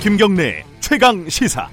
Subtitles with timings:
[0.00, 1.68] 김경래 최강 시사.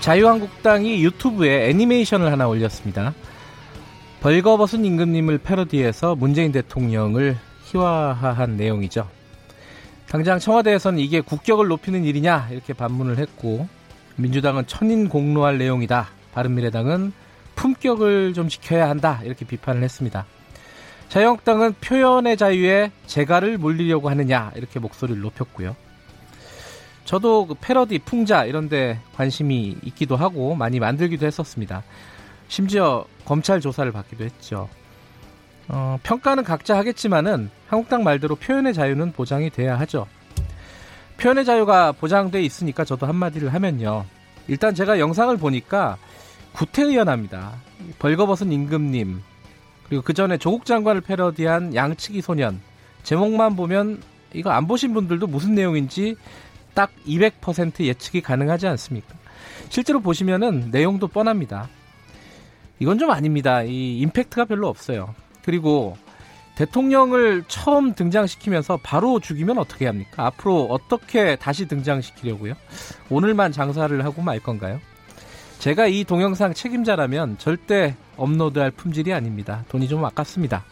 [0.00, 3.12] 자유한국당이 유튜브에 애니메이션을 하나 올렸습니다.
[4.20, 9.08] 벌거벗은 임금님을 패러디해서 문재인 대통령을 희화화한 내용이죠.
[10.08, 13.66] 당장 청와대에서는 이게 국격을 높이는 일이냐 이렇게 반문을 했고
[14.14, 16.06] 민주당은 천인공노할 내용이다.
[16.34, 17.23] 바른미래당은
[17.64, 20.26] 품격을 좀 지켜야 한다 이렇게 비판을 했습니다.
[21.08, 25.74] 자유한국당은 표현의 자유에 재갈을 물리려고 하느냐 이렇게 목소리를 높였고요.
[27.06, 31.82] 저도 그 패러디, 풍자 이런데 관심이 있기도 하고 많이 만들기도 했었습니다.
[32.48, 34.68] 심지어 검찰 조사를 받기도 했죠.
[35.68, 40.06] 어, 평가는 각자 하겠지만은 한국당 말대로 표현의 자유는 보장이 돼야 하죠.
[41.16, 44.04] 표현의 자유가 보장돼 있으니까 저도 한마디를 하면요.
[44.48, 45.96] 일단 제가 영상을 보니까
[46.54, 47.52] 구태의연합니다.
[47.98, 49.20] 벌거벗은 임금님
[49.88, 52.60] 그리고 그 전에 조국 장관을 패러디한 양치기 소년
[53.02, 54.02] 제목만 보면
[54.32, 56.16] 이거 안 보신 분들도 무슨 내용인지
[56.74, 59.14] 딱 200% 예측이 가능하지 않습니까?
[59.68, 61.68] 실제로 보시면은 내용도 뻔합니다.
[62.78, 63.62] 이건 좀 아닙니다.
[63.62, 65.14] 이 임팩트가 별로 없어요.
[65.44, 65.96] 그리고
[66.56, 70.26] 대통령을 처음 등장시키면서 바로 죽이면 어떻게 합니까?
[70.26, 72.54] 앞으로 어떻게 다시 등장시키려고요?
[73.10, 74.80] 오늘만 장사를 하고 말 건가요?
[75.58, 79.64] 제가 이 동영상 책임자라면 절대 업로드할 품질이 아닙니다.
[79.68, 80.64] 돈이 좀 아깝습니다.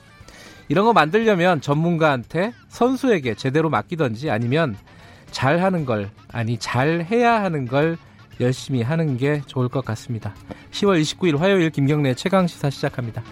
[0.68, 4.76] 이런 거 만들려면 전문가한테 선수에게 제대로 맡기던지 아니면
[5.30, 7.96] 잘 하는 걸, 아니, 잘 해야 하는 걸
[8.40, 10.34] 열심히 하는 게 좋을 것 같습니다.
[10.70, 13.22] 10월 29일 화요일 김경래 최강 시사 시작합니다.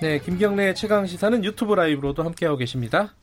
[0.00, 3.14] 네, 김경래 최강 시사는 유튜브 라이브로도 함께하고 계십니다.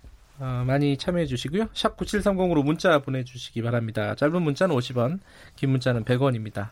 [0.41, 1.67] 어, 많이 참여해 주시고요.
[1.73, 4.15] 샵 9730으로 문자 보내주시기 바랍니다.
[4.15, 5.19] 짧은 문자는 50원,
[5.55, 6.71] 긴 문자는 100원입니다.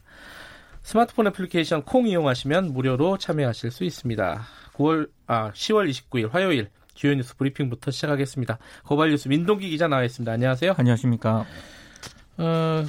[0.82, 4.42] 스마트폰 애플리케이션 콩 이용하시면 무료로 참여하실 수 있습니다.
[4.74, 8.58] 9월 아 10월 29일 화요일 주요 뉴스 브리핑부터 시작하겠습니다.
[8.86, 10.32] 고발 뉴스 민동기 기자 나와 있습니다.
[10.32, 10.74] 안녕하세요.
[10.76, 11.46] 안녕하십니까.
[12.38, 12.86] 어,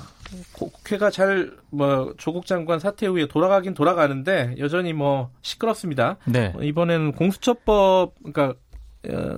[0.52, 6.16] 국회가 잘 뭐 조국 장관 사퇴 후에 돌아가긴 돌아가는데 여전히 뭐 시끄럽습니다.
[6.26, 6.52] 네.
[6.56, 8.54] 어, 이번에는 공수처법 그러니까 어,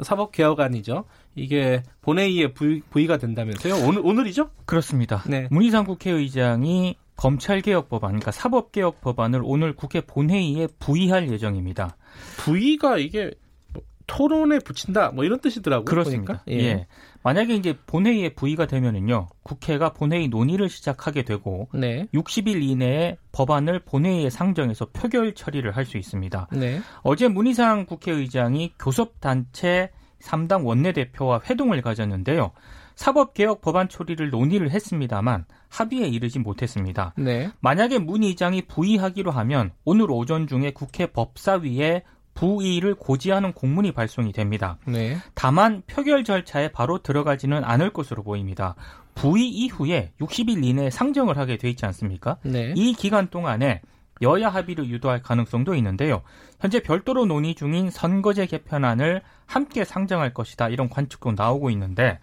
[0.02, 1.04] 사법 개혁안이죠.
[1.34, 3.86] 이게 본회의에 부의, 부의 가 된다면서요?
[3.86, 4.50] 오늘 오늘이죠?
[4.64, 5.22] 그렇습니다.
[5.26, 5.48] 네.
[5.50, 11.96] 문희상 국회의장이 검찰개혁 법안, 그러니까 사법개혁 법안을 오늘 국회 본회의에 부의할 예정입니다.
[12.38, 13.30] 부의가 이게
[13.72, 15.84] 뭐 토론에 붙인다 뭐 이런 뜻이더라고요.
[15.84, 16.42] 그렇습니다.
[16.48, 16.58] 예.
[16.58, 16.86] 예.
[17.22, 22.06] 만약에 이제 본회의에 부의가 되면은요, 국회가 본회의 논의를 시작하게 되고 네.
[22.14, 26.48] 60일 이내에 법안을 본회의에 상정해서 표결 처리를 할 수 있습니다.
[26.52, 26.80] 네.
[27.02, 29.90] 어제 문희상 국회의장이 교섭단체
[30.20, 32.52] 3당 원내대표와 회동을 가졌는데요.
[32.94, 37.14] 사법개혁 법안 처리를 논의를 했습니다만 합의에 이르지 못했습니다.
[37.16, 37.50] 네.
[37.60, 44.78] 만약에 문 의장이 부의하기로 하면 오늘 오전 중에 국회 법사위에 부의를 고지하는 공문이 발송이 됩니다.
[44.86, 45.18] 네.
[45.34, 48.74] 다만 표결 절차에 바로 들어가지는 않을 것으로 보입니다.
[49.14, 52.38] 부의 이후에 60일 이내에 상정을 하게 돼 있지 않습니까?
[52.42, 52.72] 네.
[52.76, 53.82] 이 기간 동안에
[54.22, 56.22] 여야 합의를 유도할 가능성도 있는데요.
[56.60, 60.68] 현재 별도로 논의 중인 선거제 개편안을 함께 상정할 것이다.
[60.68, 62.20] 이런 관측도 나오고 있는데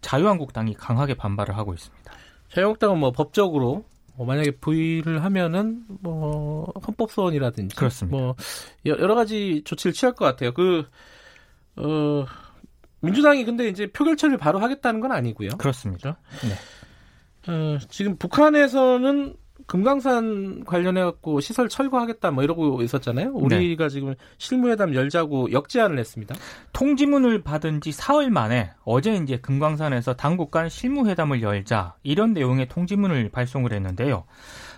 [0.00, 2.12] 자유한국당이 강하게 반발을 하고 있습니다.
[2.48, 3.84] 자유한국당은 뭐 법적으로
[4.16, 8.16] 뭐 만약에 부의를 하면은 뭐 헌법 소원이라든지 그렇습니다.
[8.16, 8.34] 뭐
[8.84, 10.52] 여러 가지 조치를 취할 것 같아요.
[10.52, 10.86] 그
[11.76, 12.24] 어,
[13.00, 15.50] 민주당이 근데 이제 표결 처리를 바로 하겠다는 건 아니고요.
[15.58, 16.18] 그렇습니다.
[16.42, 17.52] 네.
[17.52, 23.32] 어, 지금 북한에서는 금강산 관련해 갖고 시설 철거하겠다 뭐 이러고 있었잖아요.
[23.32, 26.34] 우리가 지금 실무회담 열자고 역제안을 했습니다.
[26.72, 33.30] 통지문을 받은 지 사흘 만에 어제 이제 금강산에서 당국 간 실무회담을 열자 이런 내용의 통지문을
[33.30, 34.24] 발송을 했는데요.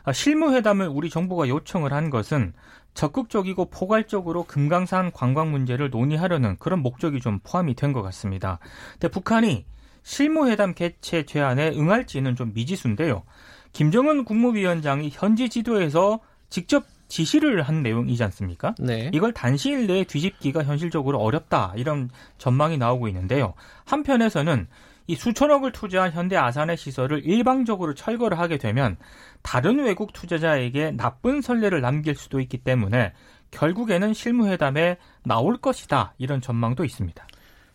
[0.04, 2.54] 아, 실무회담을 우리 정부가 요청을 한 것은
[2.94, 8.58] 적극적이고 포괄적으로 금강산 관광 문제를 논의하려는 그런 목적이 좀 포함이 된 것 같습니다.
[8.92, 9.66] 근데 북한이
[10.02, 13.24] 실무회담 개최 제안에 응할지는 좀 미지수인데요.
[13.72, 16.20] 김정은 국무위원장이 현지 지도에서
[16.50, 18.74] 직접 지시를 한 내용이지 않습니까?
[18.78, 19.10] 네.
[19.14, 23.54] 이걸 단시일 내에 뒤집기가 현실적으로 어렵다 이런 전망이 나오고 있는데요.
[23.86, 24.66] 한편에서는
[25.06, 28.98] 이 수천억을 투자한 현대 아산의 시설을 일방적으로 철거를 하게 되면
[29.42, 33.14] 다른 외국 투자자에게 나쁜 선례를 남길 수도 있기 때문에
[33.50, 37.26] 결국에는 실무회담에 나올 것이다 이런 전망도 있습니다.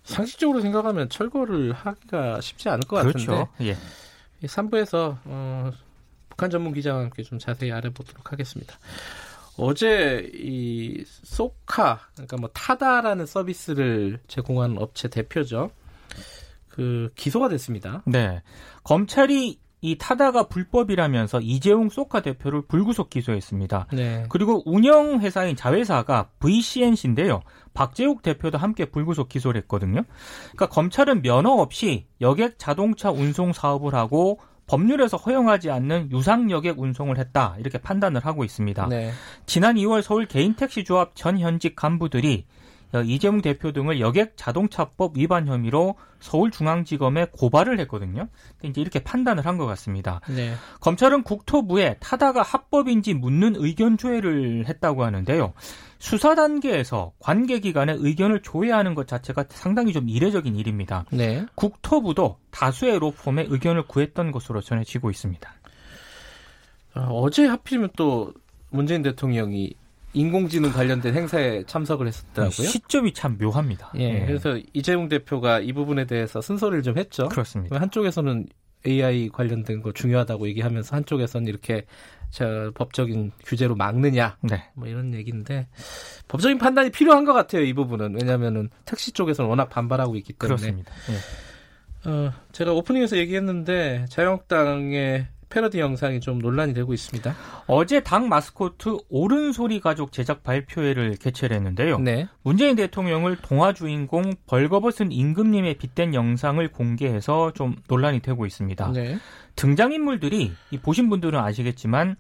[0.04, 3.36] 상식적으로 생각하면 철거를 하기가 쉽지 않을 것 그렇죠.
[3.36, 3.78] 같은데 예.
[4.48, 5.72] 3부에서 어,
[6.30, 8.78] 북한 전문 기자와 함께 좀 자세히 알아보도록 하겠습니다.
[9.58, 15.70] 어제 이 소카 그러니까 뭐 타다라는 서비스를 제공하는 업체 대표죠.
[16.70, 18.02] 그 기소가 됐습니다.
[18.06, 18.42] 네.
[18.84, 23.88] 검찰이 이 타다가 불법이라면서 이재용 소카 대표를 불구속 기소했습니다.
[23.92, 24.26] 네.
[24.30, 27.42] 그리고 운영 회사인 자회사가 VCNC인데요.
[27.74, 30.04] 박재욱 대표도 함께 불구속 기소를 했거든요.
[30.54, 37.18] 그러니까 검찰은 면허 없이 여객 자동차 운송 사업을 하고 법률에서 허용하지 않는 유상 여객 운송을
[37.18, 38.88] 했다 이렇게 판단을 하고 있습니다.
[38.88, 39.12] 네.
[39.46, 42.63] 지난 2월 서울 개인 택시 조합 전 현직 간부들이 어,
[43.02, 48.28] 이재용 대표 등을 여객 자동차법 위반 혐의로 서울중앙지검에 고발을 했거든요.
[48.64, 50.20] 이제 이렇게 판단을 한 것 같습니다.
[50.30, 50.54] 네.
[50.80, 55.54] 검찰은 국토부에 타다가 합법인지 묻는 의견 조회를 했다고 하는데요.
[56.00, 61.06] 수사 단계에서 관계 기관의 의견을 조회하는 것 자체가 상당히 좀 이례적인 일입니다.
[61.12, 61.46] 네.
[61.56, 65.54] 국토부도 다수의 로펌의 의견을 구했던 것으로 전해지고 있습니다.
[66.96, 68.34] 어, 어제 하필이면 또
[68.70, 69.74] 문재인 대통령이
[70.14, 72.68] 인공지능 관련된 행사에 참석을 했었더라고요.
[72.68, 73.92] 시점이 참 묘합니다.
[73.98, 74.26] 예, 예.
[74.26, 77.30] 그래서 이재용 대표가 이 부분에 대해서 쓴소리를 좀 했죠.
[77.30, 77.80] 그렇습니다.
[77.80, 78.48] 한쪽에서는
[78.86, 81.86] AI 관련된 거 중요하다고 얘기하면서 한쪽에서는 이렇게
[82.30, 84.64] 저 법적인 규제로 막느냐 네.
[84.74, 85.68] 뭐 이런 얘기인데
[86.28, 90.92] 법적인 판단이 필요한 것 같아요 이 부분은 왜냐하면은 택시 쪽에서는 워낙 반발하고 있기 때문에 그렇습니다.
[91.10, 92.10] 예.
[92.10, 97.36] 어, 제가 오프닝에서 얘기했는데 자유한국당의 패러디 영상이 좀 논란이 되고 있습니다.
[97.68, 102.00] 어제 당 마스코트 옳은소리 가족 제작 발표회를 개최를 했는데요.
[102.00, 108.92] 네, 문재인 대통령을 동화 주인공 벌거벗은 임금님에 빗댄 영상을 공개해서 좀 논란이 되고 있습니다.
[108.94, 109.18] 네,
[109.56, 112.16] 등장인물들이 이 보신 분들은 아시겠지만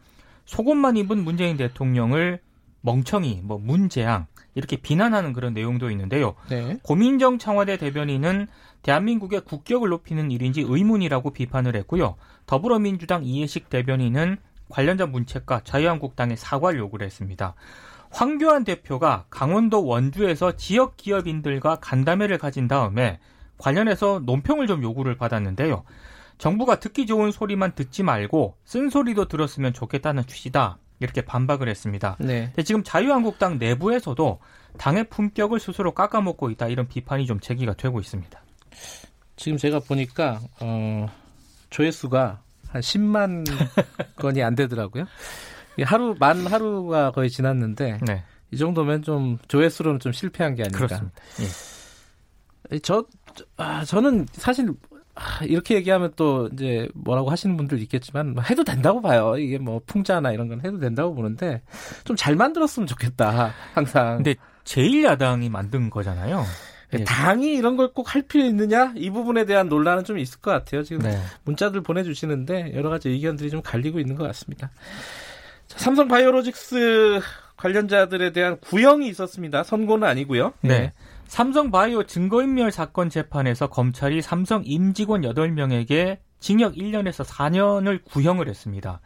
[0.46, 2.40] 속옷만 입은 문재인 대통령을
[2.82, 6.36] 멍청이, 뭐 문재앙 이렇게 비난하는 그런 내용도 있는데요.
[6.50, 8.48] 네, 고민정 청와대 대변인은
[8.84, 12.16] 대한민국의 국격을 높이는 일인지 의문이라고 비판을 했고요.
[12.46, 14.38] 더불어민주당 이해식 대변인은
[14.70, 17.56] 관련자 문책과 자유한국당에 사과를 요구를 했습니다.
[18.12, 23.20] 황교안 대표가 강원도 원주에서 지역 기업인들과 간담회를 가진 다음에
[23.58, 25.84] 관련해서 논평을 좀 요구를 받았는데요.
[26.38, 30.78] 정부가 듣기 좋은 소리만 듣지 말고 쓴소리도 들었으면 좋겠다는 취지다.
[31.00, 32.16] 이렇게 반박을 했습니다.
[32.20, 32.46] 네.
[32.48, 34.40] 근데 지금 자유한국당 내부에서도
[34.78, 38.42] 당의 품격을 스스로 깎아먹고 있다 이런 비판이 좀 제기가 되고 있습니다.
[39.36, 41.08] 지금 제가 보니까 어,
[41.70, 43.44] 조회수가 한 10만
[44.18, 45.06] 건이 안 되더라고요.
[45.78, 50.78] 이 하루 만 하루가 거의 지났는데 네, 이 정도면 좀 조회수로는 좀 실패한 게 아닌가.
[50.78, 51.16] 그렇습니다.
[52.72, 52.80] 예.
[52.80, 53.06] 저,
[53.36, 54.70] 저- 아, 저는 사실
[55.16, 59.38] 아, 이렇게 얘기하면 또 이제 뭐라고 하시는 분들 있겠지만 뭐 해도 된다고 봐요.
[59.38, 61.62] 이게 뭐 풍자나 이런 건 해도 된다고 보는데
[62.04, 63.54] 좀 잘 만들었으면 좋겠다.
[63.74, 64.18] 항상.
[64.18, 66.44] 근데 제1야당이 만든 거잖아요.
[66.94, 67.04] 예.
[67.04, 68.94] 당이 이런 걸 꼭 할 필요 있느냐?
[68.96, 70.84] 이 부분에 대한 논란은 좀 있을 것 같아요.
[70.84, 71.20] 지금 네.
[71.44, 74.72] 문자들 보내주시는데 여러 가지 의견들이 좀 갈리고 있는 것 같습니다.
[75.68, 77.20] 자, 삼성 바이오로직스
[77.58, 79.64] 관련자들에 대한 구형이 있었습니다.
[79.64, 80.54] 선고는 아니고요.
[80.62, 80.94] 네.
[81.26, 89.00] 삼성 바이오 증거인멸 사건 재판에서 검찰이 삼성 임직원 8명에게 징역 1년에서 4년을 구형을 했습니다.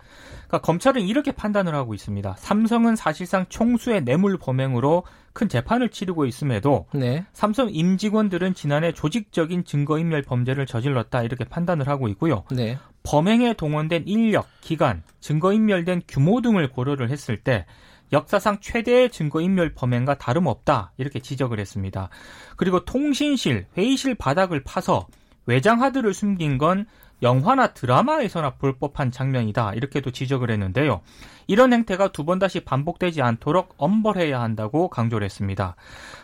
[0.48, 2.36] 그러니까 검찰은 이렇게 판단을 하고 있습니다.
[2.36, 5.04] 삼성은 사실상 총수의 뇌물 범행으로
[5.34, 7.26] 큰 재판을 치르고 있음에도 네.
[7.34, 12.44] 삼성 임직원들은 지난해 조직적인 증거인멸 범죄를 저질렀다 이렇게 판단을 하고 있고요.
[12.52, 12.80] 네.
[13.04, 17.68] 범행에 동원된 인력, 기간, 증거인멸된 규모 등을 고려를 했을 때
[18.14, 22.10] 역사상 최대의 증거인멸 범행과 다름없다 이렇게 지적을 했습니다.
[22.56, 25.08] 그리고 통신실, 회의실 바닥을 파서
[25.46, 26.86] 외장 하드를 숨긴 건
[27.24, 31.02] 영화나 드라마에서나 볼 법한 장면이다 이렇게도 지적을 했는데요.
[31.48, 35.76] 이런 행태가 두 번 다시 반복되지 않도록 엄벌해야 한다고 강조를 했습니다.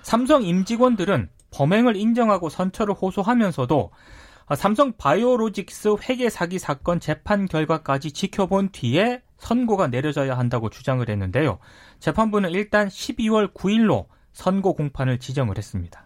[0.03, 3.91] 삼성 임직원들은 범행을 인정하고 선처를 호소하면서도
[4.45, 11.59] 아, 삼성 바이오로직스 회계 사기 사건 재판 결과까지 지켜본 뒤에 선고가 내려져야 한다고 주장을 했는데요.
[11.99, 16.05] 재판부는 일단 12월 9일로 선고 공판을 지정을 했습니다.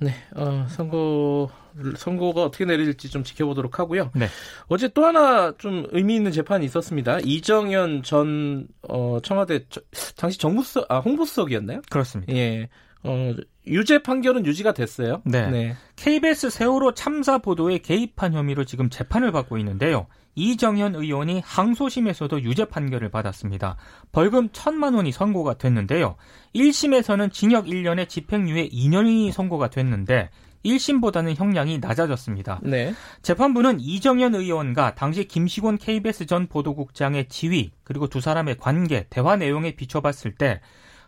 [0.00, 0.14] 네.
[0.36, 1.50] 어, 선고
[1.96, 4.10] 선고가 어떻게 내릴지 좀 지켜보도록 하고요.
[4.14, 4.28] 네.
[4.68, 7.18] 어제 또 하나 좀 의미 있는 재판이 있었습니다.
[7.24, 9.80] 이정현 전 어, 청와대 저-
[10.16, 11.82] 당시 정무수석 아 홍보수석이었나요?
[11.90, 12.32] 그렇습니다.
[12.34, 12.68] 예.
[13.02, 13.34] 어,
[13.66, 15.22] 유죄 판결은 유지가 됐어요.
[15.24, 15.74] 네.
[15.96, 20.06] KBS 세월호 참사 보도에 개입한 혐의로 지금 재판을 받고 있는데요.
[20.38, 23.76] 이정현 의원이 항소심에서도 유죄 판결을 받았습니다.
[24.12, 26.14] 벌금 천만 원이 선고가 됐는데요.
[26.54, 30.30] 1심에서는 징역 1년에 집행유예 2년이 선고가 됐는데
[30.64, 32.60] 1심보다는 형량이 낮아졌습니다.
[32.62, 32.94] 네.
[33.22, 39.72] 재판부는 이정현 의원과 당시 김시곤 KBS 전 보도국장의 지위 그리고 두 사람의 관계, 대화 내용에
[39.72, 40.60] 비춰봤을 때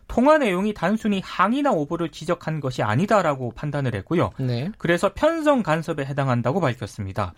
[0.07, 4.31] 통화 내용이 단순히 항의나 오보를 지적한 것이 아니다라고 판단을 했고요.
[4.39, 4.69] 네.
[4.77, 7.33] 그래서 편성 간섭에 해당한다고 밝혔습니다.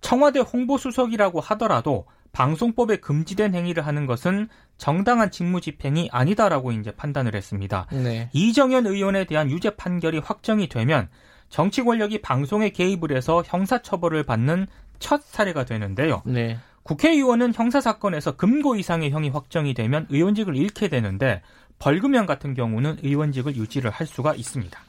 [0.00, 7.86] 청와대 홍보수석이라고 하더라도 방송법에 금지된 행위를 하는 것은 정당한 직무 집행이 아니다라고 이제 판단을 했습니다.
[7.92, 8.30] 네.
[8.32, 11.08] 이정현 의원에 대한 유죄 판결이 확정이 되면
[11.48, 14.68] 정치 권력이 방송에 개입을 해서 형사처벌을 받는
[15.00, 16.22] 첫 사례가 되는데요.
[16.24, 16.58] 네.
[16.82, 21.42] 국회의원은 형사사건에서 금고 이상의 형이 확정이 되면 의원직을 잃게 되는데
[21.78, 24.80] 벌금형 같은 경우는 의원직을 유지를 할 수가 있습니다.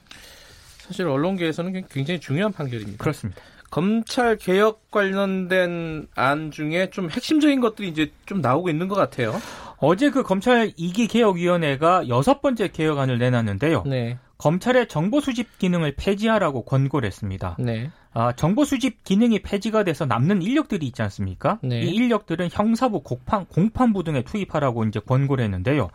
[0.77, 2.97] 사실 언론계에서는 굉장히 중요한 판결입니다.
[2.97, 3.41] 그렇습니다.
[3.71, 9.33] 검찰 개혁 관련된 안 중에 좀 핵심적인 것들이 이제 좀 나오고 있는 것 같아요.
[9.77, 13.83] 어제 그 검찰 2기 개혁위원회가 여섯 번째 개혁안을 내놨는데요.
[13.87, 14.19] 네.
[14.37, 17.55] 검찰의 정보 수집 기능을 폐지하라고 권고를 했습니다.
[17.59, 17.91] 네.
[18.13, 21.59] 아, 정보 수집 기능이 폐지가 돼서 남는 인력들이 있지 않습니까?
[21.63, 21.81] 네.
[21.81, 25.89] 이 인력들은 형사부 공판, 공판부 등에 투입하라고 이제 권고를 했는데요.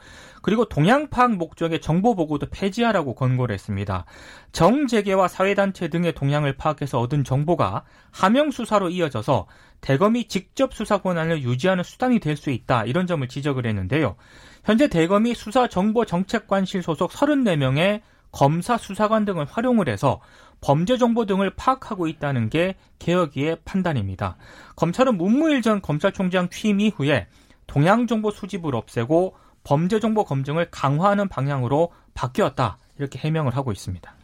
[0.46, 4.04] 그리고 동향 파악 목적의 정보 보고도 폐지하라고 권고를 했습니다.
[4.52, 9.48] 정재계와 사회단체 등의 동향을 파악해서 얻은 정보가 하명 수사로 이어져서
[9.80, 12.84] 대검이 직접 수사 권한을 유지하는 수단이 될 수 있다.
[12.84, 14.14] 이런 점을 지적을 했는데요.
[14.62, 20.20] 현재 대검이 수사정보정책관실 소속 34명의 검사 수사관 등을 활용을 해서
[20.60, 24.36] 범죄 정보 등을 파악하고 있다는 게 개혁위의 판단입니다.
[24.76, 27.26] 검찰은 문무일 전 검찰총장 취임 이후에
[27.66, 29.34] 동향 정보 수집을 없애고
[29.66, 32.78] 범죄 정보 검증을 강화하는 방향으로 바뀌었다.
[32.98, 34.14] 이렇게 해명을 하고 있습니다.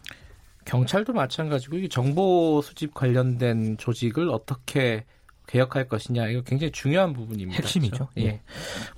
[0.64, 5.04] 경찰도 마찬가지고 이 정보 수집 관련된 조직을 어떻게
[5.48, 7.60] 개혁할 것이냐 이거 굉장히 중요한 부분입니다.
[7.60, 8.06] 핵심이죠.
[8.06, 8.08] 그렇죠?
[8.18, 8.40] 예.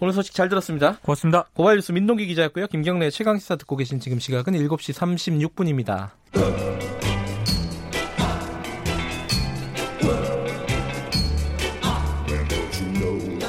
[0.00, 0.98] 오늘 소식 잘 들었습니다.
[1.00, 1.46] 고맙습니다.
[1.54, 2.66] 고발뉴스 민동기 기자였고요.
[2.66, 4.92] 김경래 최강 시사 듣고 계신 지금 시각은 7시
[5.54, 6.10] 36분입니다.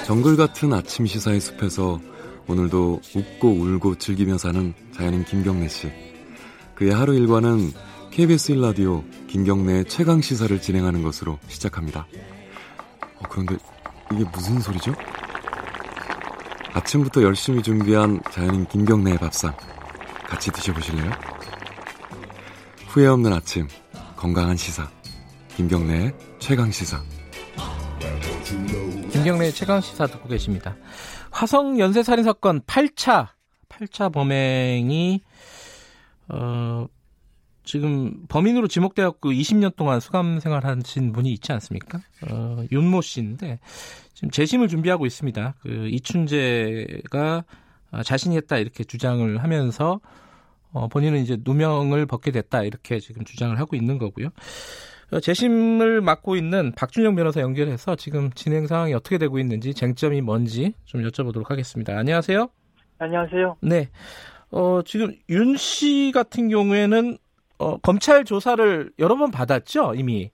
[0.05, 1.99] 정글 같은 아침 시사의 숲에서
[2.47, 5.91] 오늘도 웃고 울고 즐기며 사는 자연인 김경래 씨.
[6.75, 7.71] 그의 하루 일과는
[8.11, 12.07] KBS 1라디오 김경래의 최강 시사를 진행하는 것으로 시작합니다.
[13.17, 13.57] 어, 그런데
[14.13, 14.93] 이게 무슨 소리죠?
[16.73, 19.55] 아침부터 열심히 준비한 자연인 김경래의 밥상
[20.27, 21.11] 같이 드셔보실래요?
[22.87, 23.67] 후회 없는 아침
[24.15, 24.89] 건강한 시사
[25.55, 27.01] 김경래의 최강 시사
[29.11, 30.75] 김경래 최강 시사 듣고 계십니다.
[31.36, 33.27] 화성 연쇄 살인 사건 8차
[33.68, 35.22] 8차 범행이
[36.30, 36.88] 어
[37.65, 42.00] 지금 범인으로 지목되었고 20년 동안 수감 생활하신 분이 있지 않습니까?
[42.30, 43.60] 어, 윤모 씨인데
[44.13, 45.56] 지금 재심을 준비하고 있습니다.
[45.60, 47.44] 그 이춘재가
[48.06, 50.00] 자신이 했다 이렇게 주장을 하면서
[50.72, 54.30] 어, 본인은 이제 누명을 벗게 됐다 이렇게 지금 주장을 하고 있는 거고요.
[55.15, 60.74] 어, 재심을 맡고 있는 박준영 변호사 연결해서 지금 진행 상황이 어떻게 되고 있는지 쟁점이 뭔지
[60.84, 61.98] 좀 여쭤보도록 하겠습니다.
[61.98, 62.50] 안녕하세요.
[63.00, 63.55] 안녕하세요.
[63.62, 63.89] 네.
[64.51, 67.17] 어, 지금 윤 씨 같은 경우에는
[67.60, 70.31] 어, 검찰 조사를 여러 번 받았죠, 이미?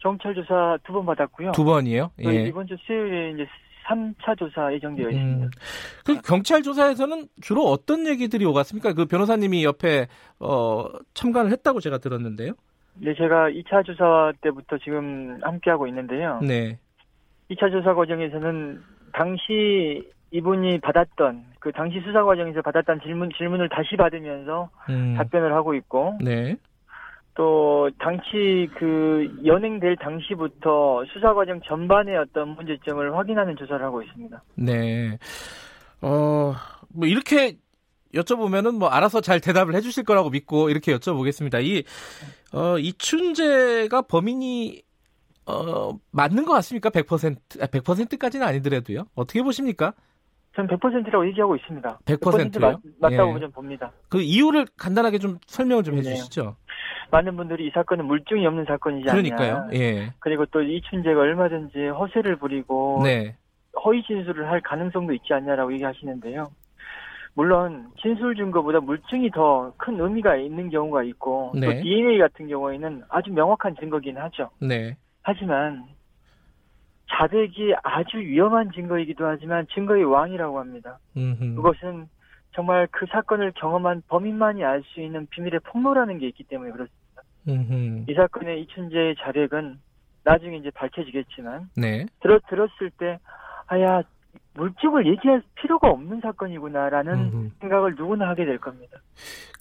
[0.00, 1.52] 경찰 조사 두 번 받았고요.
[1.52, 2.10] 두 번이요?
[2.24, 2.46] 예.
[2.48, 3.46] 이번 주 수요일에 이제
[3.86, 5.44] 3차 조사 예정되어 있습니다.
[5.46, 5.50] 음,
[6.04, 8.94] 그 경찰 조사에서는 주로 어떤 얘기들이 오갔습니까?
[8.94, 10.08] 그 변호사님이 옆에
[10.40, 12.54] 어, 참관을 했다고 제가 들었는데요.
[13.00, 16.40] 네, 제가 2차 조사 때부터 지금 함께하고 있는데요.
[16.40, 16.78] 네.
[17.50, 18.80] 2차 조사 과정에서는
[19.12, 25.14] 당시 이분이 받았던 그 당시 수사 과정에서 받았던 질문 질문을 다시 받으면서 음.
[25.16, 26.56] 답변을 하고 있고 네.
[27.34, 34.42] 또 당시 그 연행될 당시부터 수사 과정 전반의 어떤 문제점을 확인하는 조사를 하고 있습니다.
[34.56, 35.18] 네.
[36.02, 36.52] 어,
[36.92, 37.56] 뭐 이렇게
[38.14, 41.62] 여쭤보면은 뭐 알아서 잘 대답을 해주실 거라고 믿고 이렇게 여쭤보겠습니다.
[41.64, 41.84] 이
[42.52, 44.82] 어, 이춘재가 범인이
[45.46, 46.90] 어, 맞는 것 같습니까?
[46.90, 49.06] 100%, 100%까지는 아니더라도요.
[49.14, 49.94] 어떻게 보십니까?
[50.56, 52.00] 저는 100%라고 얘기하고 있습니다.
[52.04, 52.80] 100%요?
[52.98, 53.40] 맞, 다고 예.
[53.40, 53.92] 좀 봅니다.
[54.08, 56.42] 그 이유를 간단하게 좀 설명을 좀 해주시죠.
[56.42, 56.68] 네.
[57.10, 59.56] 많은 분들이 이 사건은 물증이 없는 사건이지 그러니까요.
[59.56, 59.74] 않냐.
[59.74, 60.12] 예.
[60.18, 63.36] 그리고 또 이춘재가 얼마든지 허세를 부리고 네.
[63.84, 66.50] 허위 진술을 할 가능성도 있지 않냐라고 얘기하시는데요.
[67.34, 71.66] 물론 진술 증거보다 물증이 더 큰 의미가 있는 경우가 있고 네.
[71.66, 74.50] 또 DNA 같은 경우에는 아주 명확한 증거긴 하죠.
[74.60, 74.96] 네.
[75.22, 75.84] 하지만
[77.10, 80.98] 자백이 아주 위험한 증거이기도 하지만 증거의 왕이라고 합니다.
[81.16, 81.54] 음흠.
[81.56, 82.08] 그것은
[82.54, 87.22] 정말 그 사건을 경험한 범인만이 알 수 있는 비밀의 폭로라는 게 있기 때문에 그렇습니다.
[87.48, 88.04] 음흠.
[88.10, 89.78] 이 사건의 이춘재의 자백은
[90.24, 92.04] 나중에 이제 밝혀지겠지만 네.
[92.20, 93.18] 들었 들었을 때
[93.66, 94.02] 아야
[94.58, 97.50] 물증을 얘기할 필요가 없는 사건이구나라는 음흠.
[97.60, 98.98] 생각을 누구나 하게 될 겁니다.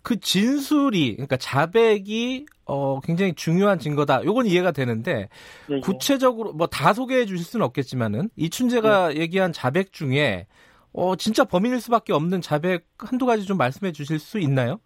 [0.03, 4.23] 그 진술이 그러니까 자백이 어 굉장히 중요한 증거다.
[4.25, 5.29] 요건 이해가 되는데
[5.67, 5.79] 네, 네.
[5.81, 9.15] 구체적으로 뭐 다 소개해 주실 수는 없겠지만은 이춘재가 네.
[9.21, 10.47] 얘기한 자백 중에
[10.93, 14.79] 어 진짜 범인일 수밖에 없는 자백 한두 가지 좀 말씀해 주실 수 있나요?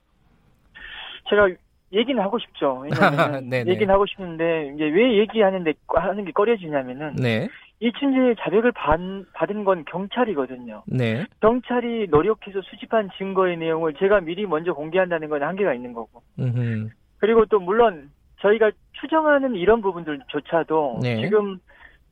[1.30, 1.50] 제가
[1.94, 2.84] 얘기는 하고 싶죠.
[3.68, 7.48] 얘기는 하고 싶은데 이제 왜 얘기하는데 하는 게 꺼려지냐면은 네.
[7.82, 9.00] 이춘재의 자백을 받,
[9.34, 10.84] 받은 건 경찰이거든요.
[10.86, 11.26] 네.
[11.42, 16.22] 경찰이 노력해서 수집한 증거의 내용을 제가 미리 먼저 공개한다는 건 한계가 있는 거고.
[16.40, 16.90] 음흠.
[17.18, 21.22] 그리고 또 물론 저희가 추정하는 이런 부분들조차도 네.
[21.22, 21.58] 지금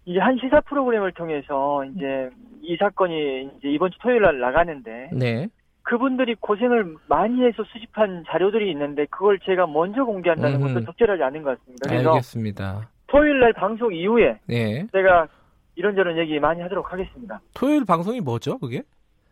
[0.06, 2.30] 이제 한 시사 프로그램을 통해서 이제
[2.64, 5.48] 이 사건이 이제 이번 주 토요일 날 나가는데 네.
[5.84, 10.74] 그분들이 고생을 많이 해서 수집한 자료들이 있는데 그걸 제가 먼저 공개한다는 음.
[10.74, 11.90] 것도 적절하지 않은 것 같습니다.
[11.90, 12.90] 그래서 알겠습니다.
[13.06, 14.88] 토요일 날 방송 이후에 네.
[14.92, 15.28] 제가
[15.80, 17.40] 이런저런 얘기 많이 하도록 하겠습니다.
[17.54, 18.84] 토요일 방송이 뭐죠, 그게?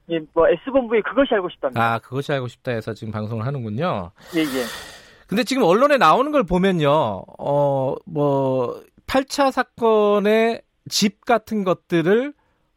[0.10, 1.96] 예, 뭐 S본부에 그것이 알고 싶답니다.
[1.96, 4.12] 아, 그것이 알고 싶다 해서 지금 방송을 하는군요.
[4.34, 4.64] 예, 예.
[5.28, 12.34] 근데 지금 언론에 나오는 걸 보면요, 어, 뭐, 8차 사건의 집 같은 것들을,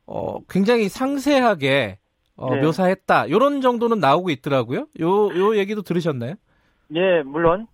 [0.07, 1.99] 어, 굉장히 상세하게,
[2.35, 2.63] 어, 네.
[2.63, 3.31] 묘사했다.
[3.31, 4.89] 요런 정도는 나오고 있더라고요.
[5.01, 6.35] 요, 요 얘기도 들으셨나요?
[6.97, 7.69] 예, 물론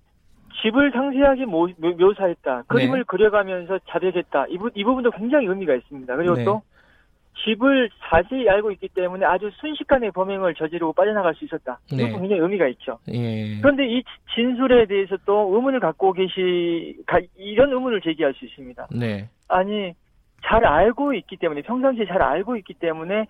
[0.63, 2.63] 집을 상세하게 모, 묘- 묘사했다.
[2.69, 3.05] 그림을 네.
[3.07, 4.47] 그려가면서 자백했다.
[4.49, 6.17] 이, 부, 이 부분도 굉장히 의미가 있습니다.
[6.17, 6.45] 그리고 네.
[6.45, 6.63] 또
[7.45, 11.79] 집을 자세히 알고 있기 때문에 아주 순식간에 범행을 저지르고 빠져나갈 수 있었다.
[11.93, 12.05] 네.
[12.05, 12.99] 이것도 굉장히 의미가 있죠.
[13.13, 13.61] 예.
[13.61, 14.03] 그런데 이
[14.35, 18.89] 진술에 대해서 또 의문을 갖고 계시, 가- 이런 의문을 제기할 수 있습니다.
[18.99, 19.29] 네.
[19.49, 19.93] 아니,
[20.45, 23.27] 잘 알고 있기 때문에, 평상시에 잘 알고 있기 때문에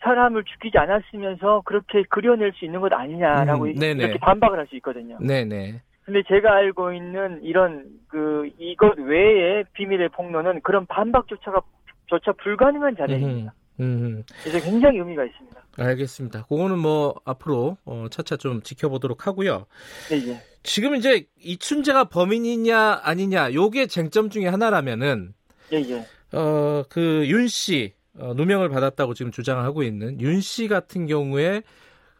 [0.00, 4.02] 사람을 죽이지 않았으면서 그렇게 그려낼 수 있는 것 아니냐라고 음, 네네.
[4.04, 5.18] 이렇게 반박을 할 수 있거든요.
[5.20, 5.80] 네네.
[6.04, 11.60] 근데 제가 알고 있는 이런 그 이것 외의 비밀의 폭로는 그런 반박조차가
[12.06, 13.54] 조차 불가능한 자료입니다.
[13.80, 14.22] 음, 음.
[14.42, 15.62] 그래서 굉장히 의미가 있습니다.
[15.78, 16.44] 알겠습니다.
[16.46, 19.66] 그거는 뭐, 앞으로, 어, 차차 좀 지켜보도록 하고요.
[20.10, 20.40] 네, 예.
[20.62, 25.32] 지금 이제 이춘재가 범인이냐 아니냐 요게 쟁점 중에 하나라면은
[25.72, 26.06] 예, 예.
[26.36, 31.62] 어 그 윤 씨 어, 누명을 받았다고 지금 주장을 하고 있는 윤 씨 같은 경우에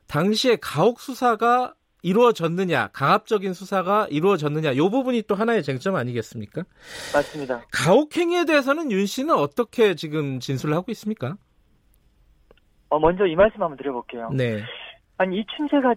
[0.08, 6.64] 당시에 가혹 수사가 이루어졌느냐 강압적인 수사가 이루어졌느냐 요 부분이 또 하나의 쟁점 아니겠습니까?
[7.14, 7.62] 맞습니다.
[7.72, 11.36] 가혹 행위에 대해서는 윤 씨는 어떻게 지금 진술을 하고 있습니까?
[12.88, 14.30] 어, 먼저 이 말씀 한번 드려볼게요.
[14.30, 14.62] 네.
[15.16, 15.94] 아니, 이 춘재가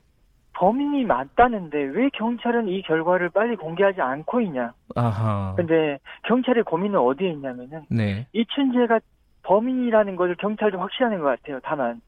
[0.53, 4.73] 범인이 맞다는데 왜 경찰은 이 결과를 빨리 공개하지 않고 있냐?
[4.95, 5.53] 아하.
[5.57, 8.27] 근데 경찰의 고민은 어디에 있냐면은 네.
[8.31, 8.99] 이춘재가
[9.43, 11.59] 범인이라는 것을 경찰도 확실하는 것 같아요.
[11.63, 12.01] 다만.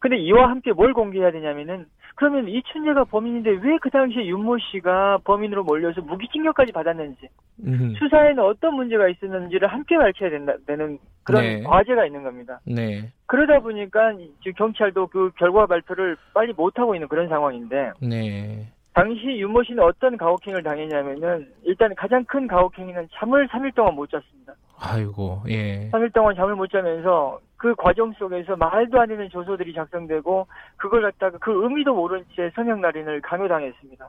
[0.00, 1.86] 근데 이와 함께 뭘 공개해야 되냐면은
[2.16, 7.28] 그러면 이춘재가 범인인데 왜 그 당시에 윤모 씨가 범인으로 몰려서 무기징역까지 받았는지
[7.64, 7.94] 음.
[7.98, 11.62] 수사에는 어떤 문제가 있었는지를 함께 밝혀야 된다, 되는 그런 네.
[11.62, 12.60] 과제가 있는 겁니다.
[12.66, 13.10] 네.
[13.26, 18.66] 그러다 보니까 지금 경찰도 그 결과 발표를 빨리 못 하고 있는 그런 상황인데 네.
[18.92, 24.54] 당시 윤모 씨는 어떤 가혹행위를 당했냐면은 일단 가장 큰 가혹행위는 잠을 3일 동안 못 잤습니다.
[24.78, 25.42] 아이고.
[25.48, 25.88] 예.
[25.90, 30.46] 3일 동안 잠을 못 자면서 그 과정 속에서 말도 안 되는 조서들이 작성되고
[30.78, 34.08] 그걸 갖다가 그 의미도 모른 채 성형 날인을 강요당했습니다.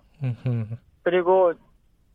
[1.04, 1.54] 그리고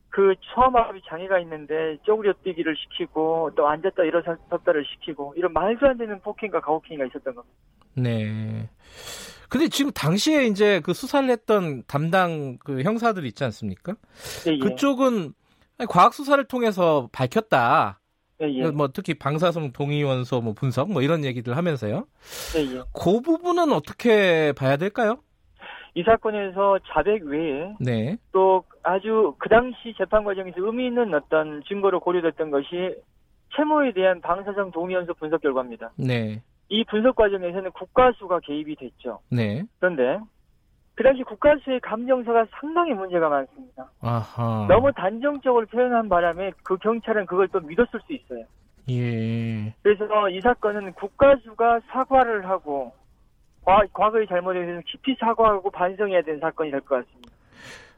[0.08, 6.18] 그 초음압이 장애가 있는데 쪼그려 뛰기를 시키고 또 앉았다 일어섰다를 시키고 이런 말도 안 되는
[6.20, 7.56] 폭행과 가혹행위가 있었던 겁니다.
[7.92, 8.70] 네.
[9.50, 13.94] 근데 지금 당시에 이제 그 수사를 했던 담당 그 형사들 있지 않습니까?
[14.46, 14.58] 예, 예.
[14.58, 15.34] 그쪽은
[15.86, 18.00] 과학 수사를 통해서 밝혔다.
[18.42, 18.70] 예, 예.
[18.70, 22.06] 뭐 특히 방사성 동위원소 뭐 분석 뭐 이런 얘기들 하면서요.
[22.56, 22.82] 예, 예.
[22.92, 25.18] 그 부분은 어떻게 봐야 될까요?
[25.94, 28.18] 이 사건에서 자백 외에 네.
[28.32, 32.94] 또 아주 그 당시 재판 과정에서 의미 있는 어떤 증거로 고려됐던 것이
[33.56, 35.92] 채모에 대한 방사성 동위원소 분석 결과입니다.
[35.96, 36.42] 네.
[36.68, 39.20] 이 분석 과정에서는 국가수가 개입이 됐죠.
[39.30, 39.64] 네.
[39.78, 40.18] 그런데
[40.96, 43.86] 그 당시 국가수의 감정서가 상당히 문제가 많습니다.
[44.00, 44.66] 아하.
[44.66, 48.44] 너무 단정적으로 표현한 바람에 그 경찰은 그걸 또 믿었을 수 있어요.
[48.88, 49.74] 예.
[49.82, 52.94] 그래서 이 사건은 국가수가 사과를 하고
[53.64, 57.35] 과, 과거의 잘못에 대해서 깊이 사과하고 반성해야 되는 사건이 될 것 같습니다.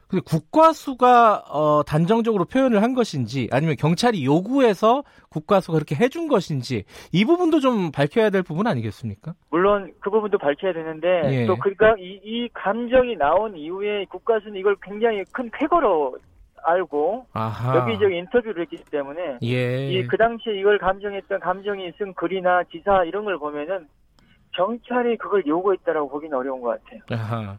[0.09, 7.25] 그 국과수가 어, 단정적으로 표현을 한 것인지 아니면 경찰이 요구해서 국과수가 그렇게 해준 것인지 이
[7.27, 9.35] 부분도 좀 밝혀야 될 부분 아니겠습니까?
[9.51, 11.47] 물론 그 부분도 밝혀야 되는데 예.
[11.47, 16.17] 또 그러니까 이, 이 감정이 나온 이후에 국가수는 이걸 굉장히 큰 쾌거로
[16.65, 17.77] 알고 아하.
[17.77, 19.91] 여기저기 인터뷰를 했기 때문에 예.
[19.93, 23.87] 이 그 당시에 이걸 감정했던 감정이 쓴 글이나 기사 이런 걸 보면은
[24.57, 27.01] 경찰이 그걸 요구했다라고 보기는 어려운 것 같아요.
[27.11, 27.59] 아하.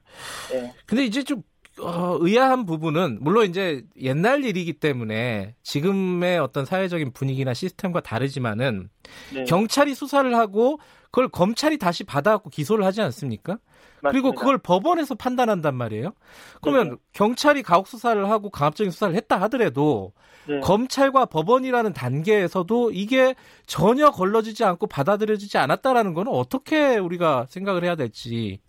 [0.54, 0.74] 예.
[0.86, 1.42] 근데 이제 좀
[1.82, 8.90] 어, 의아한 부분은 물론 이제 옛날 일이기 때문에 지금의 어떤 사회적인 분위기나 시스템과 다르지만은
[9.34, 13.58] 네, 경찰이 수사를 하고 그걸 검찰이 다시 받아갖고 기소를 하지 않습니까?
[14.02, 14.40] 그리고 맞습니다.
[14.40, 16.14] 그걸 법원에서 판단한단 말이에요.
[16.62, 16.96] 그러면 네.
[17.14, 20.14] 경찰이 가혹 수사를 하고 강압적인 수사를 했다 하더라도
[20.48, 20.60] 네.
[20.62, 28.62] 검찰과 법원이라는 단계에서도 이게 전혀 걸러지지 않고 받아들여지지 않았다라는 거는 어떻게 우리가 생각을 해야 될지.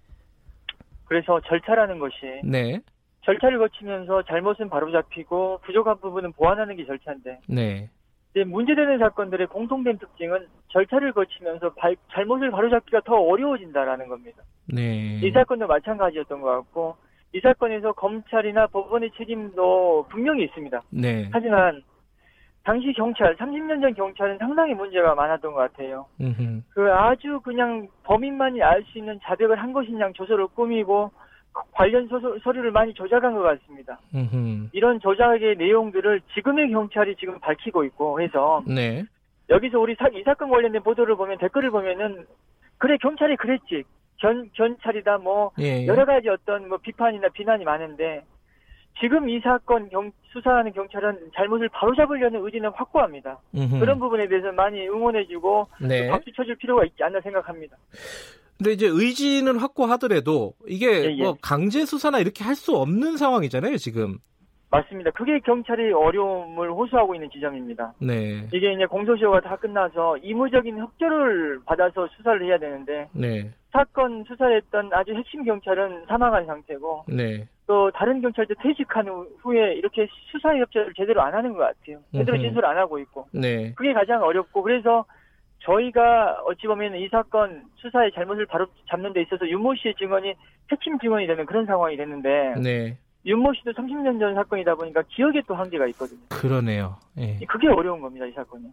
[1.04, 2.80] 그래서 절차라는 것이 네,
[3.22, 7.88] 절차를 거치면서 잘못은 바로잡히고 부족한 부분은 보완하는 게 절차인데 네,
[8.30, 14.42] 이제 문제되는 사건들의 공통된 특징은 절차를 거치면서 발- 잘못을 바로잡기가 더 어려워진다라는 겁니다.
[14.72, 15.20] 네.
[15.22, 16.96] 이 사건도 마찬가지였던 것 같고
[17.32, 20.82] 이 사건에서 검찰이나 법원의 책임도 분명히 있습니다.
[20.90, 21.82] 네, 하지만
[22.64, 26.06] 당시 경찰, 30년 전 경찰은 상당히 문제가 많았던 것 같아요.
[26.20, 26.60] 음흠.
[26.74, 31.10] 그 아주 그냥 범인만이 알 수 있는 자백을 한 것이냐 조서를 꾸미고
[31.72, 33.98] 관련 소서, 서류를 많이 조작한 것 같습니다.
[34.14, 34.68] 음흠.
[34.72, 39.04] 이런 조작의 내용들을 지금의 경찰이 지금 밝히고 있고 해서 네.
[39.48, 42.24] 여기서 우리 사, 이 사건 관련된 보도를 보면 댓글을 보면은
[42.78, 43.82] 그래 경찰이 그랬지
[44.18, 45.82] 견 견찰이다 뭐 예.
[45.82, 45.86] 예.
[45.86, 48.22] 여러 가지 어떤 뭐 비판이나 비난이 많은데
[49.00, 53.38] 지금 이 사건 경, 수사하는 경찰은 잘못을 바로잡으려는 의지는 확고합니다.
[53.54, 53.80] 음흠.
[53.80, 56.08] 그런 부분에 대해서 많이 응원해주고 네.
[56.08, 57.76] 박수 쳐줄 필요가 있지 않나 생각합니다.
[58.60, 61.22] 근데 이제 의지는 확고하더라도 이게 예, 예.
[61.22, 64.18] 뭐 강제 수사나 이렇게 할 수 없는 상황이잖아요, 지금.
[64.70, 65.10] 맞습니다.
[65.12, 67.94] 그게 경찰이 어려움을 호소하고 있는 지점입니다.
[68.00, 68.46] 네.
[68.52, 73.50] 이게 이제 공소시효가 다 끝나서 이무적인 협조를 받아서 수사를 해야 되는데 네.
[73.72, 77.48] 사건 수사했던 아주 핵심 경찰은 사망한 상태고 네.
[77.66, 81.98] 또 다른 경찰도 퇴직한 후- 후에 이렇게 수사 협조를 제대로 안 하는 것 같아요.
[82.12, 82.42] 제대로 음흠.
[82.46, 83.72] 진술 안 하고 있고 네.
[83.74, 85.06] 그게 가장 어렵고 그래서
[85.62, 90.34] 저희가 어찌 보면 이 사건 수사의 잘못을 바로 잡는 데 있어서 윤모 씨의 증언이
[90.70, 92.98] 핵심 증언이 되는 그런 상황이 됐는데 네.
[93.26, 96.20] 윤모 씨도 30년 전 사건이다 보니까 기억에 또 한계가 있거든요.
[96.30, 96.96] 그러네요.
[97.18, 97.38] 예.
[97.46, 98.64] 그게 어려운 겁니다, 이 사건이.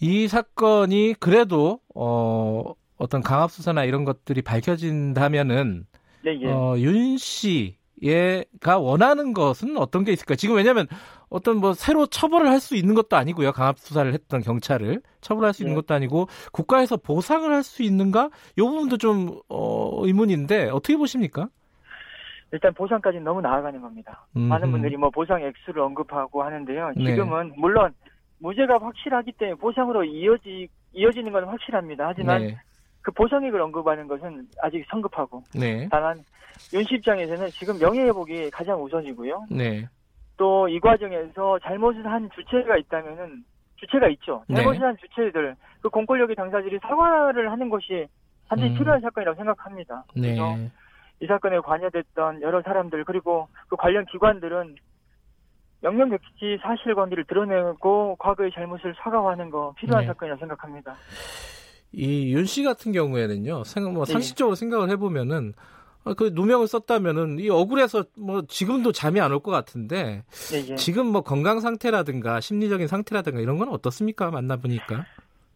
[0.00, 5.86] 이 사건이 그래도 어 어떤 강압 수사나 이런 것들이 밝혀진다면은
[6.24, 6.46] 네, 예.
[6.48, 10.36] 어, 윤 씨가 원하는 것은 어떤 게 있을까요?
[10.36, 10.86] 지금 왜냐하면
[11.32, 13.52] 어떤 뭐 새로 처벌을 할 수 있는 것도 아니고요.
[13.52, 15.80] 강압 수사를 했던 경찰을 처벌할 수 있는 네.
[15.80, 18.30] 것도 아니고 국가에서 보상을 할 수 있는가?
[18.56, 21.48] 이 부분도 좀 어, 의문인데 어떻게 보십니까?
[22.52, 24.26] 일단 보상까지는 너무 나아가는 겁니다.
[24.36, 24.46] 음흠.
[24.46, 26.92] 많은 분들이 뭐 보상 액수를 언급하고 하는데요.
[26.96, 27.06] 네.
[27.06, 27.94] 지금은 물론
[28.40, 32.08] 무죄가 확실하기 때문에 보상으로 이어지 이어지는 건 확실합니다.
[32.08, 32.56] 하지만 네,
[33.00, 36.22] 그 보상액을 언급하는 것은 아직 성급하고 네, 다만
[36.74, 39.46] 윤 씨 입장에서는 지금 명예회복이 가장 우선이고요.
[39.50, 39.88] 네,
[40.42, 43.44] 또 이 과정에서 잘못을 한 주체가 있다면은
[43.76, 44.42] 주체가 있죠.
[44.48, 44.56] 네.
[44.56, 48.08] 잘못을 한 주체들 그 공권력의 당사자들이 사과를 하는 것이
[48.48, 48.78] 반드시 음.
[48.78, 50.04] 필요한 사건이라고 생각합니다.
[50.16, 50.56] 네, 그래서
[51.20, 54.74] 이 사건에 관여됐던 여러 사람들 그리고 그 관련 기관들은
[55.80, 60.06] 명명백지 사실관계를 드러내고 과거의 잘못을 사과하는 거 필요한 네.
[60.08, 60.96] 사건이라고 생각합니다.
[61.92, 64.12] 이 윤 씨 같은 경우에는요, 생각, 뭐 네.
[64.12, 65.62] 상식적으로 생각을 해보면은, 아,
[66.16, 70.74] 그 누명을 썼다면은 이 억울해서 뭐 지금도 잠이 안 올 것 같은데, 예, 예.
[70.76, 74.30] 지금 뭐 건강 상태라든가 심리적인 상태라든가 이런 건 어떻습니까?
[74.30, 75.04] 만나 보니까.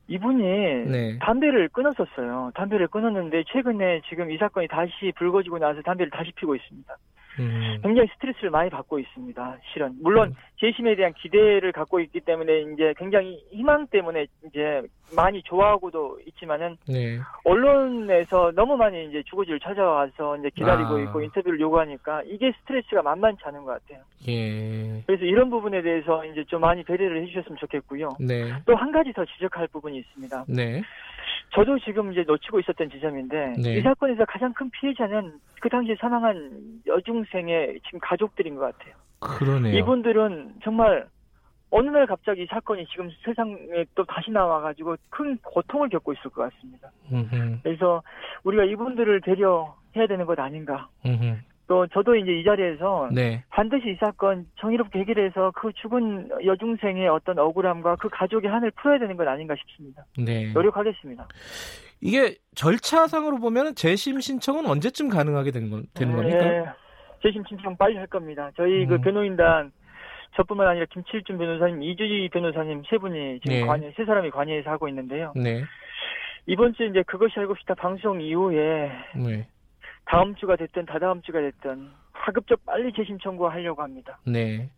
[0.09, 0.43] 이분이
[0.87, 1.19] 네.
[1.19, 2.53] 담배를 끊었었어요.
[2.55, 6.97] 담배를 끊었는데 최근에 지금 이 사건이 다시 불거지고 나서 담배를 다시 피고 있습니다.
[7.39, 9.59] 음, 굉장히 스트레스를 많이 받고 있습니다.
[9.73, 14.83] 실은 물론 재심에 대한 기대를 갖고 있기 때문에 이제 굉장히 희망 때문에 이제
[15.15, 17.19] 많이 좋아하고도 있지만은 네.
[17.45, 21.01] 언론에서 너무 많이 이제 주거지를 찾아와서 이제 기다리고 아.
[21.03, 24.03] 있고 인터뷰를 요구하니까 이게 스트레스가 만만치 않은 것 같아요.
[24.29, 25.03] 예.
[25.07, 28.17] 그래서 이런 부분에 대해서 이제 좀 많이 배려를 해주셨으면 좋겠고요.
[28.21, 28.53] 네.
[28.65, 30.45] 또 한 가지 더 지적할 부분이 있습니다.
[30.49, 30.83] 네.
[31.55, 33.79] 저도 지금 이제 놓치고 있었던 지점인데 네.
[33.79, 38.95] 이 사건에서 가장 큰 피해자는 그 당시에 사망한 여중생의 지금 가족들인 것 같아요.
[39.21, 39.77] 그러네요.
[39.79, 41.09] 이분들은 정말
[41.71, 46.51] 어느 날 갑자기 이 사건이 지금 세상에 또 다시 나와가지고 큰 고통을 겪고 있을 것
[46.51, 46.91] 같습니다.
[47.11, 48.03] 음흠, 그래서
[48.45, 50.89] 우리가 이분들을 배려해야 되는 것 아닌가.
[51.05, 51.37] 음흠.
[51.69, 53.43] 또 저도 이제 이 자리에서 네.
[53.51, 59.17] 반드시 이 사건 정의롭게 해결해서 그 죽은 여중생의 어떤 억울함과 그 가족의 한을 풀어야 되는
[59.17, 60.05] 것 아닌가 싶습니다.
[60.17, 60.53] 네.
[60.53, 61.27] 노력하겠습니다.
[62.01, 66.39] 이게 절차상으로 보면 재심 신청은 언제쯤 가능하게 되는, 건, 되는 겁니까?
[66.39, 66.65] 예,
[67.23, 68.51] 재심 신청 빨리 할 겁니다.
[68.57, 69.01] 저희 그 음.
[69.01, 69.73] 변호인단
[70.37, 73.67] 저뿐만 아니라 김칠준 변호사님, 이주지 변호사님 세 분이 지금 네.
[73.67, 75.33] 관여, 세 사람이 관여해서 하고 있는데요.
[75.35, 75.65] 네.
[76.47, 79.49] 이번 주 이제 그것이 알고 싶다 방송 이후에 네.
[80.07, 84.19] 다음 주가 됐든 다다음 주가 됐든 가급적 빨리 재심 청구하려고 합니다.
[84.25, 84.71] 네.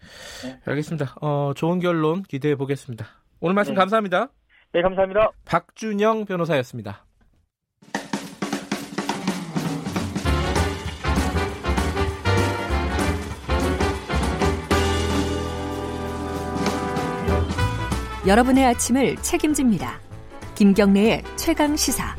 [0.43, 0.61] 네.
[0.67, 1.15] 알겠습니다.
[1.21, 3.07] 어, 좋은 결론 기대해 보겠습니다.
[3.41, 3.79] 오늘 말씀 네.
[3.79, 4.29] 감사합니다.
[4.73, 5.31] 네, 감사합니다.
[5.45, 7.05] 박준영 변호사였습니다.
[18.27, 20.01] 여러분의 아침을 책임집니다.
[20.55, 22.15] 김경래의 최강 시사.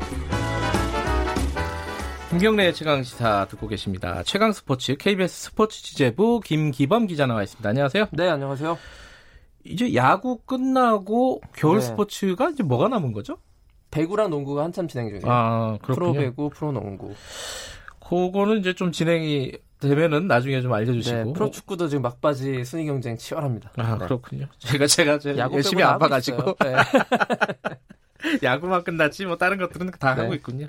[2.30, 4.22] 김경래 최강 시사 듣고 계십니다.
[4.22, 7.68] 최강 스포츠 KBS 스포츠 취재부 김기범 기자 나와 있습니다.
[7.68, 8.06] 안녕하세요.
[8.12, 8.78] 네, 안녕하세요.
[9.64, 11.86] 이제 야구 끝나고 겨울 네.
[11.86, 13.38] 스포츠가 이제 뭐가 남은 거죠?
[13.90, 15.24] 배구랑 농구가 한참 진행 중이에요.
[15.26, 16.12] 아, 그렇군요.
[16.12, 17.12] 프로 배구, 프로 농구.
[17.98, 21.24] 그거는 이제 좀 진행이 되면은 나중에 좀 알려주시고.
[21.24, 23.72] 네, 프로 축구도 지금 막바지 순위 경쟁 치열합니다.
[23.76, 24.04] 아, 네.
[24.04, 24.46] 그렇군요.
[24.58, 26.54] 제가, 제가, 야구 열심히 안 봐가지고.
[26.60, 26.76] 네.
[28.44, 30.22] 야구만 끝났지, 뭐, 다른 것들은 다 네.
[30.22, 30.68] 하고 있군요.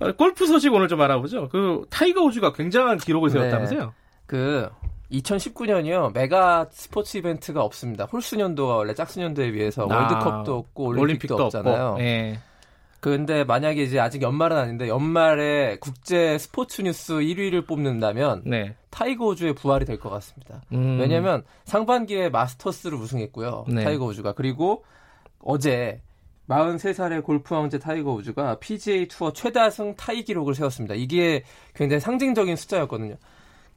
[0.00, 1.48] 어, 골프 소식 오늘 좀 알아보죠.
[1.48, 3.38] 그, 타이거 우즈가 굉장한 기록을 네.
[3.40, 3.92] 세웠다면서요?
[4.26, 4.68] 그
[5.12, 8.04] 2019년이요 메가 스포츠 이벤트가 없습니다.
[8.04, 11.86] 홀수년도가 원래 짝수년도에 비해서 아, 월드컵도 없고 올림픽도, 없잖아요.
[11.88, 12.00] 없고.
[12.02, 12.38] 예.
[13.00, 18.74] 근데 만약에 이제 아직 연말은 아닌데 연말에 국제 스포츠 뉴스 1위를 뽑는다면 네.
[18.90, 20.62] 타이거 우즈의 부활이 될 것 같습니다.
[20.72, 20.98] 음.
[21.00, 23.66] 왜냐면 상반기에 마스터스를 우승했고요.
[23.68, 23.84] 네.
[23.84, 24.84] 타이거 우즈가 그리고
[25.40, 26.00] 어제
[26.48, 30.94] 43살의 골프 황제 타이거 우즈가 PGA 투어 최다승 타이 기록을 세웠습니다.
[30.94, 33.16] 이게 굉장히 상징적인 숫자였거든요.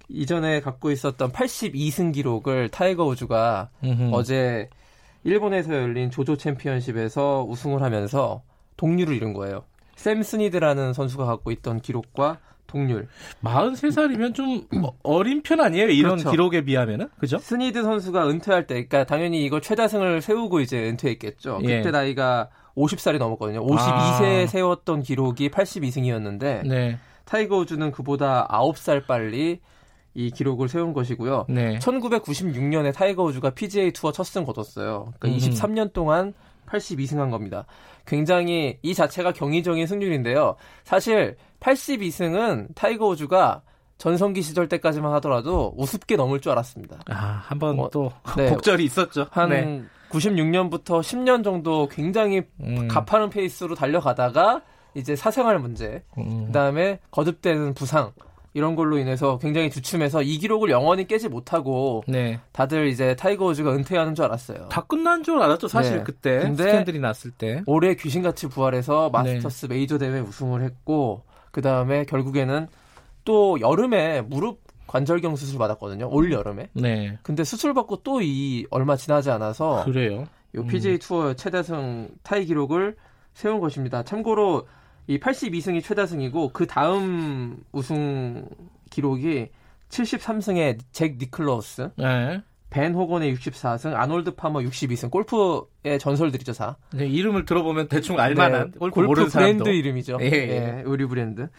[0.10, 4.10] 이전에 갖고 있었던 82승 기록을 타이거 우즈가 음흠.
[4.14, 4.70] 어제
[5.24, 8.42] 일본에서 열린 조조 챔피언십에서 우승을 하면서
[8.78, 9.64] 동률을 이룬 거예요.
[9.96, 13.08] 샘 스니드라는 선수가 갖고 있던 기록과 동률.
[13.44, 15.90] 43살이면 좀 어- 어린 편 아니에요?
[15.90, 16.32] 이런 그렇죠.
[16.32, 17.10] 기록에 비하면은?
[17.20, 17.38] 그죠?
[17.38, 21.60] 스니드 선수가 은퇴할 때, 그러니까 당연히 이걸 최다승을 세우고 이제 은퇴했겠죠.
[21.66, 21.78] 예.
[21.78, 23.66] 그때 나이가 50살이 넘었거든요.
[23.66, 24.48] 52세에 아.
[24.48, 26.98] 세웠던 기록이 82승이었는데 네.
[27.26, 29.60] 타이거 우즈는 그보다 9살 빨리
[30.14, 31.46] 이 기록을 세운 것이고요.
[31.50, 31.80] 네.
[31.80, 35.14] 1996년에 타이거 우즈가 PGA 투어 첫 승 거뒀어요.
[35.20, 35.52] 그러니까 음.
[35.52, 36.34] 23년 동안
[36.68, 37.66] 82승한 겁니다.
[38.06, 40.56] 굉장히 이 자체가 경이적인 승률인데요.
[40.84, 43.62] 사실 82승은 타이거 우즈가
[43.98, 46.98] 전성기 시절 때까지만 하더라도 우습게 넘을 줄 알았습니다.
[47.10, 48.50] 아, 한번 어, 또 네.
[48.52, 49.28] 곡절이 있었죠.
[49.30, 49.84] 한 네.
[50.12, 52.88] 96년부터 10년 정도 굉장히 음.
[52.88, 54.62] 가파른 페이스로 달려가다가
[54.94, 56.48] 이제 사생활 문제, 음.
[56.48, 58.12] 그다음에 거듭되는 부상
[58.54, 62.40] 이런 걸로 인해서 굉장히 주춤해서 이 기록을 영원히 깨지 못하고 네.
[62.52, 64.68] 다들 이제 타이거 우즈가 은퇴하는 줄 알았어요.
[64.70, 66.04] 다 끝난 줄 알았죠, 사실 네.
[66.04, 66.40] 그때.
[66.40, 67.62] 근데 스캔들이 났을 때.
[67.66, 69.34] 올해 귀신같이 부활해서 네.
[69.34, 72.68] 마스터스 메이저 대회 우승을 했고 그 다음에 결국에는
[73.24, 74.61] 또 여름에 무릎
[74.92, 76.10] 관절경 수술 받았거든요.
[76.12, 76.68] 올 여름에.
[76.74, 77.18] 네.
[77.24, 80.26] 근데 수술 받고 또 이 얼마 지나지 않아서 그래요.
[80.56, 82.98] 요 PGA 투어 최다승 타이 기록을
[83.34, 84.04] 세운 것입니다.
[84.04, 84.68] 참고로
[85.08, 88.46] 이 82승이 최다승이고 그 다음 우승
[88.90, 89.48] 기록이
[89.88, 92.42] 73승의 잭 니클러스, 네.
[92.72, 95.12] 벤 호건의 64승, 아놀드 파머 62승.
[95.12, 96.78] 골프의 전설들이죠, 다.
[96.94, 99.70] 네, 이름을 들어보면 대충 알만한 네, 골프, 골프 브랜드.
[99.70, 100.18] 이름이죠.
[100.22, 100.82] 예, 예, 예.
[100.86, 101.50] 의류 브랜드.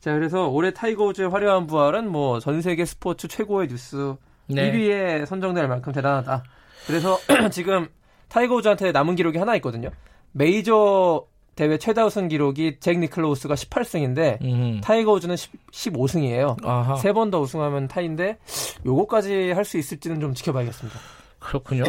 [0.00, 4.14] 자, 그래서 올해 타이거 우즈의 화려한 부활은 뭐 전 세계 스포츠 최고의 뉴스
[4.48, 4.72] 네.
[4.72, 6.42] 1위에 선정될 만큼 대단하다.
[6.86, 7.16] 그래서
[7.52, 7.86] 지금
[8.28, 9.90] 타이거 우즈한테 남은 기록이 하나 있거든요.
[10.32, 11.24] 메이저
[11.56, 14.80] 대회 최다 우승 기록이 잭 니클로우스가 18승인데 음.
[14.84, 16.64] 타이거 우즈는 15승이에요.
[16.64, 16.96] 아하.
[16.96, 18.38] 세번 더 우승하면 타인데
[18.84, 20.98] 요거까지 할 수 있을지는 좀 지켜봐야겠습니다.
[21.40, 21.84] 그렇군요.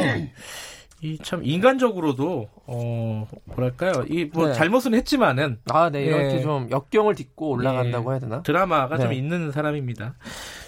[1.01, 4.03] 이 참 인간적으로도 어 뭐랄까요?
[4.09, 4.53] 이뭐 네.
[4.53, 6.41] 잘못은 했지만은 아, 네, 이렇게 예.
[6.41, 8.13] 좀 역경을 딛고 올라간다고 예.
[8.13, 8.41] 해야 되나?
[8.41, 9.15] 드라마가 좀 네.
[9.17, 10.15] 있는 사람입니다.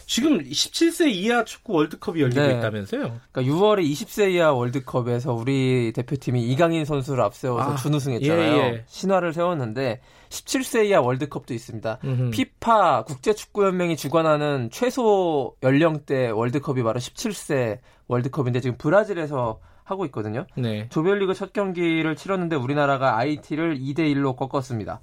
[0.09, 2.57] 지금 17세 이하 축구 월드컵이 열리고 네.
[2.57, 3.19] 있다면서요?
[3.31, 8.55] 그러니까 6월에 20세 이하 월드컵에서 우리 대표팀이 이강인 선수를 앞세워서 아, 준우승했잖아요.
[8.55, 8.83] 예, 예.
[8.87, 11.99] 신화를 세웠는데 17세 이하 월드컵도 있습니다.
[12.03, 12.31] 음흠.
[12.31, 20.47] 피파 국제축구연맹이 주관하는 최소 연령대 월드컵이 바로 17세 월드컵인데 지금 브라질에서 하고 있거든요.
[20.57, 20.89] 네.
[20.89, 25.01] 조별리그 첫 경기를 치렀는데 우리나라가 IT를 2대 1로 꺾었습니다.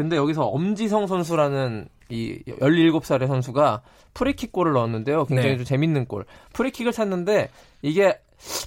[0.00, 3.82] 근데 여기서 엄지성 선수라는 이 17살의 선수가
[4.14, 5.26] 프리킥 골을 넣었는데요.
[5.26, 5.56] 굉장히 네.
[5.58, 6.24] 좀 재밌는 골.
[6.54, 7.50] 프리킥을 찼는데
[7.82, 8.18] 이게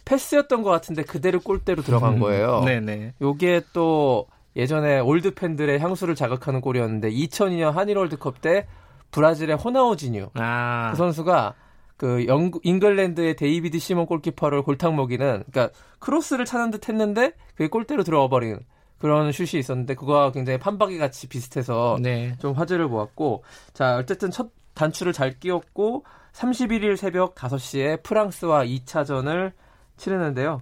[0.05, 2.59] 패스였던 것 같은데 그대로 골대로 들어간 거예요.
[2.59, 3.13] 음, 네네.
[3.19, 8.67] 요게 또 예전에 올드 팬들의 향수를 자극하는 골이었는데 2002년 한일 월드컵 때
[9.09, 10.91] 브라질의 호나우지뉴 아.
[10.91, 11.55] 그 선수가
[11.97, 18.03] 그 영국 잉글랜드의 데이비드 시먼 골키퍼를 골탕 먹이는 그러니까 크로스를 차는 듯 했는데 그게 골대로
[18.03, 18.59] 들어가 버리는
[19.03, 22.37] 그런 슛이 있었는데 그거와 굉장히 판박이 같이 비슷해서 네.
[22.39, 29.51] 좀 화제를 모았고 자 어쨌든 첫 단추를 잘 끼웠고 31일 새벽 5시에 프랑스와 2차전을
[29.97, 30.61] 치르는데요.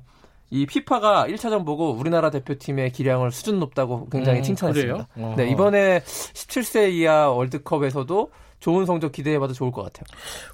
[0.50, 5.08] 이 피파가 1차전 보고 우리나라 대표팀의 기량을 수준 높다고 굉장히 음, 칭찬했습니다.
[5.38, 10.06] 네, 이번에 17세 이하 월드컵에서도 좋은 성적 기대해봐도 좋을 것 같아요.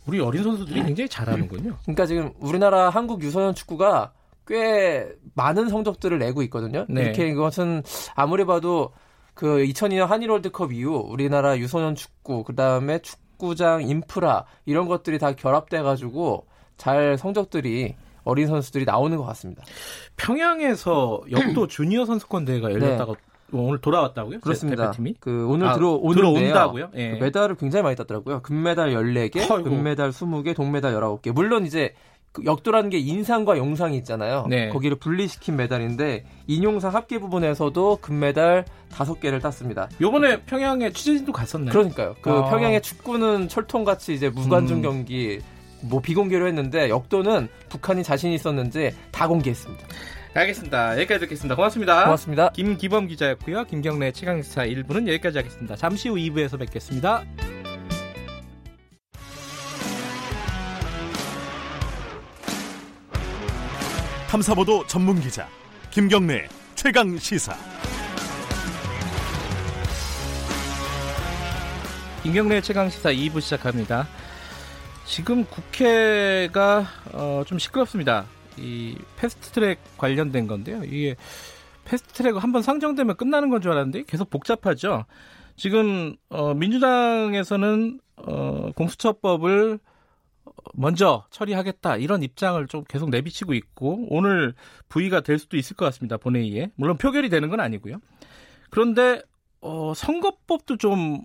[0.05, 1.77] 우리 어린 선수들이 굉장히 잘하는군요.
[1.83, 4.11] 그러니까 지금 우리나라 한국 유소년 축구가
[4.47, 6.85] 꽤 많은 성적들을 내고 있거든요.
[6.89, 7.01] 네.
[7.03, 7.83] 이렇게 이것은
[8.15, 8.91] 아무리 봐도
[9.33, 15.81] 그 2002년 한일 월드컵 이후 우리나라 유소년 축구 그다음에 축구장 인프라 이런 것들이 다 결합돼
[15.81, 19.63] 가지고 잘 성적들이 어린 선수들이 나오는 것 같습니다.
[20.17, 23.13] 평양에서 역도 주니어 선수권 대회가 열렸다가
[23.53, 24.35] 오늘 돌아왔다고요?
[24.35, 24.39] 네.
[24.41, 24.85] 그렇습니다.
[24.91, 25.15] 대표팀이?
[25.19, 26.13] 그 오늘 아, 들어오는데요.
[26.15, 26.89] 들어 온다고요?
[26.95, 27.11] 예.
[27.11, 28.41] 그 메달을 굉장히 많이 땄더라고요.
[28.41, 29.63] 금메달 14개, 아이고.
[29.63, 31.31] 금메달 20개, 동메달 19개.
[31.31, 34.45] 물론 이제 그 역도라는 게 인상과 용상이 있잖아요.
[34.49, 34.69] 네.
[34.69, 39.89] 거기를 분리시킨 메달인데 인용상 합계 부분에서도 금메달 5개를 땄습니다.
[40.01, 41.71] 요번에 평양에 취재진도 갔었나요?
[41.71, 42.15] 그러니까요.
[42.21, 42.49] 그 아.
[42.49, 44.81] 평양의 축구는 철통같이 이제 무관중 음.
[44.81, 45.39] 경기
[45.81, 49.87] 뭐 비공개로 했는데 역도는 북한이 자신 있었는지 다 공개했습니다.
[50.33, 50.93] 알겠습니다.
[50.97, 51.55] 여기까지 듣겠습니다.
[51.55, 52.03] 고맙습니다.
[52.03, 52.49] 고맙습니다.
[52.49, 53.65] 김기범 기자였고요.
[53.65, 55.75] 김경래 최강시사 1부는 여기까지 하겠습니다.
[55.75, 57.23] 잠시 후 2부에서 뵙겠습니다.
[64.37, 65.47] 탐사보도 전문 기자
[65.89, 67.55] 김경래 최강 시사.
[72.21, 74.07] 김경래 최강 시사 2부 시작합니다.
[75.05, 78.25] 지금 국회가 어, 좀 시끄럽습니다.
[78.57, 80.83] 이 패스트트랙 관련된 건데요.
[80.83, 81.15] 이게
[81.85, 85.05] 패스트트랙 한번 상정되면 끝나는 건 줄 알았는데 계속 복잡하죠.
[85.55, 89.79] 지금 어, 민주당에서는 어, 공수처법을
[90.73, 94.53] 먼저 처리하겠다 이런 입장을 좀 계속 내비치고 있고 오늘
[94.89, 97.97] 부의가 될 수도 있을 것 같습니다 본회의에 물론 표결이 되는 건 아니고요.
[98.69, 99.21] 그런데
[99.61, 101.21] 어, 선거법도 좀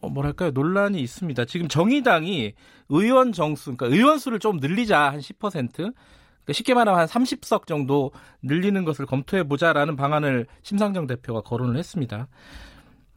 [0.00, 1.44] 어, 뭐랄까요 논란이 있습니다.
[1.46, 2.54] 지금 정의당이
[2.88, 5.72] 의원 정수, 그러니까 의원 수를 좀 늘리자 한 10%.
[5.72, 8.10] 그러니까 쉽게 말하면 한 30석 정도
[8.42, 12.28] 늘리는 것을 검토해 보자라는 방안을 심상정 대표가 거론을 했습니다.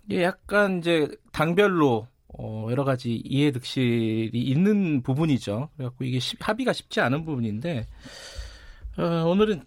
[0.08, 5.70] 이게 약간 이제 당별로 어, 여러 가지 이해득실이 있는 부분이죠.
[5.76, 7.88] 그래갖고 이게 시, 합의가 쉽지 않은 부분인데
[8.98, 9.64] 어, 오늘은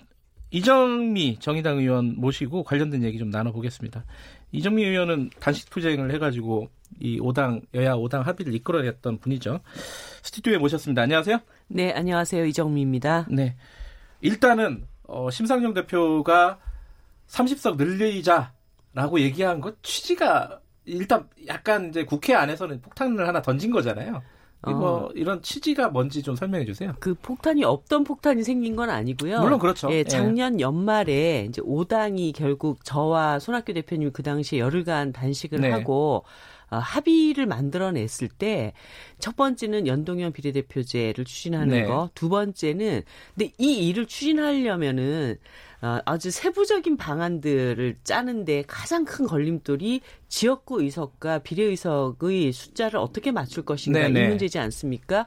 [0.51, 4.05] 이정미 정의당 의원 모시고 관련된 얘기 좀 나눠보겠습니다.
[4.53, 9.61] 이정미 의원은 단식 투쟁을 해가지고 이 5당 여야 5당 합의를 이끌어냈던 분이죠.
[10.23, 11.03] 스튜디오에 모셨습니다.
[11.03, 11.39] 안녕하세요.
[11.69, 12.47] 네, 안녕하세요.
[12.47, 13.27] 이정미입니다.
[13.31, 13.57] 네.
[14.23, 16.59] 일단은 어, 심상정 대표가
[17.29, 24.23] 30석 늘리자라고 얘기한 것 취지가 일단 약간 이제 국회 안에서는 폭탄을 하나 던진 거잖아요.
[24.63, 24.73] 어.
[24.73, 26.93] 뭐 이런 취지가 뭔지 좀 설명해 주세요.
[26.99, 29.41] 그 폭탄이 없던 폭탄이 생긴 건 아니고요.
[29.41, 29.89] 물론 그렇죠.
[29.93, 30.65] 예, 작년 예.
[30.65, 35.71] 연말에 이제 5당이 결국 저와 손학규 대표님 그 당시에 열흘간 단식을 네.
[35.71, 36.23] 하고 어,
[36.77, 38.73] 합의를 만들어냈을 때
[39.19, 41.85] 첫 번째는 연동형 비례대표제를 추진하는 네.
[41.85, 43.03] 거, 두 번째는
[43.35, 45.37] 근데 이 일을 추진하려면은
[45.81, 54.01] 어, 아주 세부적인 방안들을 짜는데 가장 큰 걸림돌이 지역구 의석과 비례의석의 숫자를 어떻게 맞출 것인가
[54.01, 54.11] 네네.
[54.11, 54.29] 이 네.
[54.29, 55.27] 문제지 않습니까?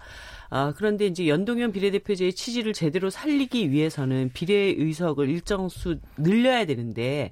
[0.49, 7.31] 아, 그런데 이제 연동형 비례대표제의 취지를 제대로 살리기 위해서는 비례의석을 일정 수 늘려야 되는데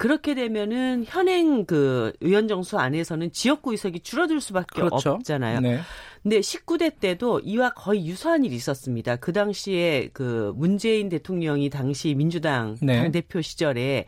[0.00, 5.10] 그렇게 되면은 현행 그 의원 정수 안에서는 지역구 의석이 줄어들 수밖에 그렇죠.
[5.10, 5.60] 없잖아요.
[5.60, 5.80] 네.
[6.22, 9.16] 근데 19대 때도 이와 거의 유사한 일이 있었습니다.
[9.16, 12.96] 그 당시에 그 문재인 대통령이 당시 민주당 네.
[12.96, 14.06] 당대표 시절에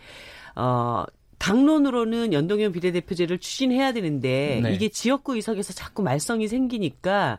[0.57, 1.05] 어
[1.39, 4.73] 당론으로는 연동형 비례대표제를 추진해야 되는데 네.
[4.73, 7.39] 이게 지역구 의석에서 자꾸 말썽이 생기니까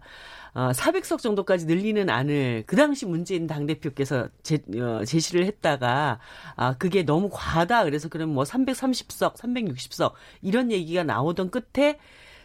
[0.53, 6.19] 어, 400석 정도까지 늘리는 안을 그 당시 문재인 당대표께서 제, 어, 제시를 했다가
[6.55, 7.85] 아, 그게 너무 과하다.
[7.85, 11.97] 그래서 그럼 뭐 330석, 360석 이런 얘기가 나오던 끝에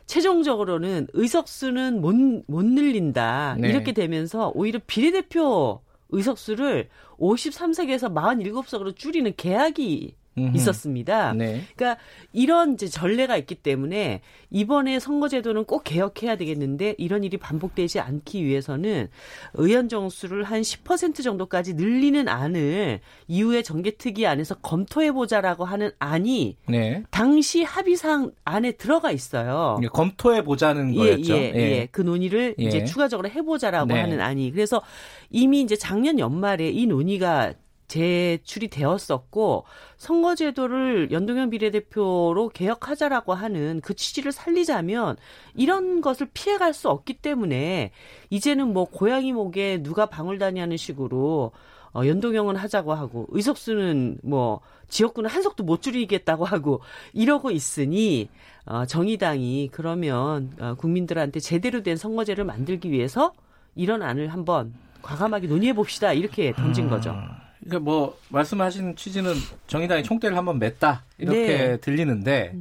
[0.07, 2.15] 최종적으로는 의석수는 못,
[2.47, 3.57] 못 늘린다.
[3.61, 3.69] 네.
[3.69, 10.17] 이렇게 되면서 오히려 비례대표 의석수를 53석에서 47석으로 줄이는 계약이.
[10.55, 11.33] 있었습니다.
[11.35, 11.63] 네.
[11.75, 12.01] 그러니까
[12.33, 14.21] 이런 이제 전례가 있기 때문에
[14.51, 19.09] 이번에 선거제도는 꼭 개혁해야 되겠는데 이런 일이 반복되지 않기 위해서는
[19.55, 27.03] 의원 정수를 한 10% 정도까지 늘리는 안을 이후에 정개특위 안에서 검토해 보자라고 하는 안이 네.
[27.11, 29.79] 당시 합의상 안에 들어가 있어요.
[29.83, 31.35] 예, 검토해 보자는 예, 거였죠.
[31.35, 31.89] 예, 예, 예.
[31.91, 32.65] 그 논의를 예.
[32.65, 34.01] 이제 추가적으로 해 보자라고 네.
[34.01, 34.83] 하는 안이 그래서
[35.31, 37.53] 이미 이제 작년 연말에 이 논의가
[37.89, 39.65] 제출이 되었었고
[39.97, 45.17] 선거제도를 연동형 비례대표로 개혁하자라고 하는 그 취지를 살리자면
[45.55, 47.91] 이런 것을 피해갈 수 없기 때문에
[48.31, 51.53] 이제는 뭐 고양이 목에 누가 방울다니 하는 식으로
[51.95, 56.81] 어, 연동형은 하자고 하고 의석수는 뭐 지역구는 한 석도 못 줄이겠다고 하고
[57.15, 58.29] 이러고 있으니
[58.67, 63.33] 어, 정의당이 그러면 어, 국민들한테 제대로 된 선거제를 만들기 위해서
[63.75, 66.91] 이런 안을 한번 과감하게 논의해 봅시다 이렇게 던진 음.
[66.91, 67.17] 거죠.
[67.61, 69.35] 그러니까 뭐 말씀하신 취지는
[69.67, 71.77] 정의당이 총대를 한번 맸다 이렇게 네.
[71.79, 72.55] 들리는데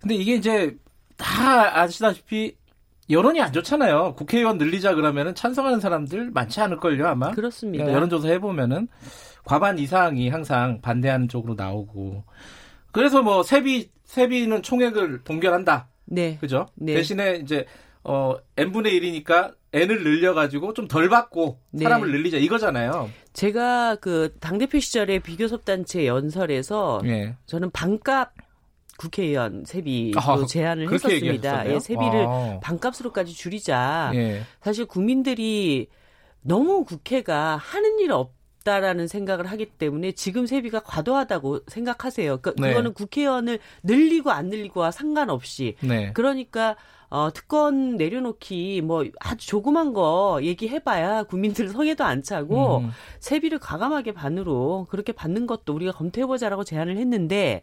[0.00, 0.76] 근데 이게 이제
[1.16, 2.56] 다 아시다시피
[3.08, 4.14] 여론이 안 좋잖아요.
[4.16, 7.30] 국회의원 늘리자 그러면은 찬성하는 사람들 많지 않을 걸요 아마.
[7.30, 7.90] 그렇습니다.
[7.92, 8.88] 여론조사 해보면은
[9.44, 12.24] 과반 이상이 항상 반대하는 쪽으로 나오고
[12.92, 15.88] 그래서 뭐 세비 세비는 총액을 동결한다.
[16.06, 16.36] 네.
[16.40, 16.66] 그죠?
[16.74, 16.94] 네.
[16.94, 17.66] 대신에 이제
[18.02, 21.84] 어 n분의 1이니까 n을 늘려가지고 좀 덜 받고 네.
[21.84, 22.18] 사람을 네.
[22.18, 23.10] 늘리자 이거잖아요.
[23.36, 27.36] 제가 그 당대표 시절에 비교섭단체 연설에서 네.
[27.44, 28.32] 저는 반값
[28.96, 31.70] 국회의원 세비도 아, 제안을 했었습니다.
[31.70, 32.60] 예, 세비를 아.
[32.62, 34.10] 반값으로까지 줄이자.
[34.14, 34.40] 예.
[34.62, 35.88] 사실 국민들이
[36.40, 38.34] 너무 국회가 하는 일 없.
[38.66, 42.38] 다라는 생각을 하기 때문에 지금 세비가 과도하다고 생각하세요.
[42.38, 42.70] 그러니까 네.
[42.70, 46.10] 그거는 국회의원을 늘리고 안 늘리고와 상관없이 네.
[46.14, 46.74] 그러니까
[47.16, 52.90] 어, 특권 내려놓기 뭐 아주 조그만 거 얘기해봐야 국민들 성에도 안 차고 음.
[53.20, 57.62] 세비를 과감하게 반으로 그렇게 받는 것도 우리가 검토해보자라고 제안을 했는데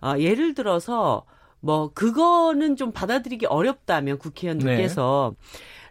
[0.00, 1.24] 어, 예를 들어서
[1.58, 5.34] 뭐 그거는 좀 받아들이기 어렵다면 국회의원들께서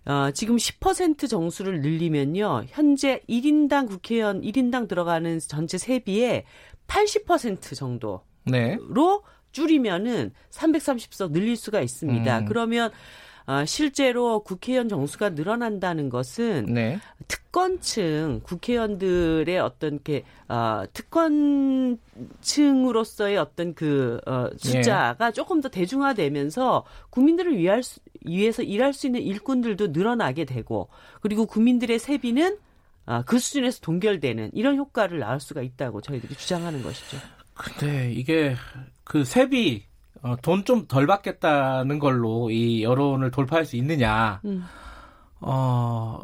[0.06, 0.12] 네.
[0.12, 2.64] 어, 지금 10% 정수를 늘리면요.
[2.68, 6.46] 현재 1인당 국회의원 1인당 들어가는 전체 세비의
[6.88, 8.78] 80% 정도로 네.
[9.56, 12.40] 줄이면은 330석 늘릴 수가 있습니다.
[12.40, 12.46] 음.
[12.46, 12.92] 그러면
[13.48, 17.00] 어, 실제로 국회의원 정수가 늘어난다는 것은 네.
[17.30, 27.82] 특권층 국회의원들의 어떤 게 어, 특권층으로서의 어떤 그 어, 숫자가 조금 더 대중화되면서 국민들을 위할
[27.82, 30.90] 수, 위해서 일할 수 있는 일꾼들도 늘어나게 되고
[31.22, 32.58] 그리고 국민들의 세비는
[33.06, 37.18] 아, 그 수준에서 동결되는 이런 효과를 낳을 수가 있다고 저희들이 주장하는 것이죠.
[37.54, 38.56] 근데 이게
[39.06, 39.84] 그 세비
[40.22, 44.42] 어, 돈 좀 덜 받겠다는 걸로 이 여론을 돌파할 수 있느냐?
[44.44, 44.66] 음.
[45.40, 46.24] 어,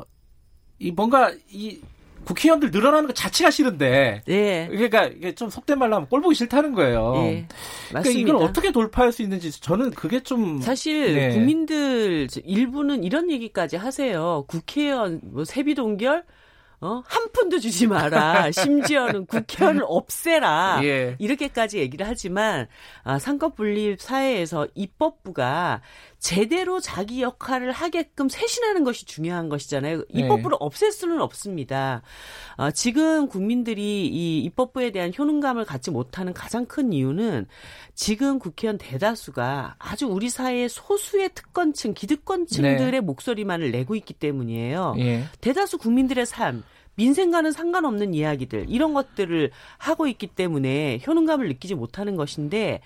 [0.80, 1.80] 이 뭔가 이
[2.26, 4.22] 국회의원들 늘어나는 것 자체가 싫은데.
[4.26, 4.68] 네.
[4.70, 7.14] 그러니까 이게 좀 속된 말로 하면 꼴 보기 싫다는 거예요.
[7.14, 7.48] 네.
[7.90, 8.20] 그러니까 맞습니다.
[8.20, 11.30] 이걸 어떻게 돌파할 수 있는지 저는 그게 좀 사실 네.
[11.34, 14.46] 국민들 일부는 이런 얘기까지 하세요.
[14.48, 16.24] 국회의원 뭐 세비 동결
[16.82, 17.04] 어?
[17.06, 18.52] 한 푼도 주지 마라.
[18.52, 20.82] 심지어는 국회의원을 없애라.
[20.84, 21.16] 예.
[21.20, 22.68] 이렇게까지 얘기를 하지만
[23.04, 25.82] 아, 삼권 분립 사회에서 입법부가
[26.22, 29.98] 제대로 자기 역할을 하게끔 쇄신하는 것이 중요한 것이잖아요.
[29.98, 30.06] 네.
[30.14, 32.04] 입법부를 없앨 수는 없습니다.
[32.58, 37.48] 아, 지금 국민들이 이 입법부에 대한 효능감을 갖지 못하는 가장 큰 이유는
[37.96, 43.00] 지금 국회의원 대다수가 아주 우리 사회의 소수의 특권층, 기득권층들의 네.
[43.00, 44.94] 목소리만을 내고 있기 때문이에요.
[45.00, 45.24] 예.
[45.42, 46.64] 대다수 국민들의 삶,
[46.96, 49.50] 민생과는 상관없는 이야기들, 이런 것들을
[49.80, 52.82] 하고 있기 때문에 효능감을 느끼지 못하는 것인데,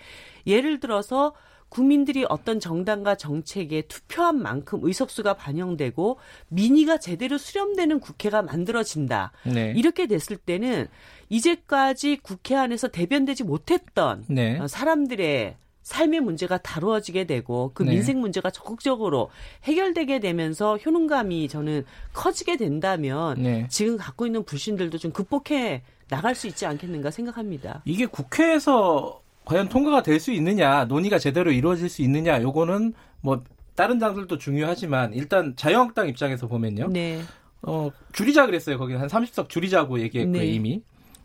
[0.48, 1.34] 예를 들어서
[1.70, 6.18] 국민들이 어떤 정당과 정책에 투표한 만큼 의석수가 반영되고
[6.50, 9.32] 민의가 제대로 수렴되는 국회가 만들어진다.
[9.44, 9.74] 네.
[9.76, 10.88] 이렇게 됐을 때는
[11.30, 14.60] 이제까지 국회 안에서 대변되지 못했던 네.
[14.60, 15.56] 어, 사람들의
[15.86, 17.92] 삶의 문제가 다루어지게 되고 그 네.
[17.92, 19.30] 민생 문제가 적극적으로
[19.64, 23.68] 해결되게 되면서 효능감이 저는 커지게 된다면 네.
[23.70, 27.82] 지금 갖고 있는 불신들도 좀 극복해 나갈 수 있지 않겠는가 생각합니다.
[27.86, 33.44] 이게 국회에서 과연 통과가 될 수 있느냐, 논의가 제대로 이루어질 수 있느냐, 요거는 뭐
[33.76, 36.88] 다른 당들도 중요하지만 일단 자유한국당 입장에서 보면요.
[36.90, 37.22] 네.
[37.62, 38.78] 어, 줄이자 그랬어요.
[38.78, 40.46] 거기 한 30석 줄이자고 얘기했고요, 네.
[40.48, 40.82] 이미.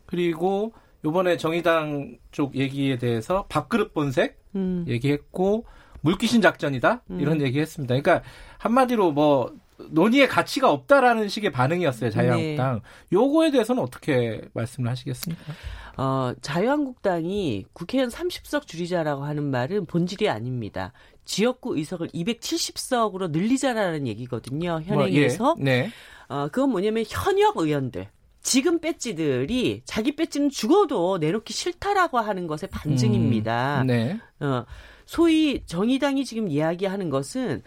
[0.07, 0.73] 그리고
[1.05, 4.85] 요번에 정의당 쪽 얘기에 대해서 밥그릇 본색 음.
[4.89, 5.65] 얘기했고
[6.03, 7.21] 물귀신 작전이다 음.
[7.21, 7.95] 이런 얘기했습니다.
[8.01, 8.23] 그러니까
[8.59, 9.55] 한마디로 뭐
[9.91, 12.75] 논의의 가치가 없다라는 식의 반응이었어요 자유한국당.
[12.75, 12.81] 네.
[13.13, 15.53] 요거에 대해서는 어떻게 말씀을 하시겠습니까?
[16.01, 20.95] 어, 자유한국당이 국회의원 30석 줄이자라고 하는 말은 본질이 아닙니다.
[21.27, 24.81] 지역구 의석을 270석으로 늘리자라는 얘기거든요.
[24.83, 25.45] 현행에서.
[25.45, 25.63] 뭐, 예.
[25.63, 25.91] 네.
[26.29, 28.09] 어, 그건 뭐냐면 현역 의원들.
[28.41, 33.83] 지금 배지들이 자기 배지는 죽어도 내놓기 싫다라고 하는 것의 반증입니다.
[33.83, 34.19] 음, 네.
[34.41, 34.65] 어,
[35.05, 37.63] 소위 정의당이 지금 이야기하는 것은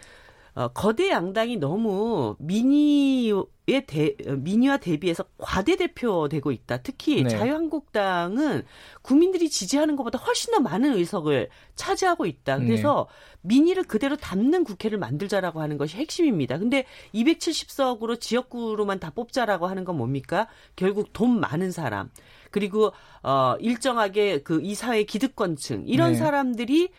[0.56, 6.76] 어, 거대 양당이 너무 민의에 대, 어, 민의와 대비해서 과대 대표되고 있다.
[6.78, 7.28] 특히 네.
[7.28, 8.62] 자유한국당은
[9.02, 12.58] 국민들이 지지하는 것보다 훨씬 더 많은 의석을 차지하고 있다.
[12.58, 13.08] 그래서
[13.40, 16.58] 민의를 그대로 담는 국회를 만들자라고 하는 것이 핵심입니다.
[16.58, 16.84] 근데
[17.14, 20.46] 270석으로 지역구로만 다 뽑자라고 하는 건 뭡니까?
[20.76, 22.10] 결국 돈 많은 사람
[22.50, 22.92] 그리고
[23.24, 26.18] 어 일정하게 그 이 사회 기득권층 이런 네.
[26.18, 26.90] 사람들이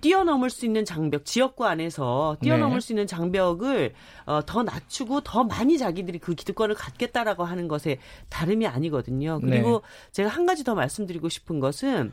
[0.00, 2.80] 뛰어넘을 수 있는 장벽, 지역구 안에서 뛰어넘을 네.
[2.80, 3.94] 수 있는 장벽을
[4.26, 9.40] 어, 더 낮추고 더 많이 자기들이 그 기득권을 갖겠다라고 하는 것에 다름이 아니거든요.
[9.40, 9.82] 그리고
[10.12, 12.12] 제가 한 가지 더 말씀드리고 싶은 것은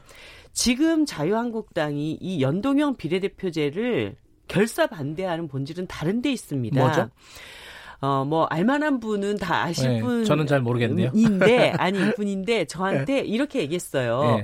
[0.51, 4.15] 지금 자유한국당이 이 연동형 비례대표제를
[4.47, 6.79] 결사 반대하는 본질은 다른 데 있습니다.
[6.79, 7.09] 뭐죠?
[8.01, 10.25] 어, 뭐, 알만한 분은 다 아실 네, 분.
[10.25, 11.11] 저는 잘 모르겠네요.
[11.15, 14.43] 인데, 아니, 분인데, 저한테 이렇게 얘기했어요.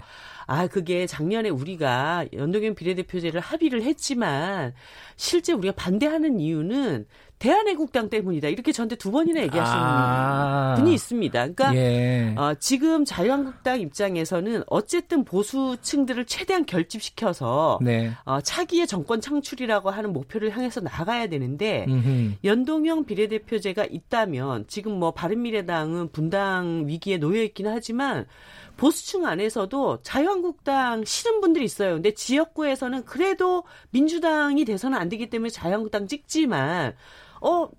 [0.50, 0.56] 네.
[0.56, 4.74] 아, 그게 작년에 우리가 연동형 비례대표제를 합의를 했지만,
[5.16, 7.06] 실제 우리가 반대하는 이유는
[7.40, 8.50] 대한애국당 때문이다.
[8.50, 10.76] 이렇게 저한테 두 번이나 얘기하시는 아.
[10.78, 11.40] 분이 있습니다.
[11.40, 12.36] 그러니까, 예.
[12.38, 18.12] 어, 지금 자유한국당 입장에서는 어쨌든 보수층들을 최대한 결집시켜서 네.
[18.26, 22.34] 어, 차기의 정권 창출이라고 하는 목표를 향해서 나가야 되는데 음흠.
[22.44, 28.26] 연동형 비례대표제가 있다면 지금 뭐 바른미래당은 분당 위기에 놓여 있기는 하지만
[28.80, 31.96] 보수층 안에서도 자유한국당 싫은 분들이 있어요.
[31.96, 36.96] 근데 지역구에서는 그래도 민주당이 돼서는 안 되기 때문에 자유한국당 찍지만
[37.42, 37.70] 어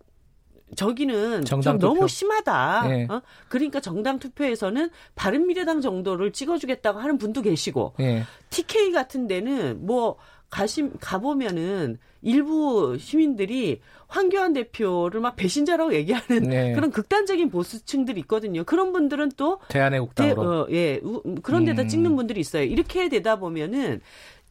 [0.76, 1.94] 저기는 정당 좀 투표.
[1.94, 2.82] 너무 심하다.
[2.90, 3.06] 예.
[3.10, 3.22] 어?
[3.48, 8.24] 그러니까 정당 투표에서는 바른미래당 정도를 찍어주겠다고 하는 분도 계시고 예.
[8.50, 10.16] TK 같은 데는 뭐
[10.50, 16.72] 가심 가보면은 일부 시민들이 황교안 대표를 막 배신자라고 얘기하는 네.
[16.74, 18.64] 그런 극단적인 보수층들이 있거든요.
[18.64, 20.42] 그런 분들은 또 대, 대한애국당으로.
[20.62, 21.88] 어, 예 우- 그런 데다 음.
[21.88, 22.64] 찍는 분들이 있어요.
[22.64, 24.00] 이렇게 되다 보면은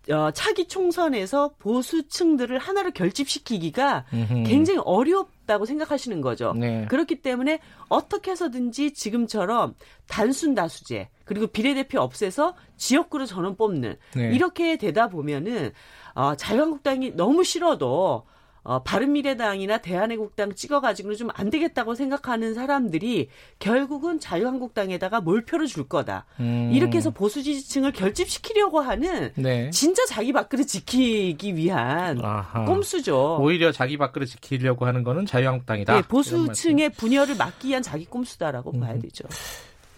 [0.09, 4.43] 어, 차기 총선에서 보수층들을 하나로 결집시키기가 음흠.
[4.47, 6.53] 굉장히 어렵 없다고 생각하시는 거죠.
[6.55, 6.85] 네.
[6.89, 9.73] 그렇기 때문에 어떻게 해서든지 지금처럼
[10.07, 14.31] 단순 다수제 그리고 비례대표 없애서 지역구로 전원 뽑는 네.
[14.33, 15.73] 이렇게 되다 보면은
[16.15, 18.25] 어, 자유한국당이 너무 싫어도
[18.63, 26.25] 어, 바른미래당이나 대한애국당 찍어가지고는 좀 안 되겠다고 생각하는 사람들이 결국은 자유한국당에다가 몰표를 줄 거다.
[26.39, 26.71] 음.
[26.73, 29.69] 이렇게 해서 보수 지지층을 결집시키려고 하는 네.
[29.69, 32.65] 진짜 자기 밥그릇 지키기 위한 아하.
[32.65, 33.37] 꼼수죠.
[33.39, 35.93] 오히려 자기 밥그릇 지키려고 하는 거는 자유한국당이다.
[35.93, 38.79] 네, 보수층의 분열을 막기 위한 자기 꼼수다라고 음.
[38.79, 39.25] 봐야 되죠.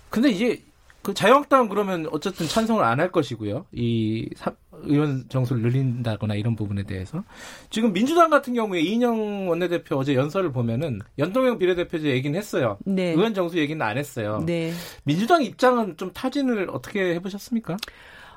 [0.10, 0.62] 근데 이제
[1.02, 3.66] 그 자유한국당은 그러면 어쨌든 찬성을 안 할 것이고요.
[3.72, 7.24] 이 사- 의원 정수를 늘린다거나 이런 부분에 대해서
[7.70, 12.78] 지금 민주당 같은 경우에 이인영 원내대표 어제 연설을 보면은 연동형 비례대표제 얘기는 했어요.
[12.86, 13.12] 네.
[13.12, 14.42] 의원 정수 얘기는 안 했어요.
[14.46, 14.72] 네.
[15.04, 17.78] 민주당 입장은 좀 타진을 어떻게 해보셨습니까?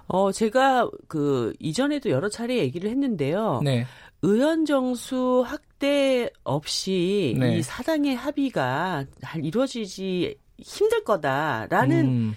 [0.07, 3.63] 어, 제가 그 이전에도 여러 차례 얘기를 했는데요.
[3.65, 3.87] 네.
[4.21, 7.57] 의원 정수 확대 없이 네.
[7.59, 12.37] 이 사당의 합의가 잘 이루어지지 힘들 거다라는 음,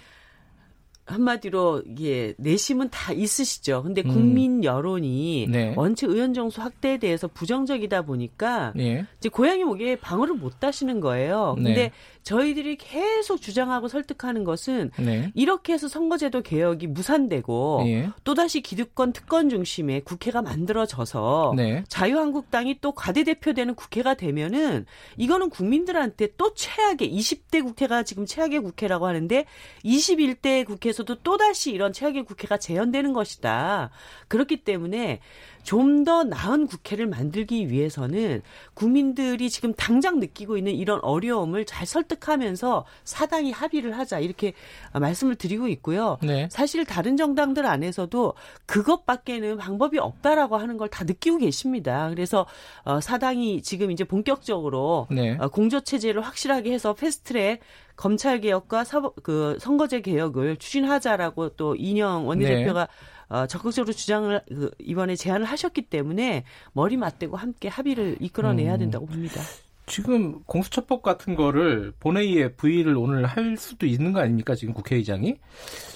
[1.08, 3.82] 한마디로 이게 내심은 다 있으시죠.
[3.82, 4.12] 근데 음.
[4.12, 5.74] 국민 여론이 네.
[5.76, 9.06] 원체 의원 정수 확대에 대해서 부정적이다 보니까 예.
[9.18, 11.54] 이제 고양이 목에 방어를 못 하시는 거예요.
[11.58, 11.62] 네.
[11.62, 11.92] 근데
[12.22, 15.32] 저희들이 계속 주장하고 설득하는 것은 네.
[15.34, 18.10] 이렇게 해서 선거제도 개혁이 무산되고 예.
[18.22, 21.84] 또다시 기득권 특권 중심의 국회가 만들어져서 네.
[21.88, 24.84] 자유한국당이 또 과대대표되는 국회가 되면은
[25.16, 29.46] 이거는 국민들한테 또 최악의 20대 국회가 지금 최악의 국회라고 하는데
[29.84, 33.90] 21대 국회 에서도 또다시 이런 최악의 국회가 재현되는 것이다.
[34.26, 35.20] 그렇기 때문에
[35.62, 38.40] 좀 더 나은 국회를 만들기 위해서는
[38.72, 44.54] 국민들이 지금 당장 느끼고 있는 이런 어려움을 잘 설득하면서 사당이 합의를 하자 이렇게
[44.92, 46.18] 말씀을 드리고 있고요.
[46.22, 46.48] 네.
[46.50, 48.34] 사실 다른 정당들 안에서도
[48.66, 52.08] 그것밖에는 방법이 없다라고 하는 걸 다 느끼고 계십니다.
[52.10, 52.46] 그래서
[52.84, 55.36] 어, 사당이 지금 이제 본격적으로 네.
[55.38, 57.60] 어, 공조 체제를 확실하게 해서 패스트트랙
[57.96, 62.88] 검찰 개혁과 사법 그 선거제 개혁을 추진하자라고 또 이영 원내대표가
[63.28, 68.78] 어, 적극적으로 주장을 그, 이번에 제안을 하셨기 때문에 머리 맞대고 함께 합의를 이끌어내야 음.
[68.78, 69.40] 된다고 봅니다.
[69.86, 74.54] 지금 공수처법 같은 거를 본회의에 부의를 오늘 할 수도 있는 거 아닙니까?
[74.54, 75.36] 지금 국회의장이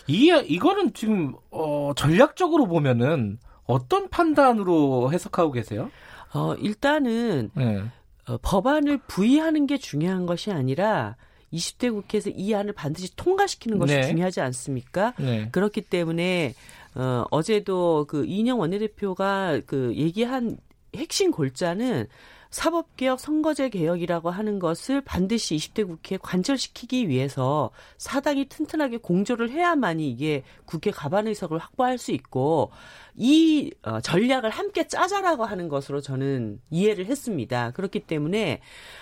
[0.09, 5.91] 이 이거는 지금 어, 전략적으로 보면은 어떤 판단으로 해석하고 계세요?
[6.35, 7.83] 어, 일단은 네.
[8.27, 11.17] 어, 법안을 부의하는 게 중요한 것이 아니라
[11.53, 14.03] 20대 국회에서 이 안을 반드시 통과시키는 것이 네.
[14.03, 15.13] 중요하지 않습니까?
[15.19, 15.49] 네.
[15.53, 16.55] 그렇기 때문에
[16.95, 20.59] 어, 어제도 그 이인영 원내대표가 그 얘기한
[20.95, 22.07] 핵심 골자는
[22.53, 30.45] 사법개혁, 선거제 개혁이라고 하는 것을 반드시 20대 국회에 관철시키기 위해서 사당이 튼튼하게 공조를 해야만이 이게
[30.67, 32.71] 국회 가반 의석을 확보할 수 있고
[33.15, 37.71] 이 어, 전략을 함께 짜자라고 하는 것으로 저는 이해를 했습니다.
[37.71, 38.61] 그렇기 때문에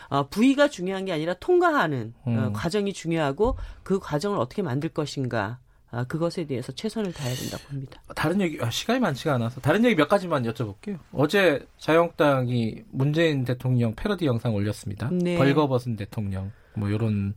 [0.09, 2.53] 어, 부의가 중요한 게 아니라 통과하는 어, 음.
[2.53, 5.59] 과정이 중요하고 그 과정을 어떻게 만들 것인가
[5.93, 8.01] 아, 그것에 대해서 최선을 다해야 된다고 봅니다.
[8.15, 10.99] 다른 얘기 아, 시간이 많지가 않아서 다른 얘기 몇 가지만 여쭤볼게요.
[11.13, 15.11] 어제 자유한국당이 문재인 대통령 패러디 영상 올렸습니다.
[15.11, 15.37] 네.
[15.37, 17.35] 벌거벗은 대통령 뭐 이런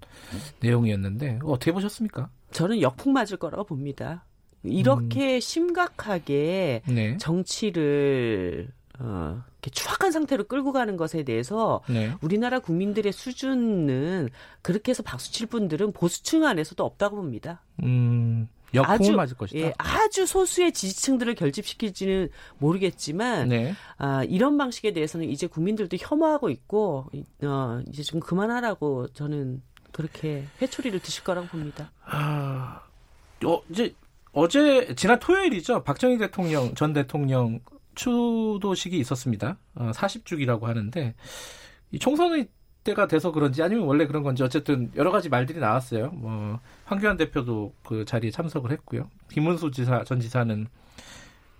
[0.59, 2.29] 내용이었는데 어떻게 보셨습니까?
[2.51, 4.25] 저는 역풍 맞을 거라고 봅니다.
[4.63, 7.17] 이렇게 심각하게 네.
[7.17, 8.69] 정치를
[8.99, 12.13] 어, 이렇게 추악한 상태로 끌고 가는 것에 대해서 네.
[12.21, 14.29] 우리나라 국민들의 수준은
[14.61, 17.61] 그렇게 해서 박수칠 분들은 보수층 안에서도 없다고 봅니다.
[17.81, 19.59] 음, 역풍을 아주- 맞을 것이다.
[19.59, 22.29] 예, 아주 소수의 지지층들을 결집시킬지는
[22.59, 23.73] 모르겠지만 네.
[23.97, 27.07] 아, 이런 방식에 대해서는 이제 국민들도 혐오하고 있고
[27.43, 31.91] 어, 이제 좀 그만하라고 저는 그렇게 회초리를 드실 거라고 봅니다.
[32.05, 32.81] 아,
[33.45, 33.93] 어, 이제
[34.31, 35.83] 어제 지난 토요일이죠.
[35.83, 37.59] 박정희 대통령 전 대통령
[37.95, 39.57] 추도식이 있었습니다.
[39.75, 41.15] 어, 40주기라고 하는데
[41.91, 42.47] 이 총선의
[42.83, 46.09] 때가 돼서 그런지 아니면 원래 그런 건지 어쨌든 여러 가지 말들이 나왔어요.
[46.11, 49.09] 뭐 황교안 대표도 그 자리에 참석을 했고요.
[49.29, 50.67] 김문수 지사 전 지사는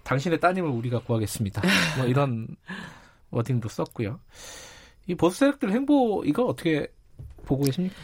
[0.04, 1.62] 당신의 따님을 우리가 구하겠습니다.
[1.98, 2.48] 뭐 이런
[3.32, 4.20] 워딩도 썼고요.
[5.08, 6.88] 이 보수 세력들 행보 이거 어떻게
[7.46, 7.96] 보고 계십니까?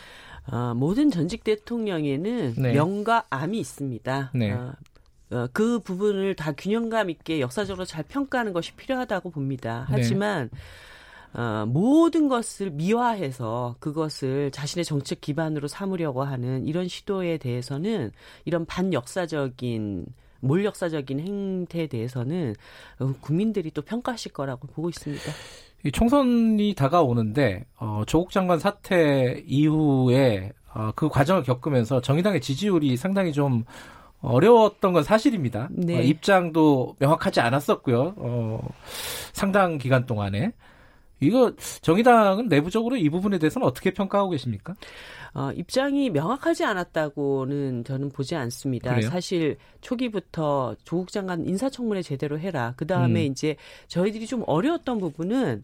[0.45, 2.73] 아, 모든 전직 대통령에는 네.
[2.73, 4.31] 명과 암이 있습니다.
[4.33, 4.51] 네.
[4.51, 4.73] 아, 어,
[5.53, 9.85] 그 부분을 다 균형감 있게 역사적으로 잘 평가하는 것이 필요하다고 봅니다.
[9.89, 9.97] 네.
[9.97, 10.49] 하지만
[11.33, 18.11] 어, 모든 것을 미화해서 그것을 자신의 정책 기반으로 삼으려고 하는 이런 시도에 대해서는
[18.45, 20.07] 이런 반역사적인
[20.41, 22.55] 몰역사적인 행태에 대해서는
[22.99, 25.23] 어, 국민들이 또 평가하실 거라고 보고 있습니다.
[25.85, 33.33] 이 총선이 다가오는데 어, 조국 장관 사태 이후에 어, 그 과정을 겪으면서 정의당의 지지율이 상당히
[33.33, 33.63] 좀
[34.21, 35.69] 어려웠던 건 사실입니다.
[35.71, 35.97] 네.
[35.97, 38.15] 어, 입장도 명확하지 않았었고요.
[38.17, 38.67] 어,
[39.33, 40.51] 상당 기간 동안에
[41.21, 44.75] 이거 정의당은 내부적으로 이 부분에 대해서는 어떻게 평가하고 계십니까?
[45.33, 48.95] 어, 입장이 명확하지 않았다고는 저는 보지 않습니다.
[48.95, 49.09] 그래요?
[49.09, 52.73] 사실 초기부터 조국 장관 인사청문회 제대로 해라.
[52.77, 53.31] 그 다음에 음.
[53.31, 53.55] 이제
[53.87, 55.63] 저희들이 좀 어려웠던 부분은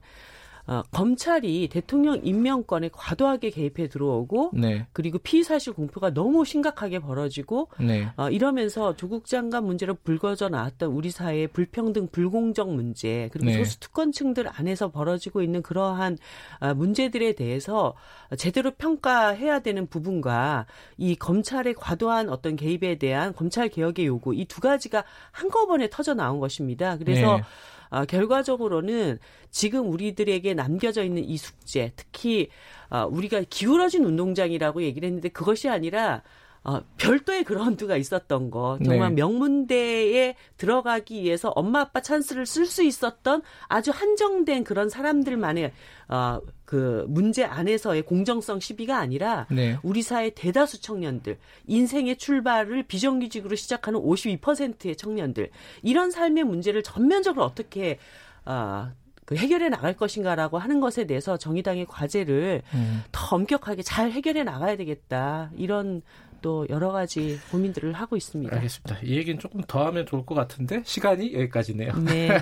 [0.67, 4.87] 어, 검찰이 대통령 임명권에 과도하게 개입해 들어오고 네.
[4.93, 8.09] 그리고 피의 사실 공표가 너무 심각하게 벌어지고 네.
[8.17, 13.57] 어, 이러면서 조국 장관 문제로 불거져 나왔던 우리 사회의 불평등, 불공정 문제 그리고 네.
[13.57, 16.17] 소수 특권층들 안에서 벌어지고 있는 그러한
[16.59, 17.93] 아, 문제들에 대해서
[18.37, 20.65] 제대로 평가해야 되는 부분과
[20.97, 26.39] 이 검찰의 과도한 어떤 개입에 대한 검찰 개혁의 요구 이 두 가지가 한꺼번에 터져 나온
[26.39, 26.97] 것입니다.
[26.97, 27.43] 그래서 네.
[27.89, 29.19] 아, 결과적으로는
[29.51, 32.49] 지금 우리들에게 남겨져 있는 이 숙제, 특히
[32.89, 36.23] 아, 우리가 기울어진 운동장이라고 얘기를 했는데 그것이 아니라
[36.65, 39.21] 어, 별도의 그라운드가 있었던 거, 정말 네.
[39.21, 45.71] 명문대에 들어가기 위해서 엄마 아빠 찬스를 쓸 수 있었던 아주 한정된 그런 사람들만의
[46.09, 49.77] 어, 그 문제 안에서의 공정성 시비가 아니라 네.
[49.83, 51.37] 우리 사회 대다수 청년들,
[51.67, 55.51] 인생의 출발을 비정규직으로 시작하는 52%의 청년들,
[55.83, 57.99] 이런 삶의 문제를 전면적으로 어떻게,
[58.43, 58.91] 아,
[59.25, 63.03] 그 해결해 나갈 것인가라고 하는 것에 대해서 정의당의 과제를 음.
[63.11, 65.49] 더 엄격하게 잘 해결해 나가야 되겠다.
[65.57, 66.03] 이런
[66.45, 68.55] 또 여러 가지 고민들을 하고 있습니다.
[68.55, 68.99] 알겠습니다.
[69.03, 71.93] 이 얘기는 조금 더 하면 좋을 것 같은데 시간이 여기까지네요.
[72.03, 72.37] 네.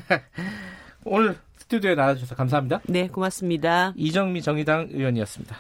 [1.06, 2.82] 오늘 스튜디오에 나와주셔서 감사합니다.
[2.89, 3.93] 네, 고맙습니다.
[3.95, 5.56] 이정미 정의당 의원이었습니다.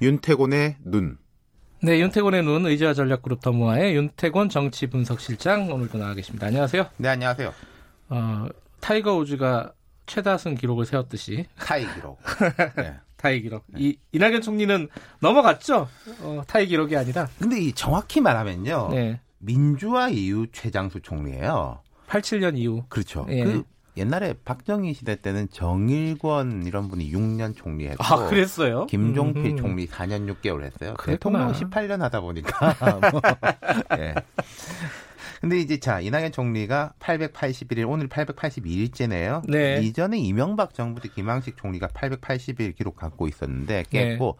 [0.00, 1.18] 윤태곤의 눈.
[1.80, 6.48] 네, 윤태곤의 눈 의지와 전략그룹 더모아의 윤태곤 정치분석실장 오늘도 나와 계십니다.
[6.48, 6.86] 안녕하세요.
[6.96, 7.54] 네, 안녕하세요.
[8.08, 8.46] 어,
[8.80, 9.72] 타이거 우즈가
[10.06, 12.18] 최다승 기록을 세웠듯이 타이 기록.
[12.76, 12.94] 네.
[13.16, 13.64] 타이 기록.
[13.76, 14.88] 이 이낙연 총리는
[15.20, 15.88] 넘어갔죠.
[16.20, 17.28] 어, 타이 기록이 아니라.
[17.38, 18.88] 근데 이 정확히 말하면요.
[18.90, 19.20] 네.
[19.38, 21.80] 민주화 이후 최장수 총리예요.
[22.08, 22.84] 87년 이후.
[22.88, 23.24] 그렇죠.
[23.28, 23.44] 예.
[23.44, 23.62] 그
[23.98, 28.86] 옛날에 박정희 시대 때는 정일권 이런 분이 6년 총리했고 아, 그랬어요?
[28.86, 29.56] 김종필 음흠.
[29.56, 30.94] 총리 4년 6개월 했어요.
[30.96, 31.48] 그랬구나.
[31.48, 32.76] 대통령 18년 하다 보니까
[33.12, 33.20] 뭐,
[33.98, 34.14] 예.
[35.40, 39.42] 근데 이제 자 이낙연 총리가 881일 오늘 882일째네요.
[39.48, 39.80] 네.
[39.82, 44.38] 이전에 이명박 정부 때 김황식 총리가 880일 기록 갖고 있었는데 깼고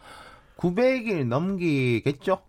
[0.56, 2.42] 900일 넘기겠죠?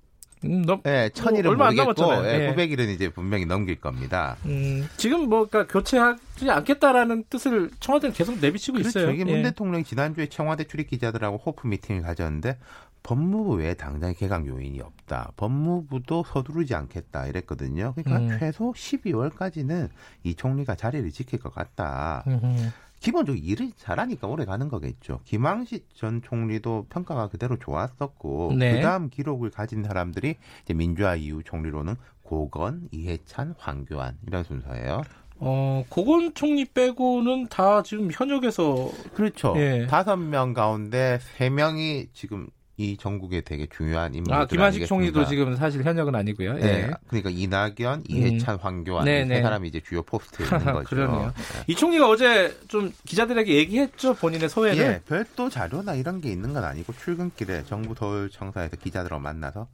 [0.45, 2.25] 음, 넘, 예, 천일은 뭐 얼마 안 모르겠고.
[2.25, 2.55] 예, 예.
[2.55, 4.37] 900일은 이제 분명히 넘길 겁니다.
[4.45, 8.99] 음, 지금 뭐, 그러니까 교체하지 않겠다라는 뜻을 청와대는 계속 내비치고 그렇죠.
[8.99, 9.11] 있어요.
[9.11, 9.43] 이게 문 예.
[9.43, 12.57] 대통령이 지난주에 청와대 출입 기자들하고 호프 미팅을 가졌는데
[13.03, 15.31] 법무부 외에 당장 개각 요인이 없다.
[15.37, 17.93] 법무부도 서두르지 않겠다 이랬거든요.
[17.95, 18.39] 그러니까 음.
[18.39, 19.89] 최소 12월까지는
[20.23, 22.23] 이 총리가 자리를 지킬 것 같다.
[22.27, 22.69] 음흠.
[22.99, 25.21] 기본적으로 일을 잘하니까 오래 가는 거겠죠.
[25.25, 28.73] 김황식 전 총리도 평가가 그대로 좋았었고 네.
[28.73, 35.01] 그다음 기록을 가진 사람들이 이제 민주화 이후 총리로는 고건, 이해찬, 황교안 이런 순서예요.
[35.41, 39.53] 어, 고건 총리 빼고는 다 지금 현역에서 그렇죠.
[39.55, 39.87] 예.
[39.87, 42.47] 다섯 명 가운데 세 명이 지금
[42.79, 44.87] 이 정국에 되게 중요한 인물들 아, 김한식 아니겠습니까?
[44.87, 46.53] 총리도 지금 사실 현역은 아니고요.
[46.53, 46.91] 네, 예.
[47.07, 49.35] 그러니까 이낙연, 이해찬, 황교안 네, 이 네.
[49.35, 50.85] 세 사람이 이제 주요 포스트에 있는 거죠.
[50.85, 51.25] 그러네요.
[51.35, 51.63] 네.
[51.67, 54.13] 이 총리가 어제 좀 기자들에게 얘기했죠.
[54.13, 54.77] 본인의 소회를.
[54.81, 59.67] 예, 별도 자료나 이런 게 있는 건 아니고 출근길에 정부 서울청사에서 기자들하고 만나서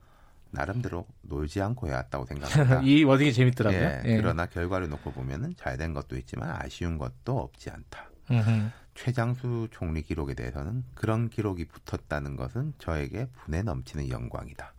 [0.50, 2.82] 나름대로 놀지 않고 해왔다고 생각합니다.
[2.84, 3.80] 이 wording이 재밌더라고요.
[3.80, 4.18] 예, 예.
[4.18, 8.10] 그러나 결과를 놓고 보면은 잘 된 것도 있지만 아쉬운 것도 없지 않다.
[8.96, 14.74] 최장수 총리 기록에 대해서는 그런 기록이 붙었다는 것은 저에게 분에 넘치는 영광이다.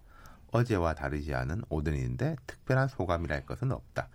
[0.51, 4.09] 어제와 다르지 않은 오늘인데 특별한 소감이랄 것은 없다.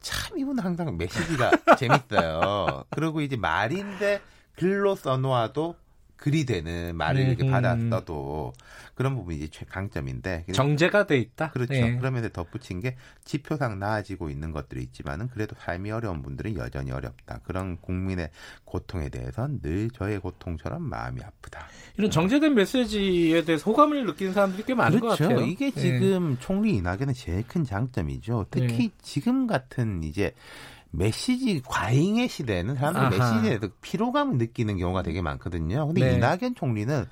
[0.00, 2.84] 참 이분 항상 메시지가 재밌어요.
[2.90, 4.22] 그리고 이제 말인데
[4.54, 5.76] 글로 써놓아도
[6.18, 7.50] 글이 되는 말을 이렇게 음.
[7.50, 8.52] 받아 써도
[8.94, 11.52] 그런 부분이 이제 최강점인데 정제가 돼 있다.
[11.52, 11.74] 그렇죠.
[11.74, 11.96] 예.
[11.96, 17.40] 그러면서 덧붙인 게 지표상 나아지고 있는 것들이 있지만은 그래도 삶이 어려운 분들은 여전히 어렵다.
[17.44, 18.30] 그런 국민의
[18.64, 21.68] 고통에 대해선 늘 저의 고통처럼 마음이 아프다.
[21.96, 25.40] 이런 정제된 메시지에 대해서 호감을 느끼는 사람들이 꽤 많은 것 같아요.
[25.42, 25.80] 이게 예.
[25.80, 28.46] 지금 총리 이낙연의 제일 큰 장점이죠.
[28.50, 28.90] 특히 예.
[29.00, 30.34] 지금 같은 이제
[30.90, 33.30] 메시지 과잉의 시대에는 사람들이 아하.
[33.30, 35.86] 메시지에 대해서 피로감을 느끼는 경우가 되게 많거든요.
[35.86, 36.16] 근데 네.
[36.16, 37.04] 이낙연 총리는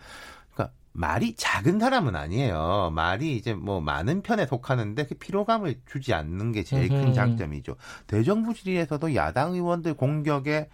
[0.55, 2.91] 그러니까 말이 작은 사람은 아니에요.
[2.95, 6.89] 말이 이제 뭐 많은 편에 속하는데 그 피로감을 주지 않는 게 제일.
[6.89, 7.77] 큰 장점이죠.
[8.07, 10.69] 대정부 질의에서도 야당 의원들 공격에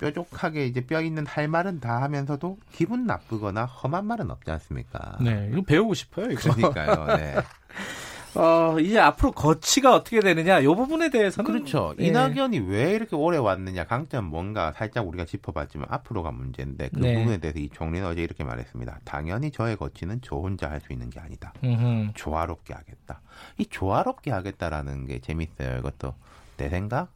[0.00, 5.18] 뾰족하게 이제 뼈 있는 할 말은 다 하면서도 기분 나쁘거나 험한 말은 없지 않습니까?
[5.20, 6.30] 네, 이거 배우고 싶어요.
[6.30, 6.54] 이거.
[6.54, 7.16] 그러니까요.
[7.16, 7.34] 네.
[8.34, 11.50] 어, 이제 앞으로 거치가 어떻게 되느냐, 요 부분에 대해서는.
[11.50, 11.94] 그렇죠.
[12.00, 12.06] 예.
[12.06, 17.14] 이낙연이 왜 이렇게 오래 왔느냐, 강점 뭔가 살짝 우리가 짚어봤지만 앞으로가 문제인데 그 네.
[17.14, 19.00] 부분에 대해서 이 총리는 어제 이렇게 말했습니다.
[19.04, 21.52] 당연히 저의 거치는 저 혼자 할 수 있는 게 아니다.
[21.62, 22.12] 음흠.
[22.14, 23.20] 조화롭게 하겠다.
[23.58, 25.78] 이 조화롭게 하겠다라는 게 재밌어요.
[25.78, 26.14] 이것도
[26.56, 27.12] 내 생각,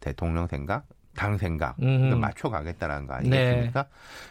[0.00, 0.84] 대통령 생각,
[1.14, 2.06] 당 생각 음.
[2.06, 3.86] 이걸 맞춰 가겠다라는 거 아니겠습니까?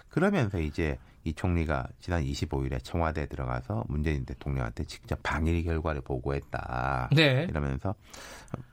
[0.09, 7.09] 그러면서 이제 이 총리가 지난 25일에 청와대에 들어가서 문재인 대통령한테 직접 방일 결과를 보고했다.
[7.15, 7.47] 네.
[7.49, 7.95] 이러면서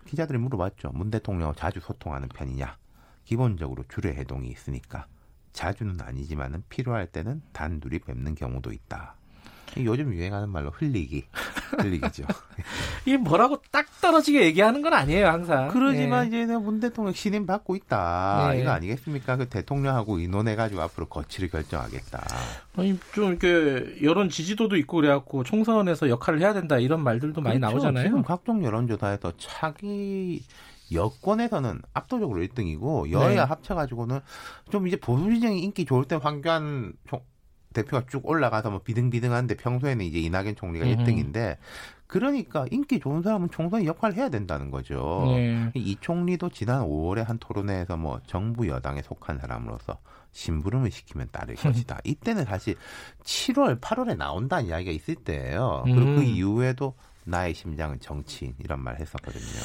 [0.06, 0.90] 기자들이 물어봤죠.
[0.92, 2.76] 문 대통령하고 자주 소통하는 편이냐?
[3.24, 5.06] 기본적으로 주례 해동이 있으니까
[5.52, 9.14] 자주는 아니지만은 필요할 때는 단둘이 뵙는 경우도 있다.
[9.76, 11.24] 이 요즘 유행하는 말로 흘리기,
[11.78, 12.24] 흘리기죠.
[13.06, 15.68] 이게 뭐라고 딱 떨어지게 얘기하는 건 아니에요, 항상.
[15.68, 16.42] 그러지만 예.
[16.42, 18.50] 이제 문 대통령 신임 받고 있다.
[18.52, 18.60] 네.
[18.60, 19.36] 이거 아니겠습니까?
[19.36, 22.26] 그 대통령하고 의논해가지고 앞으로 거취를 결정하겠다.
[22.76, 27.72] 아니, 좀 이렇게 여론 지지도도 있고 그래갖고 총선에서 역할을 해야 된다 이런 말들도 많이 그렇죠.
[27.76, 28.04] 나오잖아요.
[28.04, 30.42] 지금 각종 여론조사에서 차기
[30.92, 33.36] 여권에서는 압도적으로 1등이고 여야 네.
[33.38, 34.20] 합쳐가지고는
[34.70, 37.22] 좀 이제 보수 진영이 인기 좋을 때 황교안 총-
[37.72, 41.04] 대표가 쭉 올라가서 뭐 비등비등한데 평소에는 이제 이낙연 총리가 음흠.
[41.04, 41.56] 1등인데
[42.06, 45.22] 그러니까 인기 좋은 사람은 총선 역할을 해야 된다는 거죠.
[45.28, 45.70] 네.
[45.74, 49.98] 이 총리도 지난 5월에 한 토론회에서 뭐 정부 여당에 속한 사람으로서
[50.32, 51.98] 심부름을 시키면 따를 것이다.
[52.02, 52.74] 이때는 사실
[53.22, 55.82] 7월, 8월에 나온다는 이야기가 있을 때예요.
[55.84, 56.24] 그리고 그 음.
[56.24, 56.94] 이후에도
[57.24, 59.60] 나의 심장은 정치인 이런 말 했었거든요.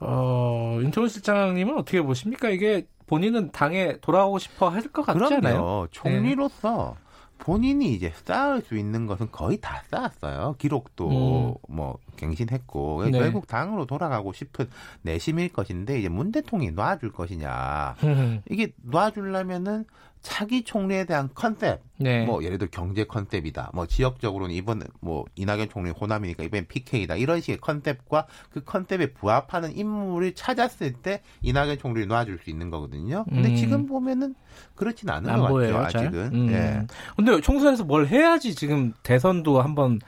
[0.00, 2.48] 어, 윤태원 실장님은 어떻게 보십니까?
[2.50, 5.38] 이게 본인은 당에 돌아오고 싶어 할 것 같지 않아요?
[5.38, 5.86] 그럼요.
[5.92, 6.96] 총리로서
[7.38, 10.56] 본인이 이제 쌓을 수 있는 것은 거의 다 쌓았어요.
[10.58, 13.18] 기록도 뭐 갱신했고 네.
[13.18, 14.68] 결국 당으로 돌아가고 싶은
[15.02, 19.84] 내심일 것인데 이제 문 대통령이 놔줄 것이냐 음, 이게 놔주려면은
[20.22, 22.24] 차기 총리에 대한 컨셉, 네.
[22.26, 27.40] 뭐 예를 들어 경제 컨셉이다, 뭐 지역적으로는 이번 뭐 이낙연 총리 호남이니까 이번 PK다 이런
[27.40, 33.24] 식의 컨셉과 그 컨셉에 부합하는 인물을 찾았을 때 이낙연 총리를 놔줄 수 있는 거거든요.
[33.28, 33.56] 근데 음.
[33.56, 34.34] 지금 보면은
[34.74, 36.06] 그렇진 않은 안것 보여요, 같죠 잘.
[36.08, 36.30] 아직은.
[36.34, 36.48] 음.
[36.52, 36.86] 예.
[37.14, 40.00] 근데 총선에서 뭘 해야지 지금 대선도 한번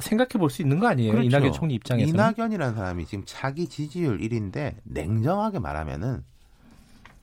[0.00, 1.12] 생각해 볼 수 있는 거 아니에요?
[1.12, 1.26] 그렇죠.
[1.26, 2.14] 이낙연 총리 입장에서는.
[2.14, 6.22] 이낙연이라는 사람이 지금 차기 지지율 1인데 냉정하게 말하면은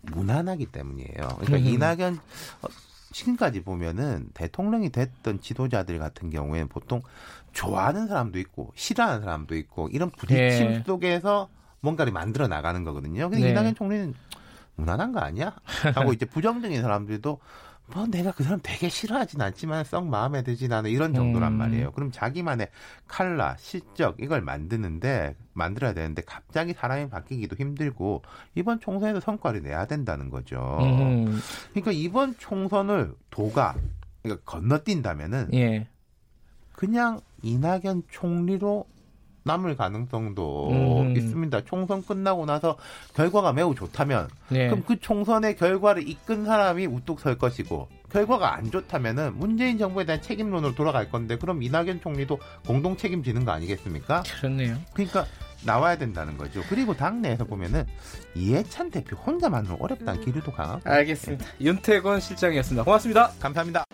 [0.03, 1.27] 무난하기 때문이에요.
[1.39, 1.65] 그러니까 음.
[1.65, 2.19] 이낙연
[2.61, 2.67] 어,
[3.11, 7.01] 지금까지 보면은 대통령이 됐던 지도자들 같은 경우에는 보통
[7.53, 10.83] 좋아하는 사람도 있고 싫어하는 사람도 있고 이런 부딪힘 예.
[10.85, 11.49] 속에서
[11.81, 13.29] 뭔가를 만들어 나가는 거거든요.
[13.29, 13.51] 근데 네.
[13.51, 14.13] 이낙연 총리는
[14.75, 15.55] 무난한 거 아니야?
[15.93, 17.39] 하고 이제 부정적인 사람들도
[17.93, 21.57] 뭐 내가 그 사람 되게 싫어하진 않지만 썩 마음에 들진 않은 이런 정도란 음.
[21.57, 21.91] 말이에요.
[21.91, 22.69] 그럼 자기만의
[23.07, 28.23] 칼라, 실적 이걸 만드는데 만들어야 되는데 갑자기 사람이 바뀌기도 힘들고
[28.55, 30.77] 이번 총선에서 성과를 내야 된다는 거죠.
[30.81, 31.39] 음,
[31.71, 33.75] 그러니까 이번 총선을 도가
[34.21, 35.87] 그러니까 건너뛴다면은 예.
[36.73, 38.85] 그냥 이낙연 총리로
[39.43, 41.17] 남을 가능성도 음.
[41.17, 41.61] 있습니다.
[41.65, 42.77] 총선 끝나고 나서
[43.15, 44.67] 결과가 매우 좋다면 네.
[44.67, 50.21] 그럼 그 총선의 결과를 이끈 사람이 우뚝 설 것이고 결과가 안 좋다면은 문재인 정부에 대한
[50.21, 54.23] 책임론으로 돌아갈 건데 그럼 이낙연 총리도 공동 책임지는 거 아니겠습니까?
[54.39, 54.77] 그렇네요.
[54.93, 55.25] 그러니까
[55.65, 56.61] 나와야 된다는 거죠.
[56.69, 57.85] 그리고 당내에서 보면은
[58.35, 61.45] 이해찬 대표 혼자만은 어렵다는 기류도 강하고 알겠습니다.
[61.61, 62.83] 윤태권 실장이었습니다.
[62.83, 63.31] 고맙습니다.
[63.39, 63.85] 감사합니다.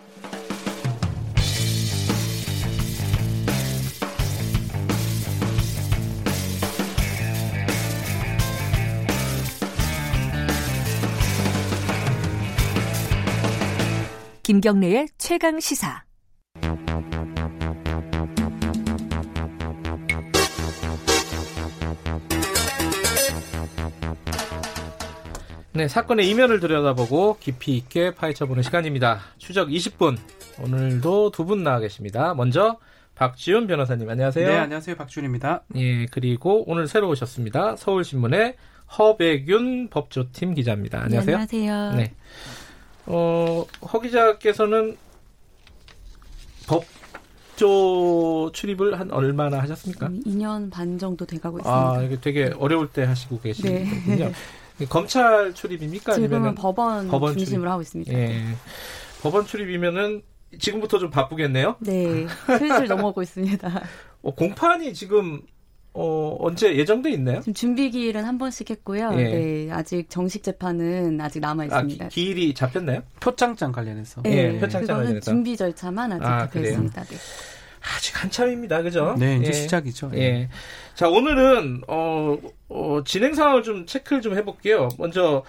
[14.48, 16.04] 김경래의 최강 시사.
[25.72, 29.20] 네, 사건의 이면을 들여다보고 깊이 있게 파헤쳐보는 시간입니다.
[29.38, 30.16] 추적 20분.
[30.60, 32.34] 오늘도 두 분 나와 계십니다.
[32.34, 32.78] 먼저
[33.14, 34.48] 박지훈 변호사님 안녕하세요.
[34.48, 34.96] 네, 안녕하세요.
[34.96, 35.64] 박준입니다.
[35.76, 37.76] 예, 그리고 오늘 새로 오셨습니다.
[37.76, 38.54] 서울신문의
[38.98, 41.02] 허백윤 법조팀 기자입니다.
[41.02, 41.36] 안녕하세요.
[41.36, 41.92] 안녕하세요.
[41.96, 42.14] 네.
[43.10, 44.96] 어, 허 기자께서는
[46.66, 50.08] 법조 출입을 한 얼마나 하셨습니까?
[50.08, 51.90] 2년 반 정도 돼가고 있습니다.
[51.90, 53.76] 아, 이게 되게 어려울 때 하시고 계시군요.
[54.16, 54.34] 네.
[54.88, 56.14] 검찰 출입입니까?
[56.14, 57.70] 지금은 법원, 법원 중심으로 출입?
[57.70, 58.12] 하고 있습니다.
[58.12, 58.44] 예.
[59.22, 60.22] 법원 출입이면은
[60.58, 61.76] 지금부터 좀 바쁘겠네요.
[61.80, 63.82] 네, 슬슬 넘어오고 있습니다.
[64.22, 65.42] 어, 공판이 지금
[66.00, 67.40] 어, 언제 예정돼 있나요?
[67.40, 69.10] 지금 준비 기일은 한 번씩 했고요.
[69.14, 69.22] 예.
[69.24, 72.08] 네, 아직 정식 재판은 아직 남아 아, 있습니다.
[72.08, 73.02] 기, 일이 잡혔나요?
[73.18, 74.22] 표창장 관련해서.
[74.22, 75.30] 네, 예, 표창장 그거는 관련해서.
[75.32, 76.70] 준비 절차만 아직 아, 잡혀 그래요?
[76.70, 77.04] 있습니다.
[77.04, 77.16] 네.
[77.96, 78.82] 아직 한참입니다.
[78.82, 79.16] 그죠?
[79.18, 79.52] 네, 이제 예.
[79.52, 80.12] 시작이죠.
[80.14, 80.48] 예.
[80.94, 82.36] 자, 오늘은, 어,
[82.68, 84.88] 어, 진행 상황을 좀 체크를 좀 해볼게요.
[84.98, 85.42] 먼저,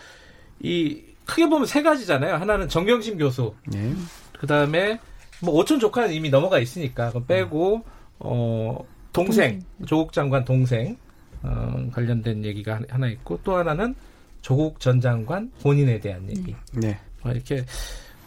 [0.62, 2.36] 이, 크게 보면 세 가지잖아요.
[2.38, 3.54] 하나는 정경심 교수.
[3.68, 3.94] 네.
[4.40, 5.00] 그 다음에,
[5.42, 7.84] 뭐, 오천 조카는 이미 넘어가 있으니까, 그럼 빼고,
[8.20, 8.84] 어,
[9.14, 10.98] 동생, 조국 장관 동생
[11.42, 13.96] 어, 관련된 얘기가 하나 있고 또 하나는
[14.42, 16.56] 조국 전 장관 본인에 대한 얘기.
[16.74, 16.98] 네.
[17.24, 17.66] 어, 이렇게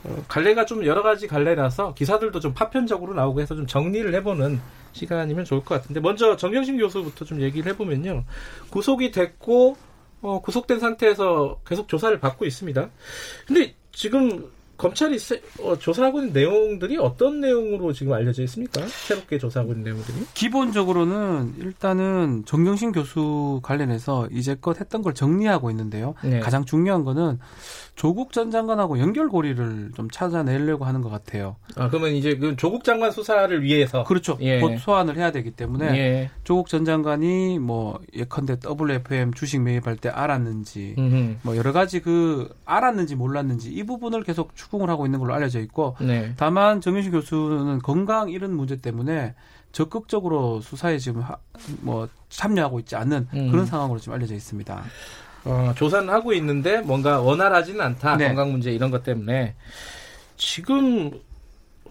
[0.04, 4.60] 어, 갈래가 좀 여러 가지 갈래라서 기사들도 좀 파편적으로 나오고 해서 좀 정리를 해보는
[4.92, 8.24] 시간이면 좋을 것 같은데 먼저 정경심 교수부터 좀 얘기를 해보면요
[8.70, 9.76] 구속이 됐고
[10.20, 12.88] 어, 구속된 상태에서 계속 조사를 받고 있습니다.
[13.46, 14.50] 근데 지금
[14.82, 18.84] 검찰이 세, 어, 조사하고 있는 내용들이 어떤 내용으로 지금 알려져 있습니까?
[18.88, 20.26] 새롭게 조사하고 있는 내용들이?
[20.34, 26.14] 기본적으로는 일단은 정경심 교수 관련해서 이제껏 했던 걸 정리하고 있는데요.
[26.24, 26.40] 네.
[26.40, 27.38] 가장 중요한 거는
[27.94, 31.54] 조국 전 장관하고 연결고리를 좀 찾아내려고 하는 것 같아요.
[31.76, 34.36] 아, 그러면 이제 그 조국 장관 수사를 위해서 그렇죠.
[34.40, 34.58] 예.
[34.58, 36.30] 곧 소환을 해야 되기 때문에 예.
[36.42, 41.36] 조국 전 장관이 뭐 예컨대 WFM 주식 매입할 때 알았는지 음흠.
[41.42, 45.60] 뭐 여러 가지 그 알았는지 몰랐는지 이 부분을 계속 추 궁을 하고 있는 걸로 알려져
[45.60, 46.32] 있고 네.
[46.36, 49.34] 다만 정윤식 교수는 건강 이런 문제 때문에
[49.72, 51.36] 적극적으로 수사에 지금 하,
[51.82, 53.50] 뭐 참여하고 있지 않는 음.
[53.50, 54.82] 그런 상황으로 지금 알려져 있습니다.
[55.44, 58.16] 어, 조사는 하고 있는데 뭔가 원활하지는 않다.
[58.16, 58.28] 네.
[58.28, 59.54] 건강 문제 이런 것 때문에
[60.36, 61.10] 지금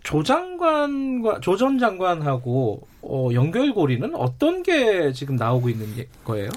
[0.04, 6.50] 조 장관과 조 전 장관하고 어, 연결고리는 어떤 게 지금 나오고 있는 게- 거예요?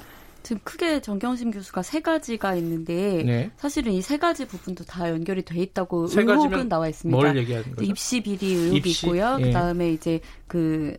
[0.44, 3.50] 지금 크게 정경심 교수가 세 가지가 있는데 네.
[3.56, 7.16] 사실은 이 세 가지 부분도 다 연결이 돼 있다고 세 의혹은 나와 있습니다.
[7.18, 7.82] 뭘 얘기하는 거죠?
[7.90, 9.06] 입시 비리 의혹이 입시?
[9.06, 9.38] 있고요.
[9.40, 9.44] 예.
[9.46, 10.96] 그다음에 이제 그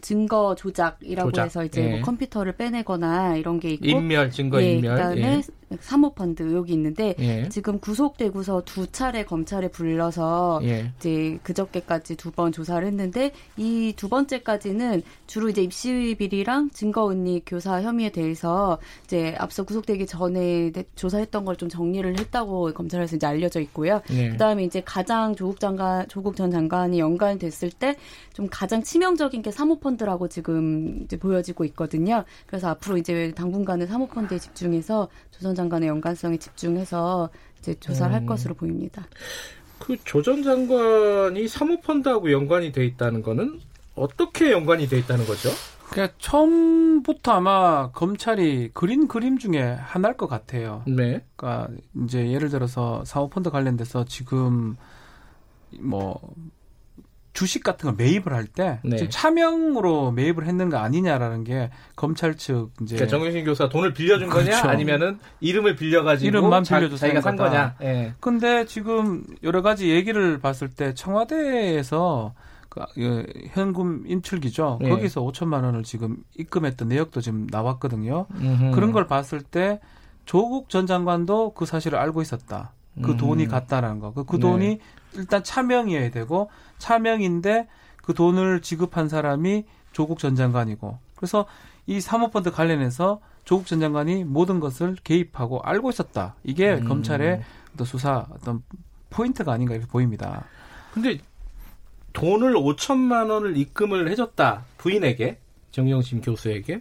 [0.00, 1.44] 증거 조작이라고 조작.
[1.46, 1.90] 해서 이제 예.
[1.90, 4.94] 뭐 컴퓨터를 빼내거나 이런 게 있고 인멸, 증거 예, 인멸.
[4.96, 5.42] 그다음에 예.
[5.80, 7.48] 사모펀드 의혹이 있는데 예.
[7.48, 10.92] 지금 구속되고서 두 차례 검찰에 불러서 예.
[10.98, 17.44] 이제 그저께까지 두 번 조사를 했는데 이 두 번째까지는 주로 이제 입시 비리랑 증거 은닉
[17.46, 23.26] 교사 혐의에 대해서 이제 앞서 구속되기 전에 대- 조사했던 걸 좀 정리를 했다고 검찰에서 이제
[23.28, 24.00] 알려져 있고요.
[24.10, 24.30] 네.
[24.30, 27.94] 그다음에 이제 가장 조국 장관 조국 전 장관이 연관됐을 때
[28.32, 32.24] 좀 가장 치명적인 게 사모펀드라고 지금 이제 보여지고 있거든요.
[32.48, 38.26] 그래서 앞으로 이제 당분간은 사모펀드에 집중해서 조전 장관의 연관성에 집중해서 이제 조사를 할 음.
[38.26, 39.06] 것으로 보입니다.
[39.78, 43.60] 그 조전 장관이 사모펀드하고 연관이 돼 있다는 거는
[43.94, 45.50] 어떻게 연관이 돼 있다는 거죠?
[45.90, 50.82] 그러니까 처음부터 아마 검찰이 그린 그림 중에 하나일 것 같아요.
[50.86, 51.24] 네.
[51.36, 51.68] 그러니까
[52.04, 54.76] 이제 예를 들어서 사모펀드 관련돼서 지금
[55.78, 56.20] 뭐
[57.34, 58.96] 주식 같은 걸 매입을 할때 네.
[58.96, 64.44] 지금 차명으로 매입을 했는가 아니냐라는 게 검찰 측 이제 그러니까 정영신 교수가 돈을 빌려준 거냐
[64.44, 64.68] 그렇죠.
[64.68, 67.36] 아니면은 이름을 빌려가지고 이름만 자, 빌려줘서 자기가 산.
[67.36, 67.74] 거냐?
[67.82, 68.14] 예.
[68.20, 72.34] 근데 지금 여러 가지 얘기를 봤을 때 청와대에서
[72.68, 74.78] 그, 그 현금 인출기죠.
[74.80, 74.88] 네.
[74.88, 78.26] 거기서 5천만 원을 지금 입금했던 내역도 지금 나왔거든요.
[78.36, 78.70] 음흠.
[78.76, 79.80] 그런 걸 봤을 때
[80.24, 82.72] 조국 전 장관도 그 사실을 알고 있었다.
[83.02, 83.16] 그 음.
[83.16, 84.12] 돈이 갔다라는 거.
[84.12, 84.40] 그, 그 네.
[84.40, 84.78] 돈이
[85.14, 87.68] 일단 차명이어야 되고 차명인데
[88.02, 90.98] 그 돈을 지급한 사람이 조국 전 장관이고.
[91.16, 91.46] 그래서
[91.86, 96.34] 이 사모펀드 관련해서 조국 전 장관이 모든 것을 개입하고 알고 있었다.
[96.44, 96.84] 이게 음.
[96.84, 97.42] 검찰의
[97.74, 98.62] 어떤 수사 어떤
[99.10, 100.44] 포인트가 아닌가 이렇게 보입니다.
[100.92, 101.18] 근데
[102.12, 105.38] 돈을 5천만 원을 입금을 해줬다 부인에게
[105.72, 106.80] 정영심 교수에게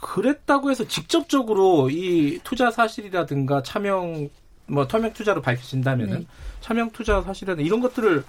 [0.00, 4.30] 그랬다고 해서 직접적으로 이 투자 사실이라든가 차명
[4.70, 6.26] 뭐 투명 투자로 밝혀진다면은 네.
[6.60, 8.24] 차명 투자 사실이라든가 이런 것들을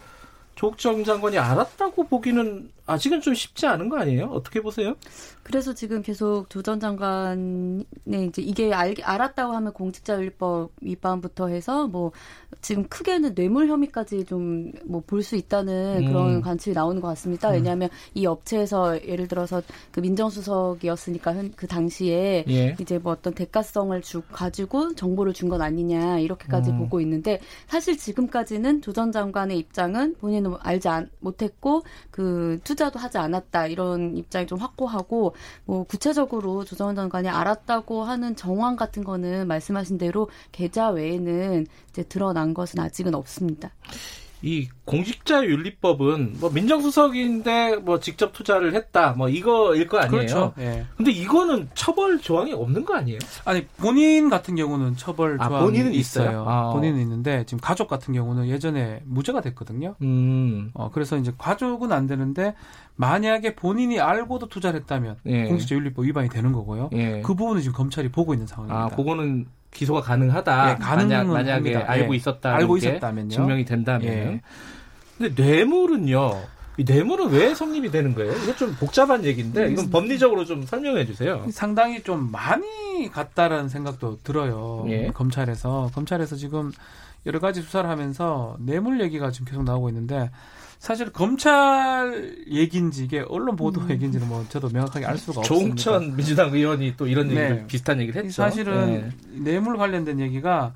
[0.56, 4.26] 조국 전 장관이 알았다고 보기는 아직은 좀 쉽지 않은 거 아니에요?
[4.28, 4.96] 어떻게 보세요?
[5.44, 7.86] 그래서 지금 계속 조 전 장관의
[8.28, 12.12] 이제 이게 알, 알았다고 하면 공직자윤리법 위반부터 해서 뭐
[12.62, 16.06] 지금 크게는 뇌물 혐의까지 좀 뭐 볼 수 있다는 음.
[16.08, 17.50] 그런 관측이 나오는 것 같습니다.
[17.50, 19.62] 왜냐하면 이 업체에서 예를 들어서
[19.92, 22.76] 그 민정수석이었으니까 현- 그 당시에 예.
[22.80, 26.78] 이제 뭐 어떤 대가성을 주 가지고 정보를 준 건 아니냐 이렇게까지 음.
[26.80, 33.00] 보고 있는데 사실 지금까지는 조 전 장관의 입장은 본인은 알지 않, 못했고 그 투자 도
[33.00, 39.48] 하지 않았다 이런 입장이 좀 확고하고 뭐 구체적으로 조전 장관이 알았다고 하는 정황 같은 거는
[39.48, 43.72] 말씀하신 대로 계좌 외에는 이제 드러난 것은 아직은 없습니다.
[44.42, 50.12] 이 공직자 윤리법은 뭐 민정수석인데 뭐 직접 투자를 했다 뭐 이거일 거 아니에요?
[50.12, 50.54] 그렇죠.
[50.60, 50.86] 예.
[50.98, 53.20] 근데 이거는 처벌 조항이 없는 거 아니에요?
[53.46, 56.30] 아니 본인 같은 경우는 처벌 아, 조항이 본인은 있어요.
[56.30, 56.46] 있어요?
[56.48, 56.74] 아.
[56.74, 59.96] 본인은 있는데 지금 가족 같은 경우는 예전에 무죄가 됐거든요.
[60.02, 60.72] 음.
[60.74, 62.56] 어 그래서 이제 가족은 안 되는데
[62.96, 65.46] 만약에 본인이 알고도 투자를 했다면 예.
[65.46, 66.90] 공직자 윤리법 위반이 되는 거고요.
[66.94, 67.22] 예.
[67.22, 68.86] 그 부분은 지금 검찰이 보고 있는 상황입니다.
[68.86, 70.70] 아, 그거는 기소가 가능하다.
[70.70, 71.86] 예, 만약, 만약에 합니다.
[71.88, 72.18] 알고 예.
[72.18, 72.56] 있었다.
[72.56, 73.30] 알고 있었다면요.
[73.30, 74.08] 증명이 된다면.
[74.08, 74.42] 예.
[75.18, 76.42] 근데 뇌물은요.
[76.78, 78.34] 이 뇌물은 왜 성립이 되는 거예요?
[78.44, 79.72] 이게 좀 복잡한 얘기인데 음.
[79.72, 81.46] 이건 법리적으로 좀 설명해 주세요.
[81.52, 84.86] 상당히 좀 많이 갔다라는 생각도 들어요.
[84.88, 85.08] 예.
[85.14, 86.72] 검찰에서 검찰에서 지금
[87.26, 90.32] 여러 가지 수사를 하면서 뇌물 얘기가 지금 계속 나오고 있는데
[90.80, 93.92] 사실 검찰 얘기인지 이게 언론 보도 음.
[93.92, 95.76] 얘기인지는 뭐 저도 명확하게 알 수가 없습니다.
[95.76, 97.68] 조홍천 민주당 의원이 또 이런 얘기를 네.
[97.68, 98.34] 비슷한 얘기를 했죠.
[98.42, 99.44] 사실은 네.
[99.44, 100.74] 뇌물 관련된 얘기가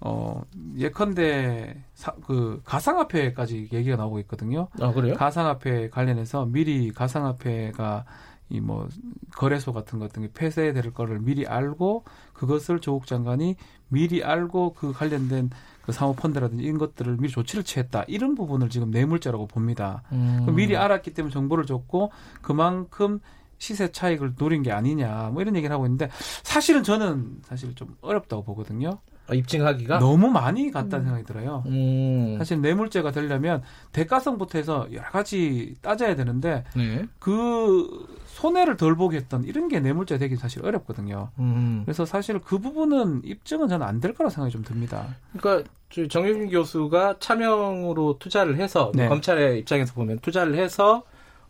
[0.00, 0.42] 어
[0.76, 4.68] 예컨대 사, 그 가상화폐까지 얘기가 나오고 있거든요.
[4.80, 5.14] 아 그래요?
[5.14, 8.04] 가상화폐 관련해서 미리 가상화폐가
[8.48, 8.88] 이 뭐
[9.34, 13.56] 거래소 같은 것 같은 게 폐쇄될 거를 미리 알고 그것을 조국 장관이
[13.88, 15.50] 미리 알고 그 관련된
[15.82, 20.02] 그 사모펀드라든지 이런 것들을 미리 조치를 취했다 이런 부분을 지금 뇌물죄라고 봅니다.
[20.12, 20.42] 음.
[20.46, 23.18] 그 미리 알았기 때문에 정보를 줬고 그만큼
[23.58, 26.08] 시세 차익을 노린 게 아니냐 뭐 이런 얘기를 하고 있는데
[26.44, 28.98] 사실은 저는 사실 좀 어렵다고 보거든요.
[29.28, 31.64] 아, 입증하기가 너무 많이 갔다는 생각이 들어요.
[31.66, 32.36] 음.
[32.38, 33.62] 사실 뇌물죄가 되려면
[33.92, 37.04] 대가성부터 해서 여러 가지 따져야 되는데 네.
[37.18, 41.30] 그 손해를 덜 보게 했던 이런 게 뇌물죄 되기 사실 어렵거든요.
[41.38, 41.82] 음.
[41.84, 45.06] 그래서 사실 그 부분은 입증은 저는 안 될 거라 생각이 좀 듭니다.
[45.36, 49.08] 그러니까 저 정유진 교수가 차명으로 투자를 해서 네.
[49.08, 51.02] 검찰의 입장에서 보면 투자를 해서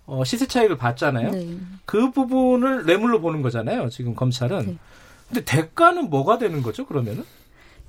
[0.07, 1.31] 어, 시세 차익을 봤잖아요.
[1.33, 1.57] 네.
[1.85, 3.89] 그 부분을 뇌물로 보는 거잖아요.
[3.91, 4.67] 지금 검찰은.
[4.67, 4.77] 네.
[5.29, 6.87] 근데 대가는 뭐가 되는 거죠?
[6.87, 7.25] 그러면은?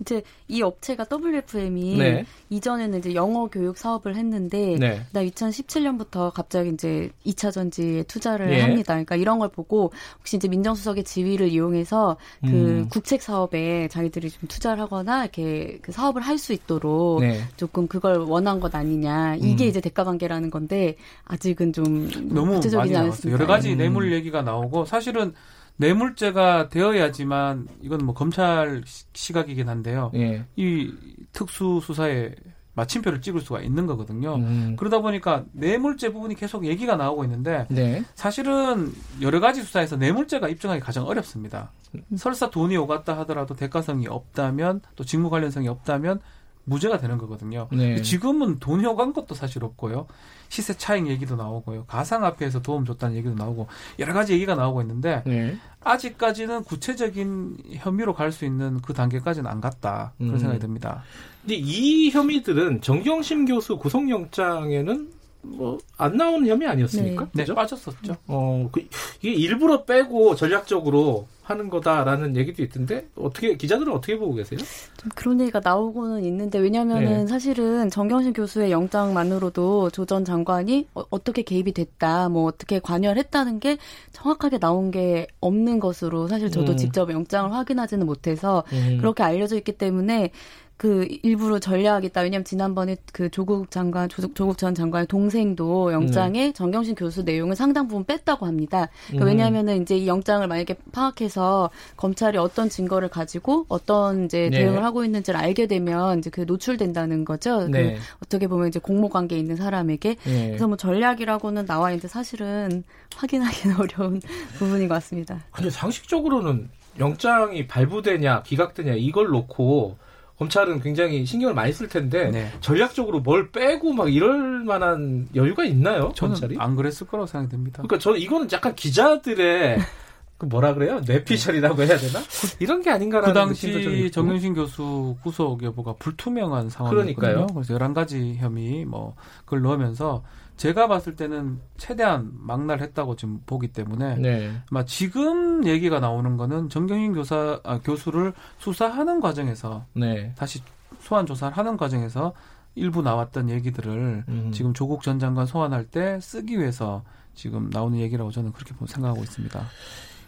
[0.02, 2.26] 이제 이 업체가 WFM이 네.
[2.50, 5.02] 이전에는 이제 영어 교육 사업을 했는데 네.
[5.12, 8.62] 나 2017년부터 갑자기 이제 2차 전지에 투자를 예.
[8.62, 8.94] 합니다.
[8.94, 12.90] 그러니까 이런 걸 보고 혹시 이제 민정수석의 지위를 이용해서 그 음.
[12.90, 17.42] 국책 사업에 자기들이 좀 투자를 하거나 이렇게 그 사업을 할 수 있도록 네.
[17.58, 19.36] 조금 그걸 원한 것 아니냐.
[19.38, 19.70] 이게 음.
[19.70, 20.96] 이제 대가 관계라는 건데
[21.26, 22.96] 아직은 좀 너무 구체적이지.
[22.96, 23.32] 않습니다.
[23.32, 23.78] 여러 가지 음.
[23.80, 25.34] 뇌물 얘기가 나오고 사실은
[25.78, 30.12] 뇌물죄가 되어야지만 이건 뭐 검찰 시- 시각이긴 한데요.
[30.16, 30.46] 예.
[30.56, 30.92] 이
[31.32, 32.34] 특수 수사에
[32.74, 34.36] 마침표를 찍을 수가 있는 거거든요.
[34.36, 34.76] 음.
[34.78, 38.04] 그러다 보니까 뇌물죄 부분이 계속 얘기가 나오고 있는데 네.
[38.14, 41.72] 사실은 여러 가지 수사에서 뇌물죄가 입증하기 가장 어렵습니다.
[41.96, 42.04] 음.
[42.18, 46.20] 설사 돈이 오갔다 하더라도 대가성이 없다면 또 직무 관련성이 없다면
[46.66, 47.68] 무죄가 되는 거거든요.
[47.72, 48.00] 네.
[48.02, 50.06] 지금은 돈이 오간 것도 사실 없고요.
[50.50, 51.86] 시세 차익 얘기도 나오고요.
[51.86, 53.68] 가상화폐에서 도움 줬다는 얘기도 나오고
[54.00, 55.58] 여러 가지 얘기가 나오고 있는데 네.
[55.84, 60.38] 아직까지는 구체적인 혐의로 갈 수 있는 그 단계까지는 안 갔다 그런 음.
[60.38, 61.04] 생각이 듭니다.
[61.42, 65.17] 근데 이 혐의들은 정경심 교수 구속영장에는
[65.56, 67.28] 뭐 안 나오는 혐의 아니었습니까?
[67.34, 67.56] 네, 그죠?
[67.56, 68.16] 빠졌었죠.
[68.28, 68.82] 어, 그,
[69.22, 74.60] 이게 일부러 빼고 전략적으로 하는 거다라는 얘기도 있던데 어떻게 기자들은 어떻게 보고 계세요?
[74.98, 77.28] 좀 그런 얘기가 나오고는 있는데 왜냐하면은 네.
[77.28, 83.60] 사실은 정경심 교수의 영장만으로도 조 전 장관이 어, 떻게 개입이 됐다, 뭐 어떻게 관여를 했다는
[83.60, 83.78] 게
[84.12, 86.78] 정확하게 나온 게 없는 것으로 사실 저도 음.
[86.78, 88.98] 직접 영장을 확인하지는 못해서 음.
[89.00, 90.32] 그렇게 알려져 있기 때문에
[90.78, 92.22] 그 일부러 전략이다.
[92.22, 97.88] 왜냐하면 지난번에 그 조국 장관, 조국, 조국 전 장관의 동생도 영장에 정경심 교수 내용을 상당
[97.88, 98.88] 부분 뺐다고 합니다.
[99.08, 99.28] 그러니까 음.
[99.28, 104.60] 왜냐하면은 이제 이 영장을 만약에 파악해서 검찰이 어떤 증거를 가지고 어떤 이제 네.
[104.60, 107.68] 대응을 하고 있는지를 알게 되면 이제 그 노출된다는 거죠.
[107.68, 107.96] 네.
[107.96, 110.48] 그 어떻게 보면 이제 공모 관계에 있는 사람에게 예.
[110.48, 112.84] 그래서 뭐 전략이라고는 나와 있는데 사실은
[113.16, 114.22] 확인하기는 어려운
[114.60, 115.44] 부분인 것 같습니다.
[115.52, 116.70] 근데 상식적으로는
[117.00, 119.98] 영장이 발부되냐 기각되냐 이걸 놓고
[120.38, 122.52] 검찰은 굉장히 신경을 많이 쓸 텐데 네.
[122.62, 126.12] 전략적으로 뭘 빼고 막 이럴 만한 여유가 있나요?
[126.16, 126.58] 저는 검찰이?
[126.60, 127.82] 안 그랬을 거라고 생각이 듭니다.
[127.82, 129.80] 그러니까 저는 이거는 약간 기자들의
[130.38, 131.02] 그 뭐라 그래요?
[131.08, 132.20] 뇌피셜이라고 해야 되나?
[132.60, 134.12] 이런 게그 아닌가라는 좀 당시.
[134.12, 137.16] 정윤신 교수 구속 여부가 불투명한 상황이었거든요.
[137.16, 137.48] 그러니까요.
[137.48, 139.16] 그래서 11가지 혐의 뭐
[139.46, 140.24] 그걸 넣으면서
[140.58, 144.52] 제가 봤을 때는 최대한 망랄했다고 지금 보기 때문에 네.
[144.72, 150.34] 아마 지금 얘기가 나오는 거는 정경인 교사 아, 교수를 수사하는 과정에서 네.
[150.36, 150.62] 다시
[151.00, 152.34] 소환 조사를 하는 과정에서
[152.74, 154.52] 일부 나왔던 얘기들을 음.
[154.52, 157.04] 지금 조국 전 장관 소환할 때 쓰기 위해서
[157.36, 159.64] 지금 나오는 얘기라고 저는 그렇게 생각하고 있습니다.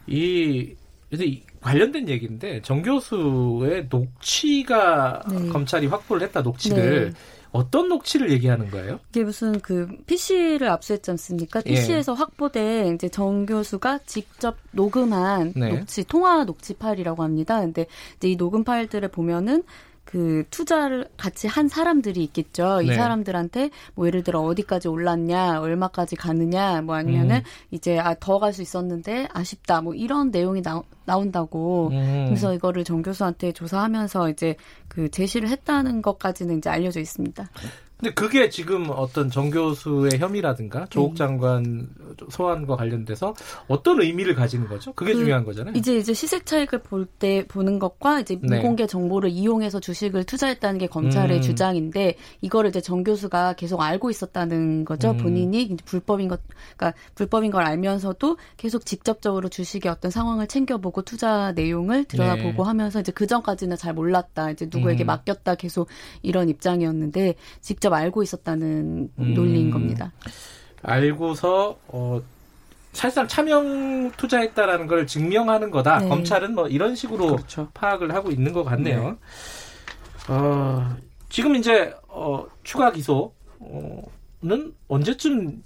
[0.08, 0.76] 이
[1.10, 5.50] 근데 이 관련된 얘기인데 정 교수의 녹취가 네.
[5.50, 7.20] 검찰이 확보를 했다 녹취를 네.
[7.52, 9.00] 어떤 녹취를 얘기하는 거예요?
[9.10, 11.62] 이게 무슨 그 PC를 압수했지 않습니까?
[11.66, 11.72] 예.
[11.72, 15.70] PC에서 확보된 이제 정 교수가 직접 녹음한 네.
[15.80, 17.60] 녹취, 통화 녹취 파일이라고 합니다.
[17.62, 17.86] 근데
[18.18, 19.64] 이제 이 녹음 파일들을 보면은
[20.06, 22.82] 그 투자를 같이 한 사람들이 있겠죠.
[22.82, 22.96] 이 네.
[22.96, 27.42] 사람들한테 뭐 예를 들어 어디까지 올랐냐, 얼마까지 가느냐, 뭐 아니면은 음.
[27.70, 31.90] 이제 아, 더 갈 수 있었는데 아쉽다, 뭐 이런 내용이 나, 나온다고.
[31.92, 32.26] 음.
[32.28, 34.56] 그래서 이거를 정 교수한테 조사하면서 이제
[34.88, 37.50] 그 제시를 했다는 것까지는 이제 알려져 있습니다.
[37.98, 41.90] 근데 그게 지금 어떤 정 교수의 혐의라든가 조국 장관
[42.30, 43.34] 소환과 관련돼서
[43.68, 44.94] 어떤 의미를 가지는 거죠?
[44.94, 45.74] 그게 그 중요한 거잖아요.
[45.76, 48.58] 이제 이제 시세 차익을 볼 때 보는 것과 이제 네.
[48.58, 51.42] 미공개 정보를 이용해서 주식을 투자했다는 게 검찰의 음.
[51.42, 55.12] 주장인데 이거를 이제 정 교수가 계속 알고 있었다는 거죠.
[55.12, 55.18] 음.
[55.18, 56.40] 본인이 불법인 것,
[56.78, 62.68] 그러니까 불법인 걸 알면서도 계속 직접적으로 주식의 어떤 상황을 챙겨보고 투자 내용을 들여다보고 네.
[62.68, 64.52] 하면서 이제 그 전까지는 잘 몰랐다.
[64.52, 65.08] 이제 누구에게 음.
[65.08, 65.88] 맡겼다 계속
[66.22, 69.34] 이런 입장이었는데 직접 알고 있었다는 음.
[69.34, 70.14] 논리인 겁니다.
[70.82, 72.22] 알고서 어
[72.92, 76.00] 사실상 차명 투자했다라는 걸 증명하는 거다.
[76.00, 76.10] 네.
[76.10, 77.70] 검찰은 뭐 이런 식으로 그렇죠.
[77.74, 79.12] 파악을 하고 있는 것 같네요.
[79.12, 80.34] 네.
[80.34, 80.96] 어,
[81.30, 83.32] 지금 이제 어, 추가 기소는
[84.88, 85.62] 언제쯤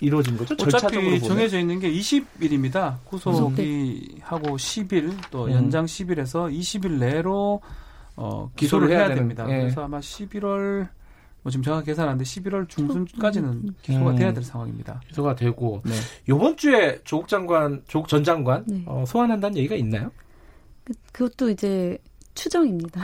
[0.00, 0.56] 이루어진 거죠?
[0.56, 1.22] 절차적으로 어차피 보면?
[1.22, 2.96] 정해져 있는 게 20일입니다.
[3.04, 5.52] 구속이 하고 10일 또 음.
[5.52, 7.62] 연장 10일에서 20일 내로
[8.16, 9.46] 어, 기소를 기소를 해야 해야, 됩니다.
[9.48, 9.60] 예.
[9.60, 10.88] 그래서 아마 11월
[11.46, 12.24] 뭐 지금 정확히 계산 안 돼.
[12.24, 14.16] 11월 중순까지는 기소가 음.
[14.16, 15.00] 돼야 될 상황입니다.
[15.06, 15.92] 기소가 되고 네.
[16.28, 18.82] 이번 주에 조국 장관, 조국 전 장관 네.
[18.84, 20.10] 어, 소환한다는 얘기가 있나요?
[20.82, 21.98] 그, 그것도 이제
[22.34, 23.00] 추정입니다.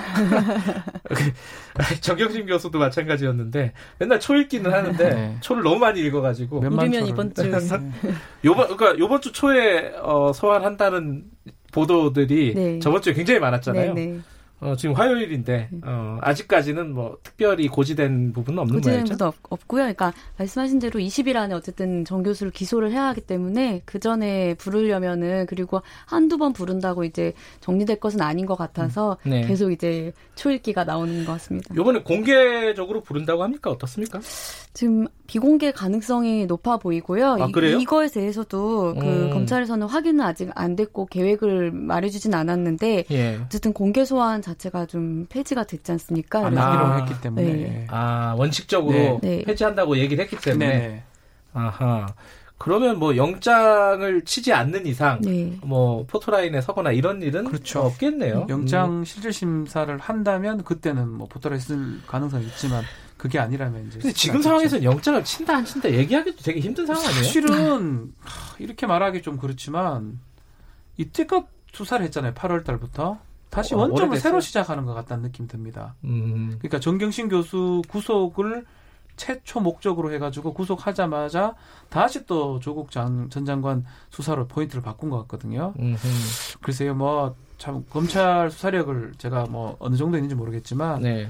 [2.02, 5.36] 정경심 교수도 마찬가지였는데 맨날 초 읽기는 하는데 네.
[5.40, 7.08] 초를 너무 많이 읽어가지고 몇만 이르면.
[7.10, 7.48] 이번 주
[8.44, 11.26] 요번 그러니까 요번 주 초에 어, 소환한다는
[11.70, 12.78] 보도들이 네.
[12.80, 13.94] 저번 주에 굉장히 많았잖아요.
[13.94, 14.20] 네네.
[14.62, 19.12] 어, 지금 화요일인데 어, 아직까지는 뭐 특별히 고지된 부분은 없는 고지된 거죠.
[19.14, 19.82] 것도 없- 없고요.
[19.82, 25.46] 그러니까 말씀하신 대로 20일 안에 어쨌든 정 교수를 기소를 해야 하기 때문에 그 전에 부르려면은
[25.46, 29.44] 그리고 한두 번 부른다고 이제 정리될 것은 아닌 것 같아서 네.
[29.46, 31.74] 계속 이제 초읽기가 나오는 것 같습니다.
[31.74, 33.70] 요번에 공개적으로 부른다고 합니까?
[33.70, 34.20] 어떻습니까?
[34.74, 37.32] 지금 비공개 가능성이 높아 보이고요.
[37.40, 37.78] 아, 이- 그래요?
[37.78, 39.30] 이 거에 대해서도 그 음.
[39.30, 43.40] 검찰에서는 확인은 아직 안 됐고 계획을 말해주진 않았는데 예.
[43.44, 46.46] 어쨌든 공개 소환 자 체가 좀 폐지가 됐지 않습니까?
[46.46, 46.96] 안 하기로 아.
[46.98, 47.52] 했기 때문에.
[47.52, 47.86] 네.
[47.90, 49.18] 아 원칙적으로 네.
[49.22, 49.44] 네.
[49.44, 51.04] 폐지한다고 얘기를 했기 때문에 네.
[51.52, 52.06] 아하.
[52.58, 55.58] 그러면 뭐 영장을 치지 않는 이상 네.
[55.64, 57.80] 뭐 포토라인에 서거나 이런 일은 그렇죠.
[57.80, 58.42] 없겠네요.
[58.42, 58.48] 음.
[58.48, 62.84] 영장 실질 심사를 한다면 그때는 뭐 보따라 있을 가능성이 있지만
[63.16, 64.42] 그게 아니라면 이제 근데 지금.
[64.42, 67.22] 상황에서는 영장을 친다 안 친다 얘기하기도 되게 힘든 상황 아니에요?
[67.24, 70.20] 사실은 하, 이렇게 말하기 좀 그렇지만
[70.96, 72.34] 이때껏 수사를 했잖아요.
[72.34, 73.18] 8월 달부터
[73.52, 74.16] 다시 어, 원점을.
[74.18, 75.94] 새로 시작하는 것 같다는 느낌 듭니다.
[76.04, 76.56] 음.
[76.58, 78.64] 그러니까 정경심 교수 구속을
[79.16, 81.54] 최초 목적으로 해가지고 구속하자마자
[81.90, 85.74] 다시 또 조국 장, 전 장관 수사로 포인트를 바꾼 것 같거든요.
[85.78, 86.58] 음흠.
[86.62, 91.28] 글쎄요, 뭐 참 검찰 수사력을 제가 뭐 어느 정도 있는지 모르겠지만 네.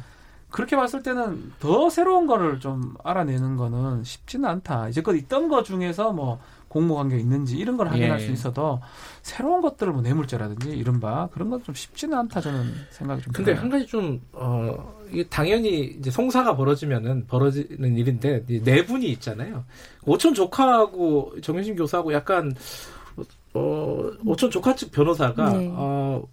[0.48, 4.88] 그렇게 봤을 때는 더 새로운 거를 좀 알아내는 거는 쉽지는 않다.
[4.88, 6.40] 이제껏 있던 거 중에서 뭐
[6.72, 8.24] 공모 관계 있는지 이런 걸 확인할 예.
[8.24, 8.80] 수 있어도
[9.20, 13.60] 새로운 것들을 뭐 뇌물죄라든지 이른바 그런 건 좀 쉽지는 않다 저는 생각이 좀 근데 들어요.
[13.62, 19.64] 한 가지 좀, 어, 이게 당연히 이제 송사가 벌어지면은 벌어지는 일인데, 이 내분이 있잖아요.
[20.06, 22.54] 오촌 조카하고 정현신 교수하고 약간,
[23.54, 25.70] 어, 오촌 조카 측 변호사가, 네.
[25.74, 26.26] 어,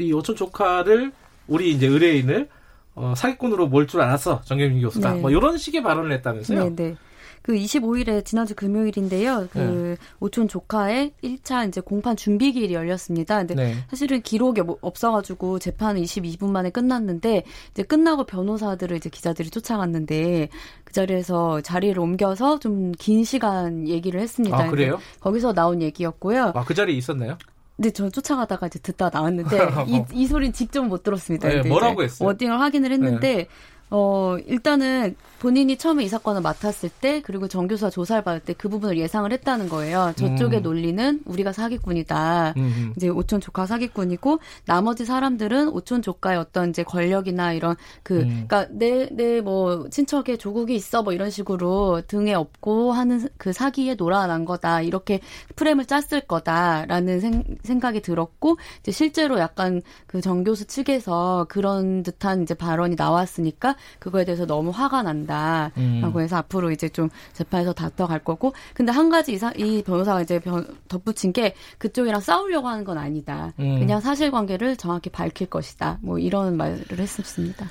[0.00, 1.12] 이 오촌 조카를,
[1.46, 2.48] 우리 이제 의뢰인을,
[2.94, 4.40] 어, 사기꾼으로 몰 줄 알았어.
[4.44, 5.12] 정현신 교수가.
[5.12, 5.20] 네.
[5.20, 6.64] 뭐, 이런 식의 발언을 했다면서요?
[6.70, 6.96] 네, 네.
[7.42, 9.48] 그 25일에 지난주 금요일인데요.
[9.52, 9.96] 그 네.
[10.20, 13.38] 오촌 조카의 1차 이제 공판 준비 기일이 열렸습니다.
[13.38, 13.74] 근데 네.
[13.90, 20.48] 사실은 기록이 뭐 없어가지고 재판은 22분 만에 끝났는데 이제 끝나고 변호사들을 이제 기자들이 쫓아갔는데
[20.84, 24.56] 그 자리에서 자리를 옮겨서 좀 긴 시간 얘기를 했습니다.
[24.56, 24.98] 아, 그래요?
[25.20, 26.52] 거기서 나온 얘기였고요.
[26.54, 27.36] 아, 그 자리에 있었나요?
[27.76, 29.56] 근데 저 쫓아가다가 이제 듣다 나왔는데
[29.88, 31.48] 이, 이 소리는 직접 못 들었습니다.
[31.48, 32.18] 네, 뭐라고 했어요?
[32.18, 32.24] 네.
[32.26, 33.48] 워딩을 확인을 했는데
[33.94, 38.68] 어 일단은 본인이 처음에 이 사건을 맡았을 때 그리고 정 교수가 조사를 받을 때 그
[38.68, 40.12] 부분을 예상을 했다는 거예요.
[40.16, 40.62] 저쪽의 음.
[40.62, 42.54] 논리는 우리가 사기꾼이다.
[42.56, 42.92] 음.
[42.96, 48.44] 이제 오촌 조카 사기꾼이고 나머지 사람들은 오촌 조카의 어떤 이제 권력이나 이런 그 음.
[48.48, 53.94] 그러니까 내 내 뭐 친척에 조국이 있어 뭐 이런 식으로 등에 업고 하는 그 사기에
[53.96, 55.20] 놀아난 거다 이렇게
[55.56, 62.42] 프레임을 짰을 거다라는 생, 생각이 들었고 이제 실제로 약간 그 정 교수 측에서 그런 듯한
[62.44, 66.20] 이제 발언이 나왔으니까 그거에 대해서 너무 화가 난다라고 음.
[66.20, 70.66] 해서 앞으로 이제 좀 재판에서 다퉈갈 거고 근데 한 가지 이사, 이 변호사가 이제 변-
[70.88, 73.52] 덧붙인 게 그쪽이랑 싸우려고 하는 건 아니다.
[73.58, 73.78] 음.
[73.78, 75.98] 그냥 사실관계를 정확히 밝힐 것이다.
[76.02, 77.66] 뭐 이런 말을 했었습니다.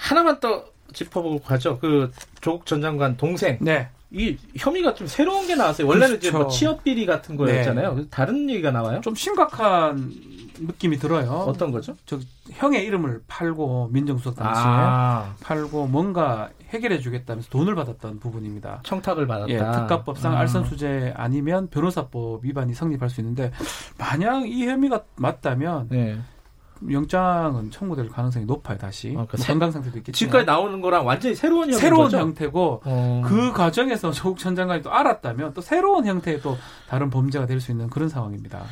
[0.00, 1.78] 하나만 더 짚어보고 가죠.
[1.78, 2.10] 그
[2.40, 3.58] 조국 전 장관 동생.
[3.60, 3.88] 네.
[4.10, 5.86] 이 혐의가 좀 새로운 게 나왔어요.
[5.86, 6.56] 원래는 이제 뭐 그렇죠.
[6.56, 7.92] 취업 비리 같은 거였잖아요.
[7.92, 9.02] 그래서 다른 얘기가 나와요?
[9.02, 10.10] 좀 심각한
[10.60, 11.30] 느낌이 들어요.
[11.46, 11.94] 어떤 거죠?
[12.06, 12.18] 저
[12.50, 18.80] 형의 이름을 팔고 민정수석 당시에 아, 팔고 뭔가 해결해 주겠다면서 돈을 받았던 부분입니다.
[18.84, 19.50] 청탁을 받았다.
[19.52, 20.38] 예, 특가법상 아.
[20.40, 23.52] 알선수재 아니면 변호사법 위반이 성립할 수 있는데
[23.98, 26.18] 만약 이 혐의가 맞다면 네.
[26.88, 31.34] 영장은 청구될 가능성이 높아요 다시 아, 그뭐 새- 건강 상태도 있겠지만 지금까지 나오는 거랑 완전히
[31.34, 32.18] 새로운 새로운 거죠?
[32.18, 33.22] 형태고 어.
[33.26, 36.56] 그 과정에서 조국 전 장관이 또 알았다면 또 새로운 형태의 또
[36.88, 38.62] 다른 범죄가 될 수 있는 그런 상황입니다.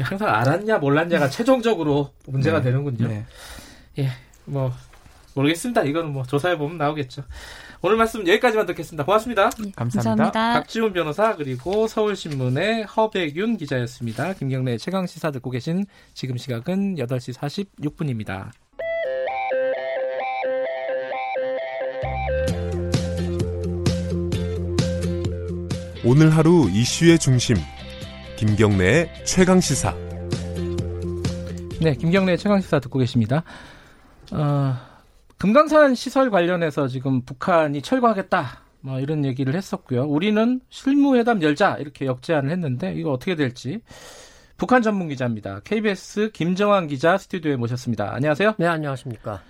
[0.00, 2.64] 항상 알았냐 몰랐냐가 최종적으로 문제가 네.
[2.64, 3.08] 되는군요.
[3.08, 3.24] 네.
[3.98, 4.08] 예,
[4.44, 4.72] 뭐
[5.34, 5.82] 모르겠습니다.
[5.82, 7.22] 이거는 뭐 조사해 보면 나오겠죠.
[7.82, 9.04] 오늘 말씀 여기까지만 듣겠습니다.
[9.04, 9.50] 고맙습니다.
[9.74, 10.54] 감사합니다.
[10.54, 14.34] 박지훈 변호사 그리고 서울신문의 허백윤 기자였습니다.
[14.34, 18.50] 김경래 최강 시사 듣고 계신 지금 시각은 8시 46분입니다.
[26.04, 27.56] 오늘 하루 이슈의 중심
[28.40, 29.94] 김경래의 최강 시사
[31.82, 33.44] 네, 김경래 최강 시사 듣고 계십니다.
[34.32, 34.76] 어,
[35.36, 38.62] 금강산 시설 관련해서 지금 북한이 철거하겠다.
[38.80, 40.06] 뭐 이런 얘기를 했었고요.
[40.06, 43.82] 우리는 실무회담 열자 이렇게 역제안을 했는데 이거 어떻게 될지
[44.56, 45.60] 북한 전문 기자입니다.
[45.62, 48.14] KBS 김정환 기자 스튜디오에 모셨습니다.
[48.14, 48.54] 안녕하세요.
[48.56, 49.42] 네, 안녕하십니까.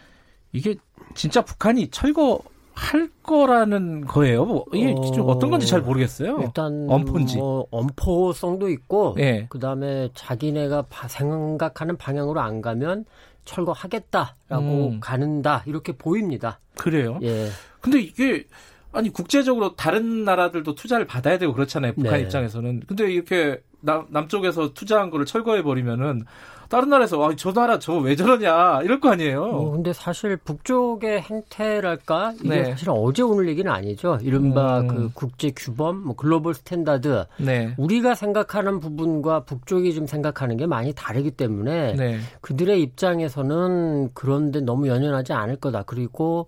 [0.50, 0.74] 이게
[1.14, 2.40] 진짜 북한이 철거
[2.74, 4.44] 할 거라는 거예요.
[4.44, 6.38] 뭐 이게 어, 좀 어떤 건지 잘 모르겠어요.
[6.42, 7.36] 일단 엄포인지.
[7.38, 9.46] 뭐 엄포성도 있고 예.
[9.50, 13.04] 그다음에 자기네가 바- 생각하는 방향으로 안 가면
[13.44, 15.00] 철거하겠다라고 음.
[15.00, 16.60] 가는다 이렇게 보입니다.
[16.76, 17.18] 그래요.
[17.22, 17.48] 예.
[17.80, 18.44] 근데 이게
[18.92, 21.92] 아니 국제적으로 다른 나라들도 투자를 받아야 되고 그렇잖아요.
[21.94, 22.20] 북한 네.
[22.22, 22.82] 입장에서는.
[22.86, 26.24] 근데 이렇게 남, 남쪽에서 투자한 거를 철거해 버리면은
[26.70, 29.42] 다른 나라에서 아, 저 나라 저거 왜 저러냐 이럴 거 아니에요.
[29.42, 32.64] 어, 근데 사실 북쪽의 행태랄까 이게 네.
[32.70, 34.18] 사실 어제 오늘 얘기는 아니죠.
[34.22, 34.86] 이른바 음.
[34.86, 37.24] 그 국제 규범, 뭐 global standard.
[37.38, 37.74] 네.
[37.76, 42.18] 우리가 생각하는 부분과 북쪽이 좀 생각하는 게 많이 다르기 때문에 네.
[42.40, 45.82] 그들의 입장에서는 그런데 너무 연연하지 않을 거다.
[45.82, 46.46] 그리고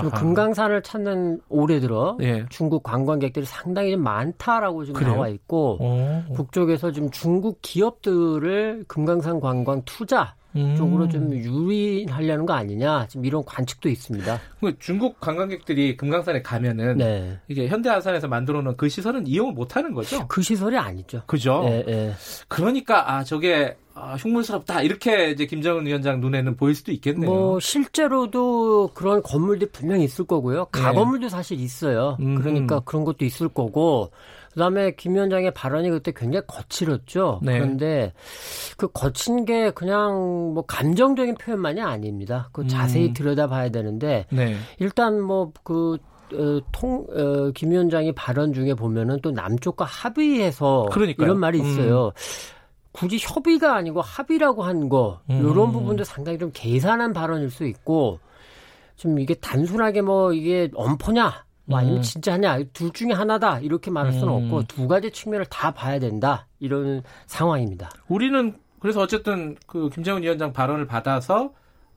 [0.00, 0.10] 좀.
[0.10, 2.46] 금강산을 찾는 올해 들어 예.
[2.48, 5.14] 중국 관광객들이 상당히 좀 많다라고 지금 그래요?
[5.14, 6.24] 나와 있고 어.
[6.36, 10.76] 북쪽에서 지금 중국 기업들을 금강산 관광 투자 음.
[10.76, 14.40] 쪽으로 좀 유인하려는 거 아니냐 지금 이런 관측도 있습니다.
[14.60, 17.38] 그 중국 관광객들이 금강산에 가면은 네.
[17.48, 20.26] 이게 현대아산에서 만들어 놓은 그 시설은 이용을 못 하는 거죠.
[20.28, 21.22] 그 시설이 아니죠.
[21.26, 21.64] 그죠?
[21.66, 22.14] 예, 예.
[22.48, 27.30] 그러니까 아 저게 아, 흉물스럽다 이렇게 이제 김정은 위원장 눈에는 보일 수도 있겠네요.
[27.30, 30.66] 뭐 실제로도 그런 건물들이 분명히 있을 거고요.
[30.72, 30.80] 네.
[30.80, 32.16] 가건물도 사실 있어요.
[32.20, 32.36] 음.
[32.36, 34.10] 그러니까 그런 것도 있을 거고.
[34.54, 37.40] 그다음에 김 위원장의 발언이 그때 굉장히 거칠었죠.
[37.42, 37.58] 네.
[37.58, 38.12] 그런데
[38.76, 42.48] 그 거친 게 그냥 뭐 감정적인 표현만이 아닙니다.
[42.52, 42.68] 그 음.
[42.68, 44.56] 자세히 들여다봐야 되는데 네.
[44.78, 45.98] 일단 뭐그
[46.32, 51.26] 어, 통, 어, 김 위원장이 발언 중에 보면은 또 남쪽과 합의해서 그러니까요.
[51.26, 51.66] 이런 말이 음.
[51.66, 52.12] 있어요.
[52.92, 55.40] 굳이 협의가 아니고 합의라고 한 거, 음.
[55.40, 58.20] 이런 부분도 상당히 좀 계산한 발언일 수 있고,
[58.96, 62.02] 좀 이게 단순하게 뭐 이게 엄포냐, 뭐 아니면 음.
[62.02, 64.44] 진짜냐, 둘 중에 하나다, 이렇게 말할 수는 음.
[64.44, 67.90] 없고, 두 가지 측면을 다 봐야 된다, 이런 상황입니다.
[68.08, 71.52] 우리는 그래서 어쨌든 그 김정은 위원장 발언을 받아서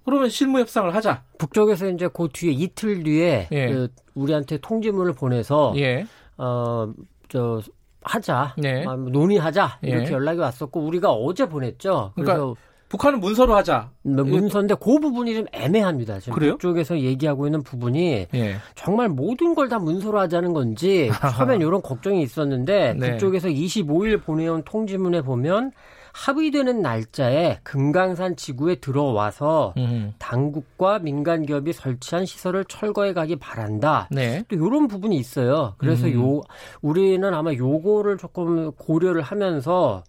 [0.06, 1.24] 그러면 실무 협상을 하자.
[1.38, 3.68] 북쪽에서 이제 그 뒤에 이틀 뒤에 예.
[3.68, 6.06] 그 우리한테 통지문을 보내서 예.
[6.38, 6.94] 어,
[7.28, 7.62] 저,
[8.04, 8.56] 하자.
[8.86, 9.80] 뭐 논의하자.
[9.84, 9.90] 예.
[9.90, 12.14] 이렇게 연락이 왔었고, 우리가 어제 보냈죠.
[12.16, 13.92] 그래서 그러니까 북한은 문서로 하자.
[14.04, 16.20] 뭐 문서인데 그 부분이 좀 애매합니다.
[16.20, 16.52] 지금 그래요?
[16.54, 18.56] 북쪽에서 얘기하고 있는 부분이 예.
[18.76, 23.12] 정말 모든 걸 다 문서로 하자는 건지 처음엔 이런 걱정이 있었는데 네.
[23.12, 25.72] 북쪽에서 25일 보내온 통지문에 보면
[26.14, 30.14] 합의되는 날짜에 금강산 지구에 들어와서 음.
[30.18, 34.08] 당국과 민간 기업이 설치한 시설을 철거해 가기 바란다.
[34.10, 34.44] 네.
[34.48, 35.76] 또 이런 부분이 있어요.
[35.78, 36.14] 그래서 음.
[36.38, 36.42] 요
[36.82, 40.04] 우리는 아마 요거를 조금 고려를 하면서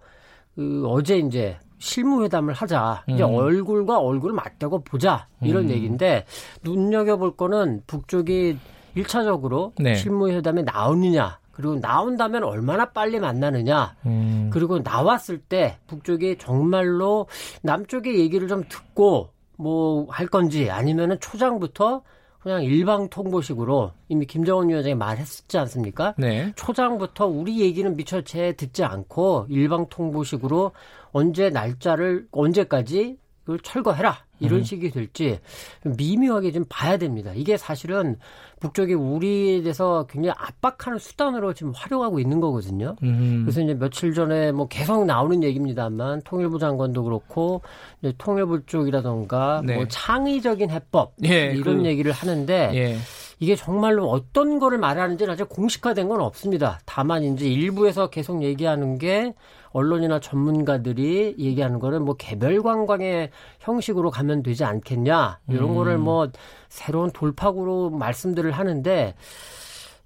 [0.55, 3.05] 그 어제 이제 실무회담을 하자.
[3.09, 3.35] 이제 음.
[3.35, 5.27] 얼굴과 얼굴을 맞대고 보자.
[5.43, 5.71] 이런 음.
[5.71, 6.25] 얘기인데
[6.63, 8.59] 눈여겨볼 거는 북쪽이
[8.97, 9.95] 1차적으로 네.
[9.95, 11.39] 실무회담에 나오느냐.
[11.53, 13.97] 그리고 나온다면 얼마나 빨리 만나느냐.
[14.07, 14.51] 음.
[14.53, 17.27] 그리고 나왔을 때 북쪽이 정말로
[17.63, 22.03] 남쪽의 얘기를 좀 듣고 뭐 할 건지 아니면은 초장부터
[22.41, 26.15] 그냥 일방 통보식으로 이미 김정은 위원장이 말했지 않습니까?
[26.17, 26.53] 네.
[26.55, 30.71] 초장부터 우리 얘기는 미처 채 듣지 않고 일방 통보식으로
[31.13, 34.63] 언제 날짜를 언제까지 그걸 철거해라 이런 음.
[34.65, 35.41] 식이 될지
[35.85, 37.33] 미묘하게 좀 봐야 됩니다.
[37.35, 38.17] 이게 사실은
[38.61, 42.95] 북쪽이 우리에 대해서 굉장히 압박하는 수단으로 지금 활용하고 있는 거거든요.
[43.03, 43.43] 음.
[43.45, 47.63] 그래서 이제 며칠 전에 뭐 계속 나오는 얘기입니다만 통일부 장관도 그렇고
[48.03, 49.77] 이제 통일부 쪽이라던가 네.
[49.77, 52.97] 뭐 창의적인 해법 예, 이런 그- 얘기를 하는데 예.
[53.41, 56.81] 이게 정말로 어떤 거를 말하는지는 아직 공식화된 건 없습니다.
[56.85, 59.33] 다만 이제 일부에서 계속 얘기하는 게
[59.71, 63.31] 언론이나 전문가들이 얘기하는 거는 뭐 개별 관광의
[63.61, 65.75] 형식으로 가면 되지 않겠냐 이런 음.
[65.75, 66.29] 거를 뭐
[66.69, 69.15] 새로운 돌파구로 말씀들을 하는데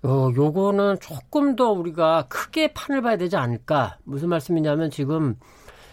[0.05, 5.37] 어 요거는 조금 더 우리가 크게 판을 봐야 되지 않을까 무슨 말씀이냐면 지금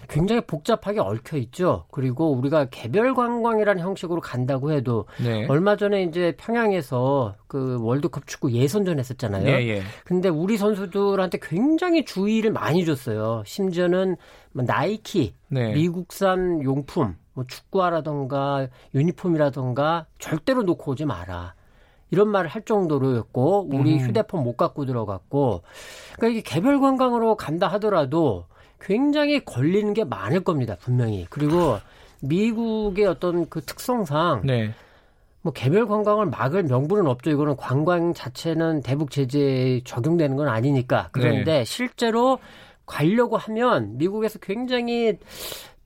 [0.10, 1.86] 굉장히 복잡하게 얽혀 있죠.
[1.92, 5.46] 그리고 우리가 개별 관광이라는 형식으로 간다고 해도 네.
[5.48, 9.44] 얼마 전에 이제 평양에서 그 월드컵 축구 예선전 했었잖아요.
[9.44, 9.82] 네, 예.
[10.06, 13.44] 근데 우리 선수들한테 굉장히 주의를 많이 줬어요.
[13.46, 14.18] 심지어는
[14.52, 15.74] 뭐 나이키, 네.
[15.74, 21.54] 미국산 용품, 뭐 축구화라던가 유니폼이라던가 절대로 놓고 오지 마라.
[22.12, 24.00] 이런 말을 할 정도로였고 우리 음.
[24.00, 25.62] 휴대폰 못 갖고 들어갔고
[26.16, 28.46] 그러니까 이게 개별 관광으로 간다 하더라도
[28.82, 31.78] 굉장히 걸리는 게 많을 겁니다 분명히 그리고
[32.22, 34.74] 미국의 어떤 그 특성상 네.
[35.42, 37.30] 뭐 개별 관광을 막을 명분은 없죠.
[37.30, 41.10] 이거는 관광 자체는 대북 제재에 적용되는 건 아니니까.
[41.12, 41.64] 그런데 네.
[41.64, 42.40] 실제로
[42.86, 45.18] 가려고 하면 미국에서 굉장히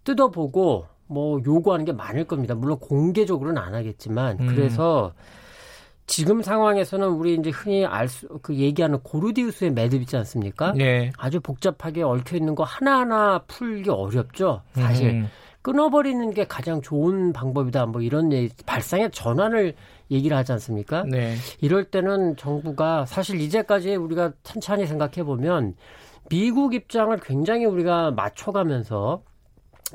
[0.04, 2.56] 뜯어보고 뭐 요구하는 게 많을 겁니다.
[2.56, 4.48] 물론 공개적으로는 안 하겠지만 음.
[4.48, 5.14] 그래서
[6.06, 10.74] 지금 상황에서는 우리 이제 흔히 알 수 그 얘기하는 고르디우스의 매듭 있지 않습니까?
[10.74, 11.12] 네.
[11.18, 14.62] 아주 복잡하게 얽혀 있는 거 하나하나 풀기 어렵죠.
[14.74, 15.30] 사실 음.
[15.62, 17.86] 끊어버리는 게 가장 좋은 방법이다.
[17.86, 19.74] 뭐 이런 얘기, 발상의 전환을
[20.12, 21.04] 얘기를 하지 않습니까?
[21.10, 21.36] 네.
[21.62, 25.76] 이럴 때는 정부가 사실 이제까지 우리가 천천히 생각해 보면
[26.30, 29.24] 미국 입장을 굉장히 우리가 맞춰가면서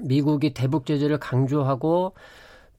[0.01, 2.15] 미국이 대북 제재를 강조하고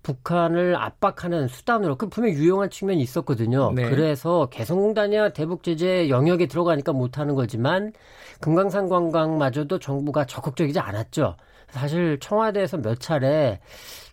[0.10, 3.72] 북한을 압박하는 수단으로 그 분명 유용한 측면이 있었거든요.
[3.74, 3.88] 네.
[3.90, 7.94] 그래서 개성공단이야 대북 제재 영역에 들어가니까 못하는 거지만
[8.42, 11.36] 금강산 관광마저도 정부가 적극적이지 않았죠.
[11.70, 13.60] 사실 청와대에서 몇 차례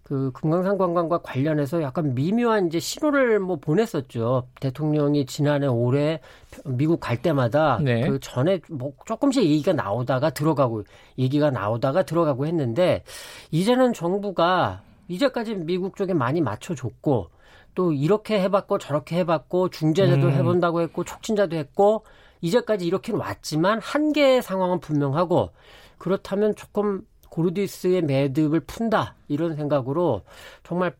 [0.02, 4.46] 그 금강산 관광과 관련해서 약간 미묘한 이제 신호를 뭐 보냈었죠.
[4.60, 6.20] 대통령이 지난해 올해
[6.64, 8.06] 미국 갈 때마다 네.
[8.06, 10.84] 그 전에 뭐 조금씩 얘기가 나오다가 들어가고
[11.18, 13.02] 얘기가 나오다가 들어가고 했는데
[13.50, 17.30] 이제는 정부가 이제까지 미국 쪽에 많이 맞춰줬고
[17.74, 20.32] 또 이렇게 해봤고 저렇게 해봤고 중재자도 음.
[20.32, 22.04] 해본다고 했고 촉진자도 했고
[22.40, 25.50] 이제까지 이렇게는 왔지만 한계의 상황은 분명하고
[25.98, 30.22] 그렇다면 조금 고르디스의 매듭을 푼다 이런 생각으로
[30.62, 30.96] 정말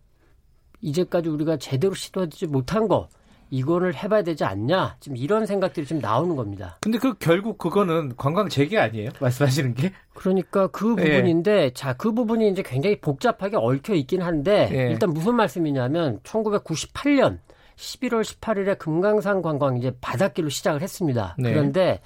[0.83, 3.09] 이제까지 우리가 제대로 시도하지 못한 거
[3.51, 6.79] 이거를 해봐야 되지 않냐 지금 이런 생각들이 지금 나오는 겁니다.
[6.81, 9.11] 근데 그 결국 그거는 관광 재개 아니에요?
[9.21, 9.93] 말씀하시는 게?
[10.15, 11.05] 그러니까 그 예.
[11.05, 11.71] 부분인데 예.
[11.71, 14.91] 자그 부분이 이제 굉장히 복잡하게 얽혀 있긴 한데 예.
[14.91, 17.39] 일단 무슨 말씀이냐면 1998년
[17.77, 21.37] 11월 18일에 금강산 관광 이제 바닷길로 시작을 했습니다.
[21.39, 21.53] 네.
[21.53, 22.01] 그런데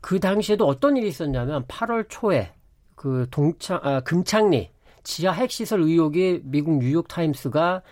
[0.00, 2.52] 그 당시에도 어떤 일이 있었냐면 8월 초에
[2.94, 4.70] 그 동창 아, 금창리
[5.02, 7.82] 지하 핵시설 의혹이 미국 뉴욕 타임스가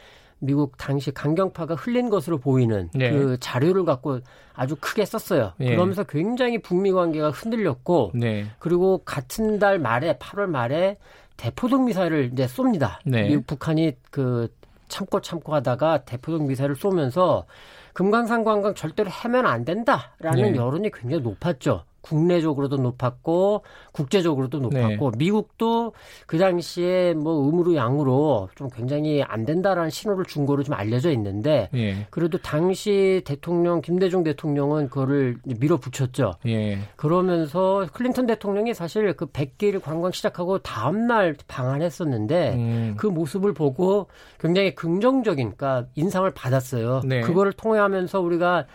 [0.41, 3.11] 미국 당시 강경파가 흘린 것으로 보이는 네.
[3.11, 4.21] 그 자료를 갖고
[4.55, 5.53] 아주 크게 썼어요.
[5.59, 5.71] 네.
[5.71, 8.47] 그러면서 굉장히 북미 관계가 흔들렸고 네.
[8.59, 10.97] 그리고 같은 달 말에 8월 말에
[11.37, 12.99] 대포동 미사일을 이제 쏩니다.
[13.05, 13.29] 네.
[13.29, 14.49] 미국 북한이 그
[14.89, 17.47] 참고 참고 하다가 대포동 미사일을 쏘면서
[17.93, 20.57] 금강산 관광 절대로 해면 안 된다라는 네.
[20.57, 21.85] 여론이 굉장히 높았죠.
[22.03, 23.63] 국내적으로도 높았고
[23.93, 25.19] 국제적으로도 높았고 네.
[25.19, 25.93] 미국도
[26.27, 31.69] 그 당시에 뭐 음으로 양으로 좀 굉장히 안 된다라는 신호를 준 거로 좀 알려져 있는데
[31.75, 32.07] 예.
[32.11, 36.33] 그래도 당시 대통령 김대중 대통령은 그거를 밀어붙였죠.
[36.47, 36.79] 예.
[36.97, 42.95] 그러면서 클린턴 대통령이 사실 그 100길 관광 시작하고 다음 날 방한했었는데 음.
[42.97, 44.07] 그 모습을 보고
[44.39, 47.03] 굉장히 긍정적인 그러니까 인상을 받았어요.
[47.05, 47.21] 네.
[47.21, 48.67] 그거를 통해하면서 우리가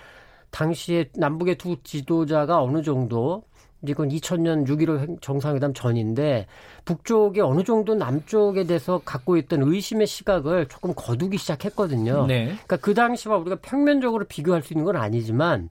[0.55, 3.43] 당시에 남북의 두 지도자가 어느 정도
[3.85, 6.47] 이건 2000년 6.15 정상회담 전인데
[6.85, 12.25] 북쪽에 어느 정도 남쪽에 대해서 갖고 있던 의심의 시각을 조금 거두기 시작했거든요.
[12.25, 12.45] 네.
[12.45, 15.69] 그러니까 그 당시와 우리가 평면적으로 비교할 수 있는 건 아니지만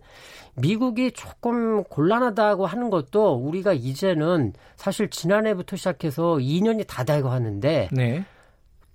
[0.55, 8.24] 미국이 조금 곤란하다고 하는 것도 우리가 이제는 사실 지난해부터 시작해서 2년이 다 되고 하는데 네.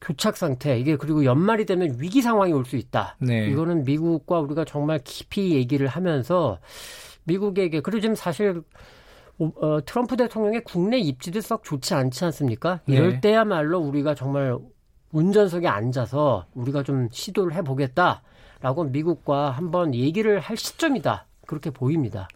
[0.01, 3.17] 교착 상태 이게 그리고 연말이 되면 위기 상황이 올 수 있다.
[3.19, 3.47] 네.
[3.49, 6.59] 이거는 미국과 우리가 정말 깊이 얘기를 하면서
[7.25, 8.61] 미국에게 그리고 지금 사실
[9.37, 12.81] 어, 트럼프 대통령의 국내 입지도 썩 좋지 않지 않습니까?
[12.85, 12.95] 네.
[12.95, 14.57] 이럴 때야말로 우리가 정말
[15.11, 21.25] 운전석에 앉아서 우리가 좀 시도를 해보겠다라고 미국과 한번 얘기를 할 시점이다.
[21.47, 22.27] 그렇게 보입니다.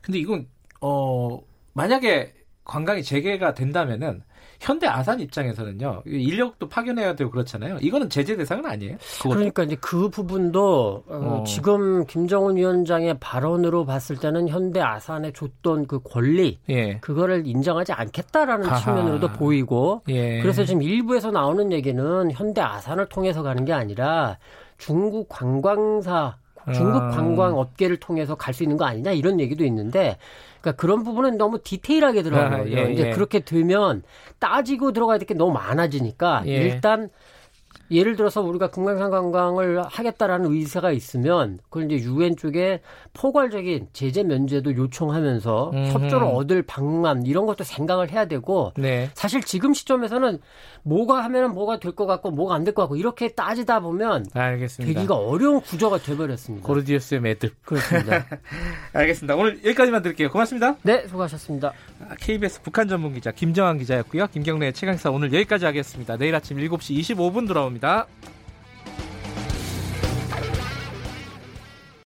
[0.00, 0.46] 근데 이건
[0.80, 1.40] 어
[1.72, 2.34] 만약에
[2.64, 4.22] 관광이 재개가 된다면은
[4.60, 7.78] 현대 아산 입장에서는요 인력도 파견해야 되고 그렇잖아요.
[7.80, 8.96] 이거는 제재 대상은 아니에요.
[9.16, 9.34] 그것도?
[9.34, 11.44] 그러니까 이제 그 부분도 어, 어.
[11.46, 16.98] 지금 김정은 위원장의 발언으로 봤을 때는 현대 아산에 줬던 그 권리 예.
[16.98, 18.78] 그거를 인정하지 않겠다라는 아하.
[18.78, 20.40] 측면으로도 보이고 예.
[20.42, 24.36] 그래서 지금 일부에서 나오는 얘기는 현대 아산을 통해서 가는 게 아니라
[24.76, 26.36] 중국 관광사
[26.74, 27.08] 중국 아.
[27.08, 30.18] 관광 업계를 통해서 갈 수 있는 거 아니냐 이런 얘기도 있는데
[30.60, 32.62] 그러니까 그런 부분은 너무 디테일하게 들어가요.
[32.62, 33.10] 아, 예, 이제 예.
[33.10, 34.02] 그렇게 되면
[34.38, 36.50] 따지고 들어가야 될 게 너무 많아지니까 예.
[36.56, 37.08] 일단
[37.92, 42.80] 예를 들어서 우리가 금강산 관광을 하겠다라는 의사가 있으면 그걸 이제 유엔 쪽에
[43.14, 45.88] 포괄적인 제재 면제도 요청하면서 음흠.
[45.90, 49.10] 협조를 얻을 방안 이런 것도 생각을 해야 되고 네.
[49.14, 50.38] 사실 지금 시점에서는
[50.82, 54.94] 뭐가 하면은 뭐가 될 것 같고 뭐가 안 될 것 같고 이렇게 따지다 보면 알겠습니다.
[54.94, 56.66] 되기가 어려운 구조가 돼버렸습니다.
[56.66, 57.62] 고르디우스의 매듭.
[57.64, 58.26] 그렇습니다.
[58.94, 59.34] 알겠습니다.
[59.36, 60.30] 오늘 여기까지만 드릴게요.
[60.30, 60.76] 고맙습니다.
[60.82, 61.72] 네, 수고하셨습니다.
[62.20, 64.26] KBS 북한 전문 기자 김정환 기자였고요.
[64.28, 66.16] 김경래의 최강사 오늘 여기까지 하겠습니다.
[66.16, 68.06] 내일 아침 7시 25분 돌아옵니다.